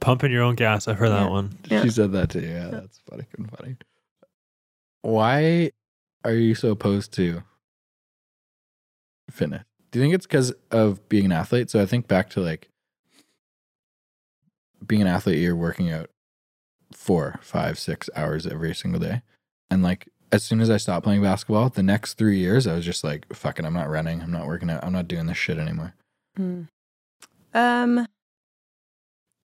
[0.00, 0.86] Pumping your own gas.
[0.86, 1.24] I've heard Yeah.
[1.24, 1.58] that one.
[1.68, 1.82] Yeah.
[1.82, 2.40] She said that too.
[2.40, 3.76] Yeah, that's funny and funny.
[5.02, 5.72] Why
[6.24, 7.42] are you so opposed to
[9.30, 9.64] fitness?
[9.90, 11.70] Do you think it's because of being an athlete?
[11.70, 12.68] So I think back to like
[14.86, 16.10] being an athlete, you're working out
[16.92, 19.22] four, five, six hours every single day.
[19.70, 22.84] And like as soon as I stopped playing basketball, the next three years, I was
[22.84, 24.20] just like, fucking, I'm not running.
[24.20, 24.84] I'm not working out.
[24.84, 25.94] I'm not doing this shit anymore.
[27.54, 28.06] Um,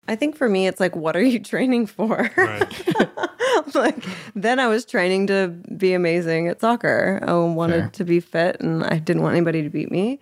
[0.09, 2.31] I think for me, it's like, what are you training for?
[2.37, 2.95] Right.
[3.75, 4.05] like
[4.35, 7.21] then I was training to be amazing at soccer.
[7.27, 7.91] I wanted Fair.
[7.91, 10.21] to be fit, and I didn't want anybody to beat me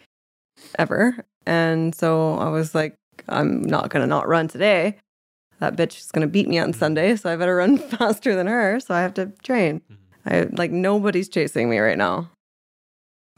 [0.78, 1.24] ever.
[1.46, 2.96] And so I was like,
[3.28, 4.98] I'm not gonna not run today.
[5.58, 8.80] That bitch is gonna beat me on Sunday, so I better run faster than her.
[8.80, 9.80] So I have to train.
[10.26, 12.30] I like nobody's chasing me right now,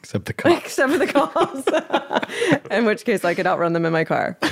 [0.03, 0.65] Except the cops.
[0.67, 2.67] except for the cops.
[2.71, 4.39] in which case, I could outrun them in my car.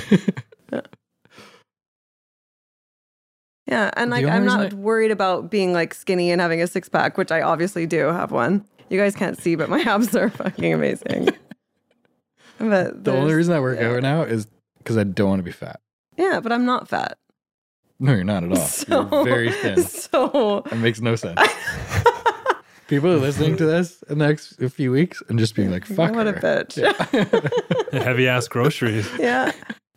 [3.67, 6.89] Yeah, and like I'm not I- worried about being like skinny and having a six
[6.89, 8.65] pack, which I obviously do have one.
[8.89, 11.29] You guys can't see, but my abs are fucking amazing.
[12.57, 14.47] But the only reason I work out now is
[14.79, 15.79] because I don't want to be fat.
[16.17, 17.17] yeah, but I'm not fat.
[17.99, 18.57] No, you're not at all.
[18.57, 19.81] So you're very thin.
[19.83, 21.39] So It makes no sense.
[22.91, 26.13] People are listening to this in the next few weeks and just being like, fuck
[26.13, 26.65] what a her.
[26.65, 27.93] bitch.
[28.03, 29.09] Heavy ass groceries.
[29.17, 29.53] yeah.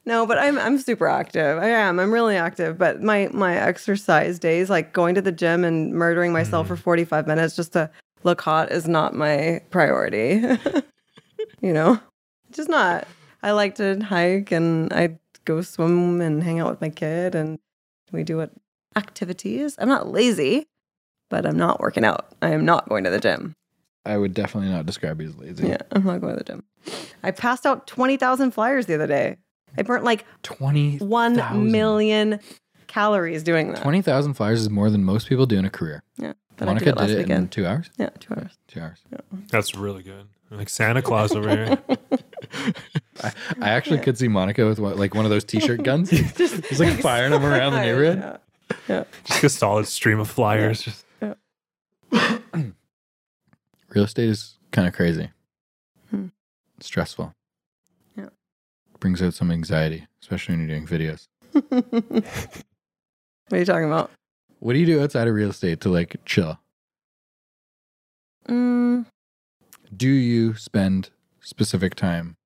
[0.06, 1.58] No, but I'm I'm super active.
[1.58, 1.98] I am.
[1.98, 2.78] I'm really active.
[2.78, 6.68] But my my exercise days, like going to the gym and murdering myself mm.
[6.68, 7.90] for 45 minutes just to
[8.22, 10.40] look hot, is not my priority.
[11.60, 11.98] you know,
[12.52, 13.08] just not.
[13.42, 17.58] I like to hike and I go swim and hang out with my kid and
[18.12, 18.52] we do what
[18.94, 19.74] activities.
[19.80, 20.68] I'm not lazy,
[21.30, 22.26] but I'm not working out.
[22.42, 23.54] I am not going to the gym.
[24.06, 25.68] I would definitely not describe you as lazy.
[25.68, 26.64] Yeah, I'm not going to the gym.
[27.22, 29.36] I passed out 20,000 flyers the other day.
[29.78, 32.38] I burnt like 20 one million
[32.86, 33.82] calories doing that.
[33.82, 36.02] 20,000 flyers is more than most people do in a career.
[36.18, 37.52] Yeah, but Monica I did it last did it in weekend.
[37.52, 37.90] two hours?
[37.98, 38.58] Yeah, two hours.
[38.68, 38.98] Two hours.
[39.10, 39.18] Yeah.
[39.50, 40.26] That's really good.
[40.50, 41.78] Like Santa Claus over here.
[43.22, 46.10] I, I actually could see Monica with what, like one of those t-shirt guns.
[46.36, 48.38] Just He's like firing them around the neighborhood.
[48.88, 49.04] Yeah.
[49.24, 50.82] Just a solid stream of flyers.
[50.82, 51.03] Just
[53.90, 55.30] Real estate is kind of crazy.
[56.10, 56.26] Hmm.
[56.80, 57.32] Stressful.
[58.16, 58.28] Yeah.
[59.00, 61.26] Brings out some anxiety, especially when you're doing videos.
[61.52, 64.10] what are you talking about?
[64.60, 66.58] What do you do outside of real estate to like chill?
[68.48, 69.06] Mm,
[69.96, 71.10] Do you spend
[71.40, 72.36] specific time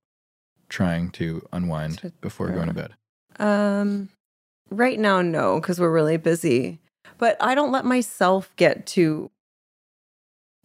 [0.69, 2.95] trying to unwind To- before going to bed?
[3.41, 4.09] um,
[4.71, 6.81] right now, no, because we're really busy.
[7.19, 9.31] But I don't let myself get too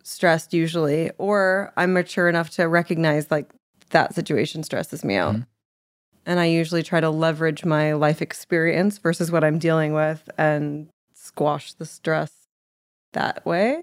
[0.03, 3.49] stressed usually, or I'm mature enough to recognize like
[3.89, 5.35] that situation stresses me out.
[5.35, 5.47] Mhm.
[6.25, 10.87] And I usually try to leverage my life experience versus what I'm dealing with and
[11.13, 12.31] squash the stress
[13.13, 13.81] that way.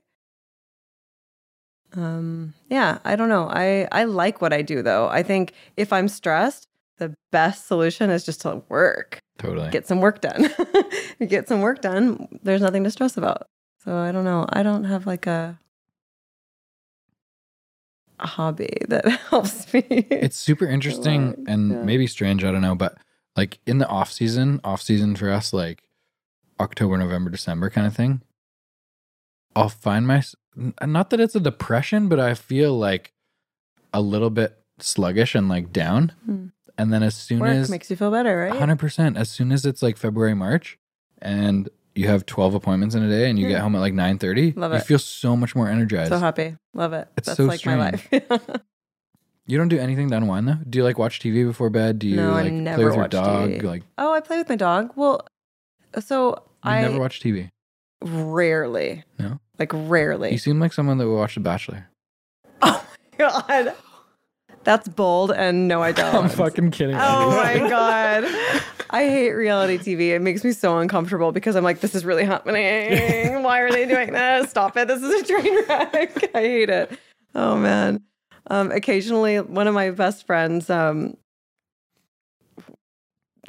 [1.95, 3.49] Um, yeah, I don't know.
[3.51, 5.09] I I like what I do though.
[5.09, 6.65] I think if I'm stressed,
[6.99, 9.19] the best solution is just to work.
[9.39, 9.71] Totally.
[9.71, 10.51] Get some work done.
[11.19, 13.47] you get some work done, there's nothing to stress about.
[13.85, 14.47] So I don't know.
[14.51, 15.59] I don't have like a
[18.27, 19.81] hobby that helps me.
[19.89, 21.83] it's super interesting and yeah.
[21.83, 22.97] maybe strange i don't know but
[23.37, 25.83] like in the off season off season for us like
[26.61, 28.21] october november december kind of thing
[29.57, 30.23] i'll find my
[30.85, 33.13] not that it's a depression but i feel like
[33.93, 36.47] a little bit sluggish and like down Hmm.
[36.79, 38.53] and then as soon work as makes you feel better, right?
[38.53, 40.79] 100% as soon as it's like february march
[41.21, 41.69] and
[42.01, 43.65] you have 12 appointments in a day and you get hmm.
[43.65, 46.57] home at like 9.30 Love it you feel so much more energized So happy.
[46.75, 47.09] Love it.
[47.17, 48.09] It's That's so like my life.
[49.47, 52.09] you don't do anything to unwind though do you like watch tv before bed do
[52.09, 53.63] you No, I like play never with your watch dog TV.
[53.63, 54.93] like oh, I play with my dog.
[54.97, 55.27] Well,
[55.99, 56.31] so
[56.65, 57.51] You I never watch TV.
[58.03, 59.05] rarely.
[59.19, 59.41] No?
[59.59, 60.33] Like rarely.
[60.33, 61.89] You seem like someone that would watch The Bachelor.
[62.63, 62.85] Oh
[63.19, 63.75] my god.
[64.63, 66.15] That's bold and no I don't.
[66.15, 66.97] I'm fucking kidding.
[66.97, 68.25] Oh my god.
[68.91, 70.11] I hate reality TV.
[70.11, 73.43] It makes me so uncomfortable because I'm like, this is really happening.
[73.43, 74.51] Why are they doing this?
[74.51, 74.89] Stop it.
[74.89, 76.31] This is a train wreck.
[76.35, 76.91] I hate it.
[77.35, 78.03] Oh man.
[78.49, 81.17] Um, occasionally one of my best friends, um,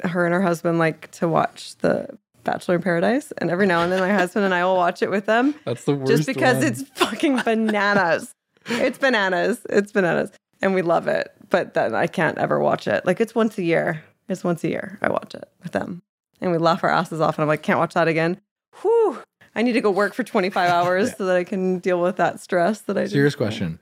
[0.02, 2.08] her and her husband like to watch the
[2.44, 5.10] Bachelor in Paradise, and every now and then my husband and I will watch it
[5.10, 5.54] with them.
[5.64, 6.10] That's the worst.
[6.10, 6.66] just because one.
[6.66, 8.34] it's fucking bananas.
[8.66, 9.60] it's bananas.
[9.68, 10.32] It's bananas,
[10.62, 11.32] and we love it.
[11.50, 13.04] But then I can't ever watch it.
[13.04, 14.02] Like it's once a year.
[14.28, 16.02] It's once a year I watch it with them,
[16.40, 17.36] and we laugh our asses off.
[17.36, 18.40] And I'm like, can't watch that again.
[18.80, 19.18] Whew.
[19.54, 21.14] I need to go work for 25 hours Yeah.
[21.16, 23.06] so that I can deal with that stress that I.
[23.06, 23.78] serious question.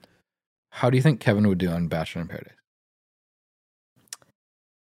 [0.71, 2.53] How do you think Kevin would do on Bachelor in Paradise?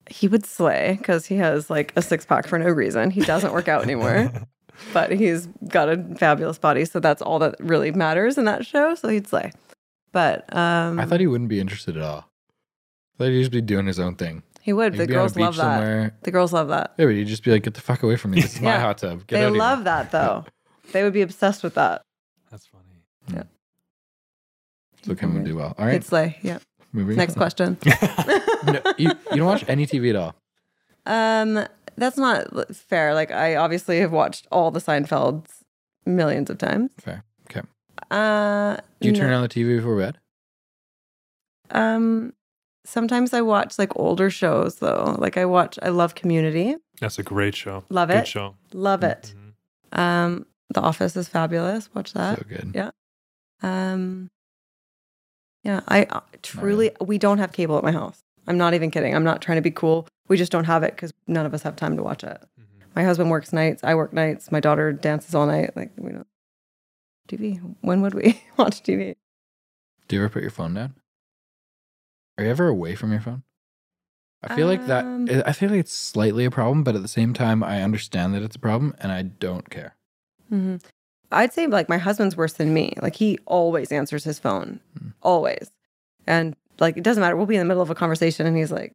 [0.09, 3.09] He would slay because he has like a six pack for no reason.
[3.09, 4.31] He doesn't work out anymore.
[4.93, 8.95] but he's got a fabulous body, so that's all that really matters in that show.
[8.95, 9.51] So he'd slay.
[10.13, 12.29] But um, I thought he wouldn't be interested at all.
[13.15, 14.43] I thought he'd just be doing his own thing.
[14.61, 14.93] he would.
[14.93, 15.61] He'd The be on a girls love that.
[15.61, 16.15] somewhere.
[16.23, 16.93] The girls love that.
[16.97, 18.39] Yeah, but he'd just be like, "Get the fuck away from me!
[18.41, 19.27] This is my hot tub.
[19.27, 20.45] Get they out love here." that though.
[20.91, 22.03] They would be obsessed with that.
[22.51, 22.83] That's funny.
[23.33, 23.43] Yeah.
[25.03, 25.73] So Kevin would do well.
[25.77, 26.37] All right, He'd slay.
[26.43, 26.59] Yeah.
[26.91, 27.15] moving.
[27.17, 27.77] Next question.
[27.85, 30.35] no, you, you don't watch any TV at all.
[31.05, 31.65] Um,
[31.97, 33.13] that's not fair.
[33.15, 35.47] Like I obviously have watched all the Seinfelds
[36.05, 36.91] millions of times.
[36.99, 37.23] Fair.
[38.13, 38.77] Okay.
[38.77, 39.19] Uh, Do you no.
[39.19, 40.17] turn on the TV before bed?
[41.71, 42.33] Um,
[42.85, 45.15] sometimes I watch like older shows though.
[45.17, 45.79] Like I watch.
[45.81, 46.75] I love Community.
[46.99, 47.83] That's a great show.
[47.89, 48.27] Love Good it.
[48.27, 48.55] show.
[48.73, 49.33] Love it.
[49.93, 49.99] Mhm.
[49.99, 51.89] Um, The Office is fabulous.
[51.93, 52.37] Watch that.
[52.39, 52.71] so good.
[52.75, 52.91] yeah.
[53.61, 54.29] Um,
[55.63, 58.19] yeah, I uh, truly, we don't have cable at my house.
[58.47, 59.15] I'm not even kidding.
[59.15, 60.07] I'm not trying to be cool.
[60.27, 62.37] We just don't have it because none of us have time to watch it.
[62.59, 62.95] Mhm.
[62.95, 63.83] My husband works nights.
[63.83, 64.51] I work nights.
[64.51, 65.75] My daughter dances all night.
[65.77, 66.27] Like, we don't.
[67.27, 67.59] TV.
[67.81, 69.15] When would we watch TV?
[70.07, 70.95] Do you ever put your phone down?
[72.37, 73.43] Are you ever away from your phone?
[74.45, 75.05] I feel like that.
[75.05, 78.33] Um, I feel like it's slightly a problem, but at the same time, I understand
[78.33, 79.95] that it's a problem, and I don't care.
[80.51, 80.77] Mm-hmm.
[81.31, 82.93] I'd say like my husband's worse than me.
[83.01, 85.09] Like he always answers his phone, Hmm.
[85.21, 85.71] always,
[86.27, 87.37] and like it doesn't matter.
[87.37, 88.91] We'll be in the middle of a conversation, and he's like,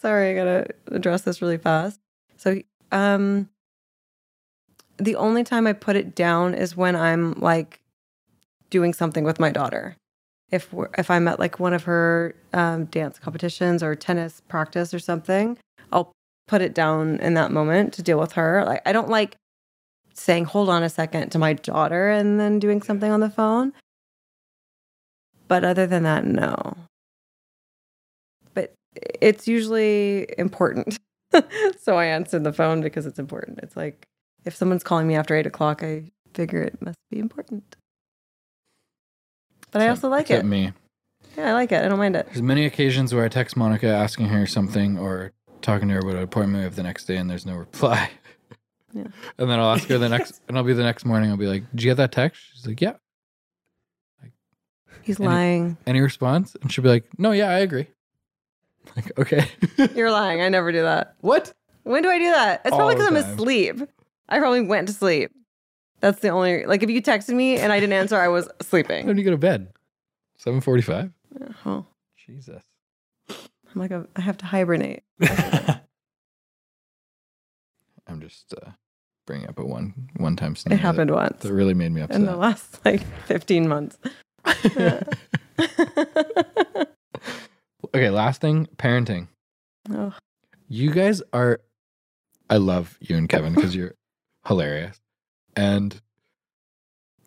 [0.00, 2.00] "Sorry, I gotta address this really fast."
[2.38, 2.60] So,
[2.92, 3.50] um,
[4.98, 7.80] the only time I put it down is when I'm like
[8.70, 9.96] doing something with my daughter.
[10.50, 14.94] If we're, if I'm at like one of her um, dance competitions or tennis practice
[14.94, 15.58] or something,
[15.92, 16.12] I'll
[16.46, 18.64] put it down in that moment to deal with her.
[18.64, 19.36] Like I don't like
[20.14, 23.72] saying hold on a second to my daughter and then doing something on the phone.
[25.48, 26.76] But other than that, no.
[28.54, 30.98] But it's usually important.
[31.80, 33.60] so I answered the phone because it's important.
[33.62, 34.06] It's like
[34.46, 37.76] if someone's calling me after eight o'clock, I figure it must be important.
[39.72, 40.48] But I also like except it.
[40.48, 40.72] me.
[41.36, 41.84] Yeah, I like it.
[41.84, 42.26] I don't mind it.
[42.26, 46.16] There's many occasions where I text Monica asking her something or talking to her about
[46.16, 48.10] an appointment we have the next day, and there's no reply.
[48.94, 49.04] Yeah.
[49.38, 51.30] And then I'll ask her the next, and I'll be the next morning.
[51.30, 52.94] I'll be like, "Did you get that text?" She's like, "Yeah."
[54.22, 54.32] Like,
[55.02, 55.76] He's Any- lying.
[55.86, 56.56] Any response?
[56.62, 57.88] And she'll be like, "No, yeah, I agree."
[58.96, 59.48] Like, okay.
[59.96, 60.40] You're lying.
[60.40, 61.16] I never do that.
[61.20, 61.52] what?
[61.82, 62.62] When do I do that?
[62.64, 63.80] It's probably because I'm asleep.
[64.28, 65.30] I probably went to sleep.
[66.00, 69.06] That's the only like if you texted me and I didn't answer, I was sleeping.
[69.06, 69.68] When do you go to bed?
[70.36, 71.10] Seven forty-five.
[71.64, 71.86] Oh,
[72.26, 72.62] Jesus.
[73.30, 73.36] I'm
[73.80, 75.02] like a, I have to hibernate.
[78.06, 78.70] I'm just uh,
[79.26, 82.16] bringing up a one one-time It scenario happened once That, that really made me upset.
[82.20, 83.98] in the last like 15 months.
[87.94, 89.28] okay, last thing, parenting.
[89.90, 90.12] oh,
[90.68, 91.60] You guys are
[92.48, 93.94] I love you and Kevin because you're
[94.46, 95.00] hilarious.
[95.54, 96.00] And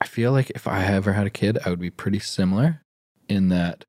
[0.02, 2.84] I feel like if I ever had a kid, I would be pretty similar
[3.28, 3.86] in that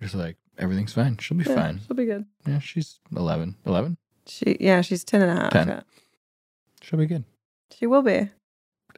[0.00, 1.18] just like everything's fine.
[1.18, 1.80] She'll be yeah, fine.
[1.86, 2.26] She'll be good.
[2.46, 3.56] Yeah, she's 11.
[3.66, 3.96] 11?
[4.26, 5.52] She yeah, she's 10 and a half.
[5.52, 5.68] 10.
[5.68, 5.80] yeah.
[6.82, 7.24] She'll be good.
[7.76, 8.30] She will be.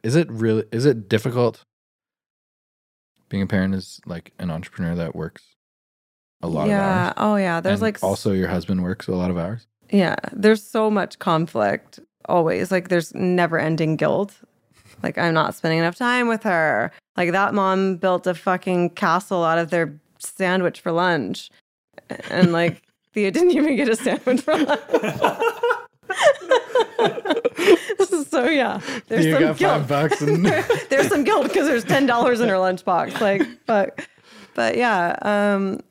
[0.03, 1.63] Is it really is it difficult
[3.29, 5.43] being a parent is like an entrepreneur that works
[6.41, 6.79] a lot yeah.
[6.79, 7.13] of hours?
[7.17, 7.61] Oh yeah.
[7.61, 9.67] There's And like also your husband works a lot of hours.
[9.89, 11.99] Yeah, there's so much conflict
[12.31, 12.71] always.
[12.71, 14.33] Like there's never ending guilt.
[15.03, 16.91] Like I'm not spending enough time with her.
[17.17, 21.49] Like that mom built a fucking castle out of their sandwich for lunch.
[22.29, 22.81] And like
[23.13, 24.81] Thea didn't even get a sandwich for lunch.
[28.29, 29.57] so yeah, there's you some guilt.
[29.57, 30.45] five bucks and
[30.89, 33.19] there's some guilt because there's ten dollars in her lunchbox.
[33.19, 33.99] Like, but,
[34.55, 35.81] but yeah, um,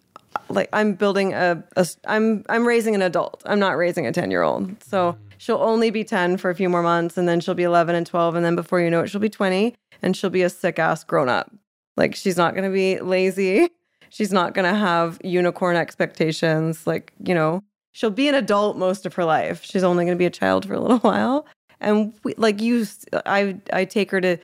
[0.51, 3.43] like I'm building a, a, I'm, I'm raising an adult.
[3.47, 4.83] I'm not raising a ten year old.
[4.83, 7.95] So she'll only be ten for a few more months, and then she'll be eleven
[7.95, 10.51] and twelve, and then before you know it, she'll be twenty, and she'll be a
[10.51, 11.51] sick ass grown up.
[11.97, 13.69] Like she's not gonna be lazy.
[14.11, 16.87] She's not gonna have unicorn expectations.
[16.87, 17.63] Like you know,
[17.93, 19.65] she'll be an adult most of her life.
[19.65, 21.47] She's only gonna be a child for a little while.
[21.81, 22.87] And we, like you,
[23.27, 24.37] I I take her to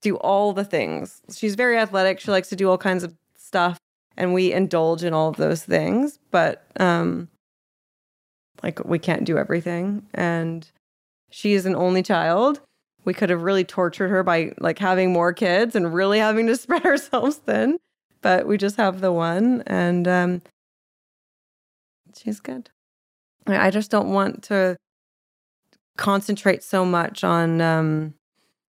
[0.00, 1.20] do all the things.
[1.34, 2.20] She's very athletic.
[2.20, 3.78] She likes to do all kinds of stuff,
[4.18, 6.18] and we indulge in all of those things.
[6.30, 7.28] But um,
[8.62, 10.06] like we can't do everything.
[10.12, 10.70] And
[11.30, 12.60] she is an only child.
[13.04, 16.56] We could have really tortured her by like having more kids and really having to
[16.58, 17.78] spread ourselves thin.
[18.20, 20.42] But we just have the one and um
[22.16, 22.68] she's good.
[23.46, 24.76] I just don't want to
[25.96, 28.14] concentrate so much on um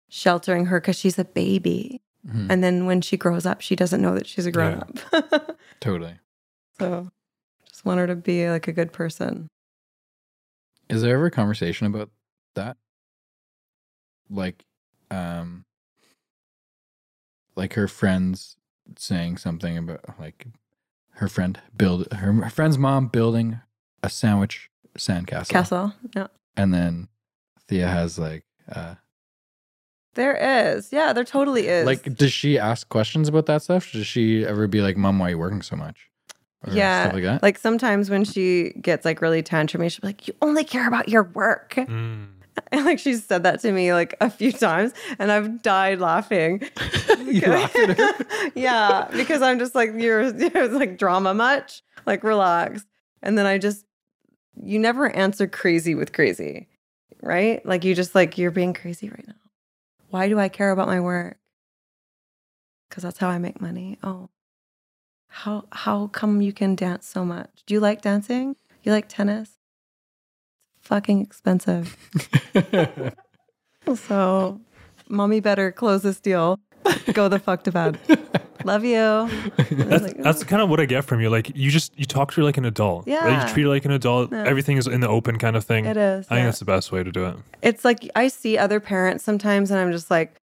[0.09, 1.99] sheltering her because she's a baby.
[2.27, 2.47] Mhm.
[2.49, 4.75] And then when she grows up, she doesn't know that she's a grown
[5.11, 5.57] up.
[5.79, 6.19] totally.
[6.79, 7.09] so
[7.67, 9.47] just want her to be like a good person.
[10.89, 12.09] Is there ever a conversation about
[12.55, 12.77] that?
[14.29, 14.65] Like,
[15.09, 15.65] um,
[17.55, 18.55] like her friends
[18.97, 20.47] saying something about like
[21.15, 23.59] her friend build her, her friend's mom building
[24.03, 25.93] a sandwich sandcastle, Castle.
[26.15, 26.27] Yeah.
[26.57, 27.07] and then
[27.67, 28.95] Thea has like, uh,
[30.13, 30.35] There
[30.75, 30.91] is.
[30.91, 31.85] Yeah, there totally is.
[31.85, 33.91] like, does she ask questions about that stuff?
[33.91, 36.09] Does she ever be like, "Mom, why are you working so much?"
[36.65, 37.41] Or Yeah, stuff like that.
[37.43, 41.09] like sometimes when she gets like really tantrumy, she'll be like, You only care about
[41.09, 41.73] your work.
[41.75, 42.27] Mm.
[42.73, 46.61] And like she's said that to me like a few times and I've died laughing.
[47.25, 48.51] you laugh at her.
[48.55, 51.81] yeah, because I'm just like, you're, you're like drama much.
[52.05, 52.85] Like relax.
[53.23, 53.85] And then I just
[54.61, 56.67] you never answer crazy with crazy.
[57.21, 57.65] Right?
[57.65, 59.33] Like you just like you're being crazy right now.
[60.11, 61.37] Why do I care about my work?
[62.89, 63.97] Cuz that's how I make money.
[64.03, 64.29] Oh.
[65.27, 67.63] How how come you can dance so much?
[67.65, 68.55] Do you like dancing?
[68.83, 69.57] You like tennis?
[70.81, 71.97] Fucking expensive.
[73.95, 74.61] So,
[75.09, 76.59] mommy better close this deal.
[77.13, 77.99] Go the fuck to bed.
[78.65, 78.95] Love you.
[79.71, 81.29] That's Like, that's kind of what I get from you.
[81.29, 83.07] Like you just you talk to her like an adult.
[83.07, 83.13] Right?
[83.13, 83.47] Yeah.
[83.47, 84.31] You treat her like an adult.
[84.31, 84.43] Yeah.
[84.45, 85.85] Everything is in the open kind of thing.
[85.85, 86.25] it is.
[86.29, 87.35] I think that's the best way to do it.
[87.61, 90.35] It's like I see other parents sometimes, and I'm just like,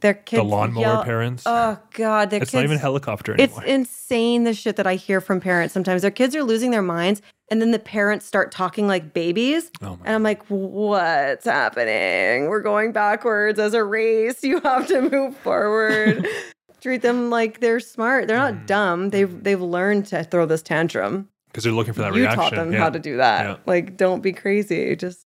[0.00, 0.40] their kids.
[0.40, 1.44] the lawnmower yell- parents.
[1.46, 2.54] Oh god, their it's kids.
[2.58, 6.02] not even helicopter It's insane the shit that I hear from parents sometimes.
[6.02, 7.22] Their kids are losing their minds,
[7.52, 9.70] and then the parents start talking like babies.
[9.80, 12.48] oh my And I'm like, what's happening?
[12.48, 14.42] We're going backwards as a race.
[14.42, 16.26] You have to move forward.
[16.82, 18.26] Treat them like they're smart.
[18.26, 18.66] They're not Mhm.
[18.66, 19.08] dumb.
[19.10, 21.28] They've they've learned to throw this tantrum.
[21.48, 22.40] because they're looking for that you reaction.
[22.40, 22.78] taught them yeah.
[22.78, 23.44] how to do that.
[23.46, 23.56] Yeah.
[23.66, 24.96] Like, don't be crazy.
[24.96, 25.26] Just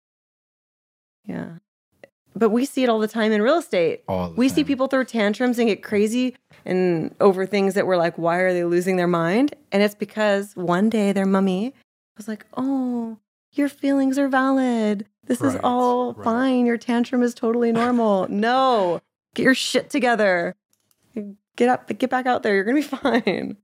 [1.25, 1.57] yeah.
[2.35, 4.03] But we see it all the time in real estate.
[4.35, 8.37] We see people throw tantrums and get crazy and over things that we're like, why
[8.39, 9.55] are they losing their mind?
[9.71, 11.73] And it's because one day their mummy
[12.15, 13.17] was like, oh,
[13.53, 15.07] your feelings are valid.
[15.25, 16.23] This is Right, all right.
[16.23, 16.65] fine.
[16.67, 18.27] Your tantrum is totally normal.
[18.29, 19.01] no,
[19.33, 20.55] get your shit together.
[21.55, 22.53] Get up, get back out there.
[22.55, 23.57] You're gonna be fine.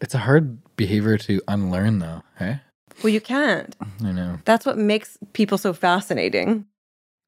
[0.00, 2.22] It's a hard behavior to unlearn, though.
[2.38, 2.60] Hey,
[3.02, 3.76] Well, you can't.
[4.02, 4.38] I know.
[4.44, 6.64] That's what makes people so fascinating.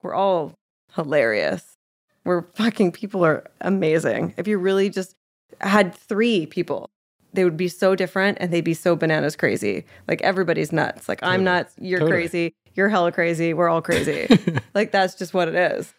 [0.03, 0.55] We're all
[0.94, 1.77] hilarious.
[2.24, 4.35] We're fucking people are amazing.
[4.36, 5.16] If you really just
[5.61, 6.89] had three people,
[7.35, 9.85] they would be so different and they'd be so bananas crazy.
[10.09, 11.09] Like everybody's nuts.
[11.09, 12.20] Like I'm nuts, you're Totally.
[12.23, 14.28] crazy, you're hella crazy, we're all crazy.
[14.74, 15.93] like that's just what it is.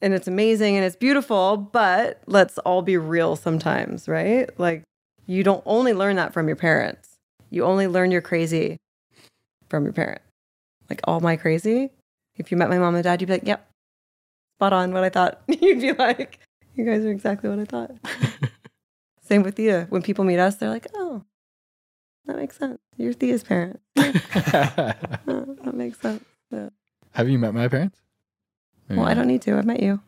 [0.00, 4.48] And it's amazing and it's beautiful, but let's all be real sometimes, right?
[4.58, 4.84] Like
[5.26, 7.16] you don't only learn that from your parents.
[7.50, 8.76] You only learn you're crazy
[9.68, 10.20] from your parent.
[10.88, 11.90] Like all my crazy.
[12.36, 13.68] If you met my mom and dad, you'd be like, "Yep,
[14.56, 16.38] spot on what I thought." you'd be like,
[16.76, 17.90] "You guys are exactly what I thought."
[19.20, 19.86] Same with Thea.
[19.90, 21.24] When people meet us, they're like, "Oh,
[22.26, 22.78] that makes sense.
[22.96, 23.80] You're Thea's parent.
[23.96, 26.68] Oh, that makes sense." Yeah.
[27.12, 27.98] Have you met my parents?
[28.88, 29.56] Well, I don't need to.
[29.58, 30.00] I've met you.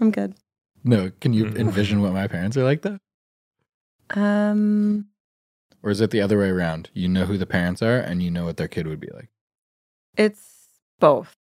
[0.00, 0.34] I'm good.
[0.82, 1.58] No, can you Mhm.
[1.58, 2.98] envision what my parents are like though?
[4.10, 5.06] Um,
[5.82, 6.90] Or is it the other way around?
[6.94, 9.28] You know who the parents are and you know what their kid would be like.
[10.16, 10.68] it's
[11.00, 11.36] both.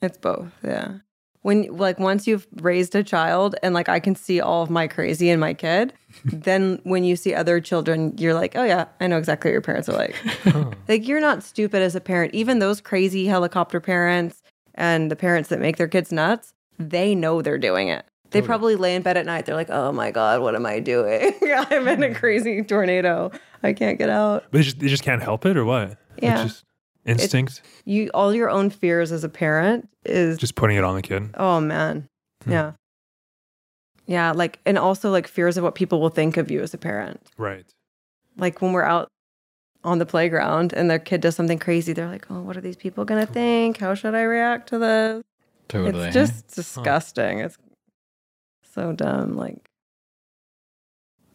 [0.00, 0.50] It's both.
[0.64, 0.98] Yeah.
[1.42, 4.86] When like once you've raised a child and like I can see all of my
[4.88, 5.92] crazy in my kid,
[6.24, 9.60] then when you see other children, you're like, oh yeah, I know exactly what your
[9.62, 10.14] parents are like.
[10.44, 10.70] Huh.
[10.88, 12.34] like you're not stupid as a parent.
[12.34, 14.42] Even those crazy helicopter parents
[14.74, 18.04] and the parents that make their kids nuts, they know they're doing it.
[18.30, 19.44] They probably lay in bed at night.
[19.46, 21.32] They're like, "Oh my god, what am I doing?
[21.42, 23.32] I'm in a crazy tornado.
[23.64, 25.90] I can't get out." But they just, they just can't help it or what?
[26.16, 26.44] It's Yeah.
[26.44, 26.64] just
[27.04, 27.62] instinct.
[27.84, 31.30] You all your own fears as a parent is just putting it on the kid.
[31.34, 32.06] oh man,
[32.44, 32.50] Hmm.
[32.52, 32.72] yeah,
[34.06, 34.32] yeah.
[34.32, 37.20] Like and also like fears of what people will think of you as a parent.
[37.36, 37.64] Right.
[38.36, 39.08] Like when we're out
[39.84, 42.76] on the playground and their kid does something crazy, they're like, "Oh, what are these
[42.76, 43.78] people gonna think?
[43.78, 45.22] How should I react to this?"
[45.68, 46.06] Totally.
[46.06, 47.40] It's just disgusting.
[47.40, 47.58] It's
[48.74, 49.36] so dumb.
[49.36, 49.70] Like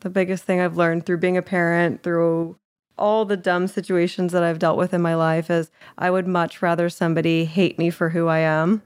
[0.01, 2.57] the biggest thing I've learned through being a parent, through
[2.97, 6.61] all the dumb situations that I've dealt with in my life is I would much
[6.61, 8.81] rather somebody hate me for who I am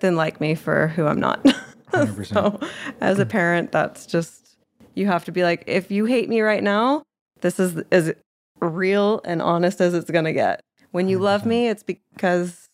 [0.00, 1.44] than like me for who I'm not.
[2.24, 2.60] so
[3.00, 4.56] as a parent, that's just
[4.94, 7.02] you have to be like, if you hate me right now,
[7.40, 8.12] this is is
[8.60, 10.62] real and honest as it's going to get.
[10.90, 11.72] When you love me, mm-hmm.
[11.72, 12.68] it's because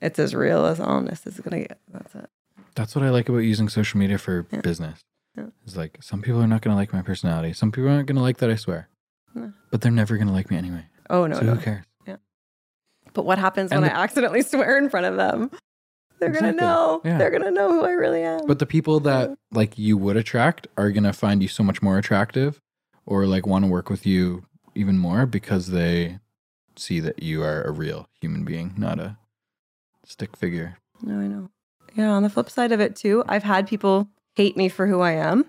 [0.00, 1.78] it's as real as honest as it's going to get.
[1.92, 2.30] That's it.
[2.74, 4.60] That's what I like about using social media for Yeah.
[4.60, 5.00] business.
[5.36, 5.46] Yeah.
[5.64, 7.52] It's like some people are not going to like my personality.
[7.52, 8.88] Some people aren't going to like that I swear.
[9.34, 9.52] No.
[9.70, 10.84] But they're never going to like me anyway.
[11.08, 11.54] Oh, no, so no.
[11.54, 11.84] who cares?
[12.06, 12.16] Yeah.
[13.14, 15.50] But what happens And when the- I accidentally swear in front of them?
[16.20, 17.00] They're going to know.
[17.04, 17.18] Yeah.
[17.18, 18.46] They're going to know who I really am.
[18.46, 21.82] But the people that like you would attract are going to find you so much
[21.82, 22.60] more attractive
[23.06, 24.44] or like want to work with you
[24.74, 26.18] even more because they
[26.76, 29.16] see that you are a real human being, not a
[30.04, 30.76] stick figure.
[31.02, 31.50] No, I know.
[31.94, 35.00] Yeah, on the flip side of it too, I've had people hate me for who
[35.00, 35.44] I am.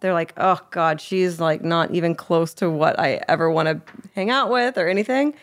[0.00, 3.92] They're like, "Oh god, she's like not even close to what I ever want to
[4.14, 5.34] hang out with or anything."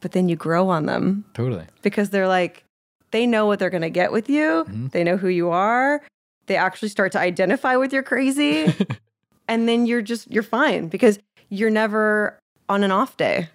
[0.00, 1.64] But then you grow on them Totally.
[1.82, 2.64] because they're like
[3.10, 4.64] they know what they're going to get with you.
[4.68, 4.92] Mhm.
[4.92, 6.02] They know who you are.
[6.46, 8.72] They actually start to identify with your crazy
[9.48, 11.18] and then you're just you're fine because
[11.48, 12.37] you're never
[12.68, 13.48] on an off day.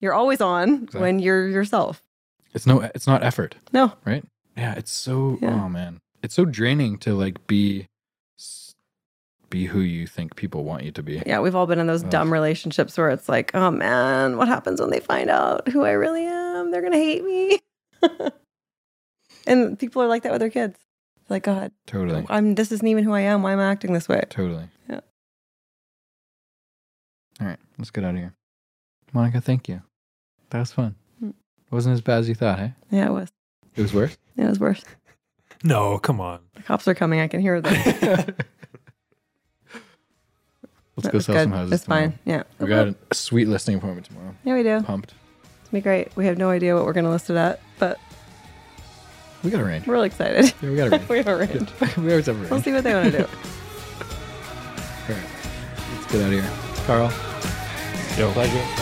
[0.00, 1.00] You're always on Exactly.
[1.00, 2.02] when you're yourself.
[2.54, 3.54] It's no it's not effort.
[3.72, 3.92] No.
[4.04, 4.24] right?
[4.56, 5.54] Yeah, it's so Yeah.
[5.64, 7.86] oh man, it's so draining to like be
[9.48, 11.22] be who you think people want you to be.
[11.26, 12.10] Yeah, we've all been in those Ugh.
[12.10, 15.90] dumb relationships where it's like, oh man, what happens when they find out who I
[15.90, 16.70] really am?
[16.70, 17.60] They're gonna hate me.
[19.46, 20.78] and people are like that with their kids.
[21.20, 23.42] It's like, God, Totally, I'm this isn't even who I am.
[23.42, 24.22] Why am I acting this way?
[24.30, 24.68] totally.
[27.42, 27.48] Yeah.
[27.48, 28.34] All right, let's get out of here.
[29.12, 29.82] Monica, thank you.
[30.50, 30.94] That was fun.
[31.22, 31.34] It
[31.70, 32.72] wasn't as bad as you thought, hey?
[32.90, 33.30] Yeah, it was.
[33.76, 34.16] It was worse.
[34.36, 34.84] It was worse.
[35.64, 36.40] No, come on.
[36.54, 37.20] The cops are coming.
[37.20, 37.72] I can hear them.
[40.96, 41.42] Let's That go sell good.
[41.44, 42.08] some houses It's tomorrow.
[42.08, 42.18] fine.
[42.24, 42.42] Yeah.
[42.58, 44.34] We got a sweet listing appointment tomorrow.
[44.44, 44.82] Yeah, we do.
[44.82, 45.14] Pumped.
[45.60, 46.14] It's gonna be great.
[46.16, 48.00] We have no idea what we're gonna list it at, but
[49.44, 49.86] We got a range.
[49.86, 50.52] we're really excited.
[50.60, 51.08] Yeah, we got a range.
[51.08, 51.70] we have a range.
[51.96, 52.50] we always have a range.
[52.50, 53.24] We'll see what they want to do.
[53.24, 53.28] All
[55.14, 55.24] right,
[55.94, 56.50] let's get out of here.
[56.86, 57.12] Carl,
[58.18, 58.81] 有会儿。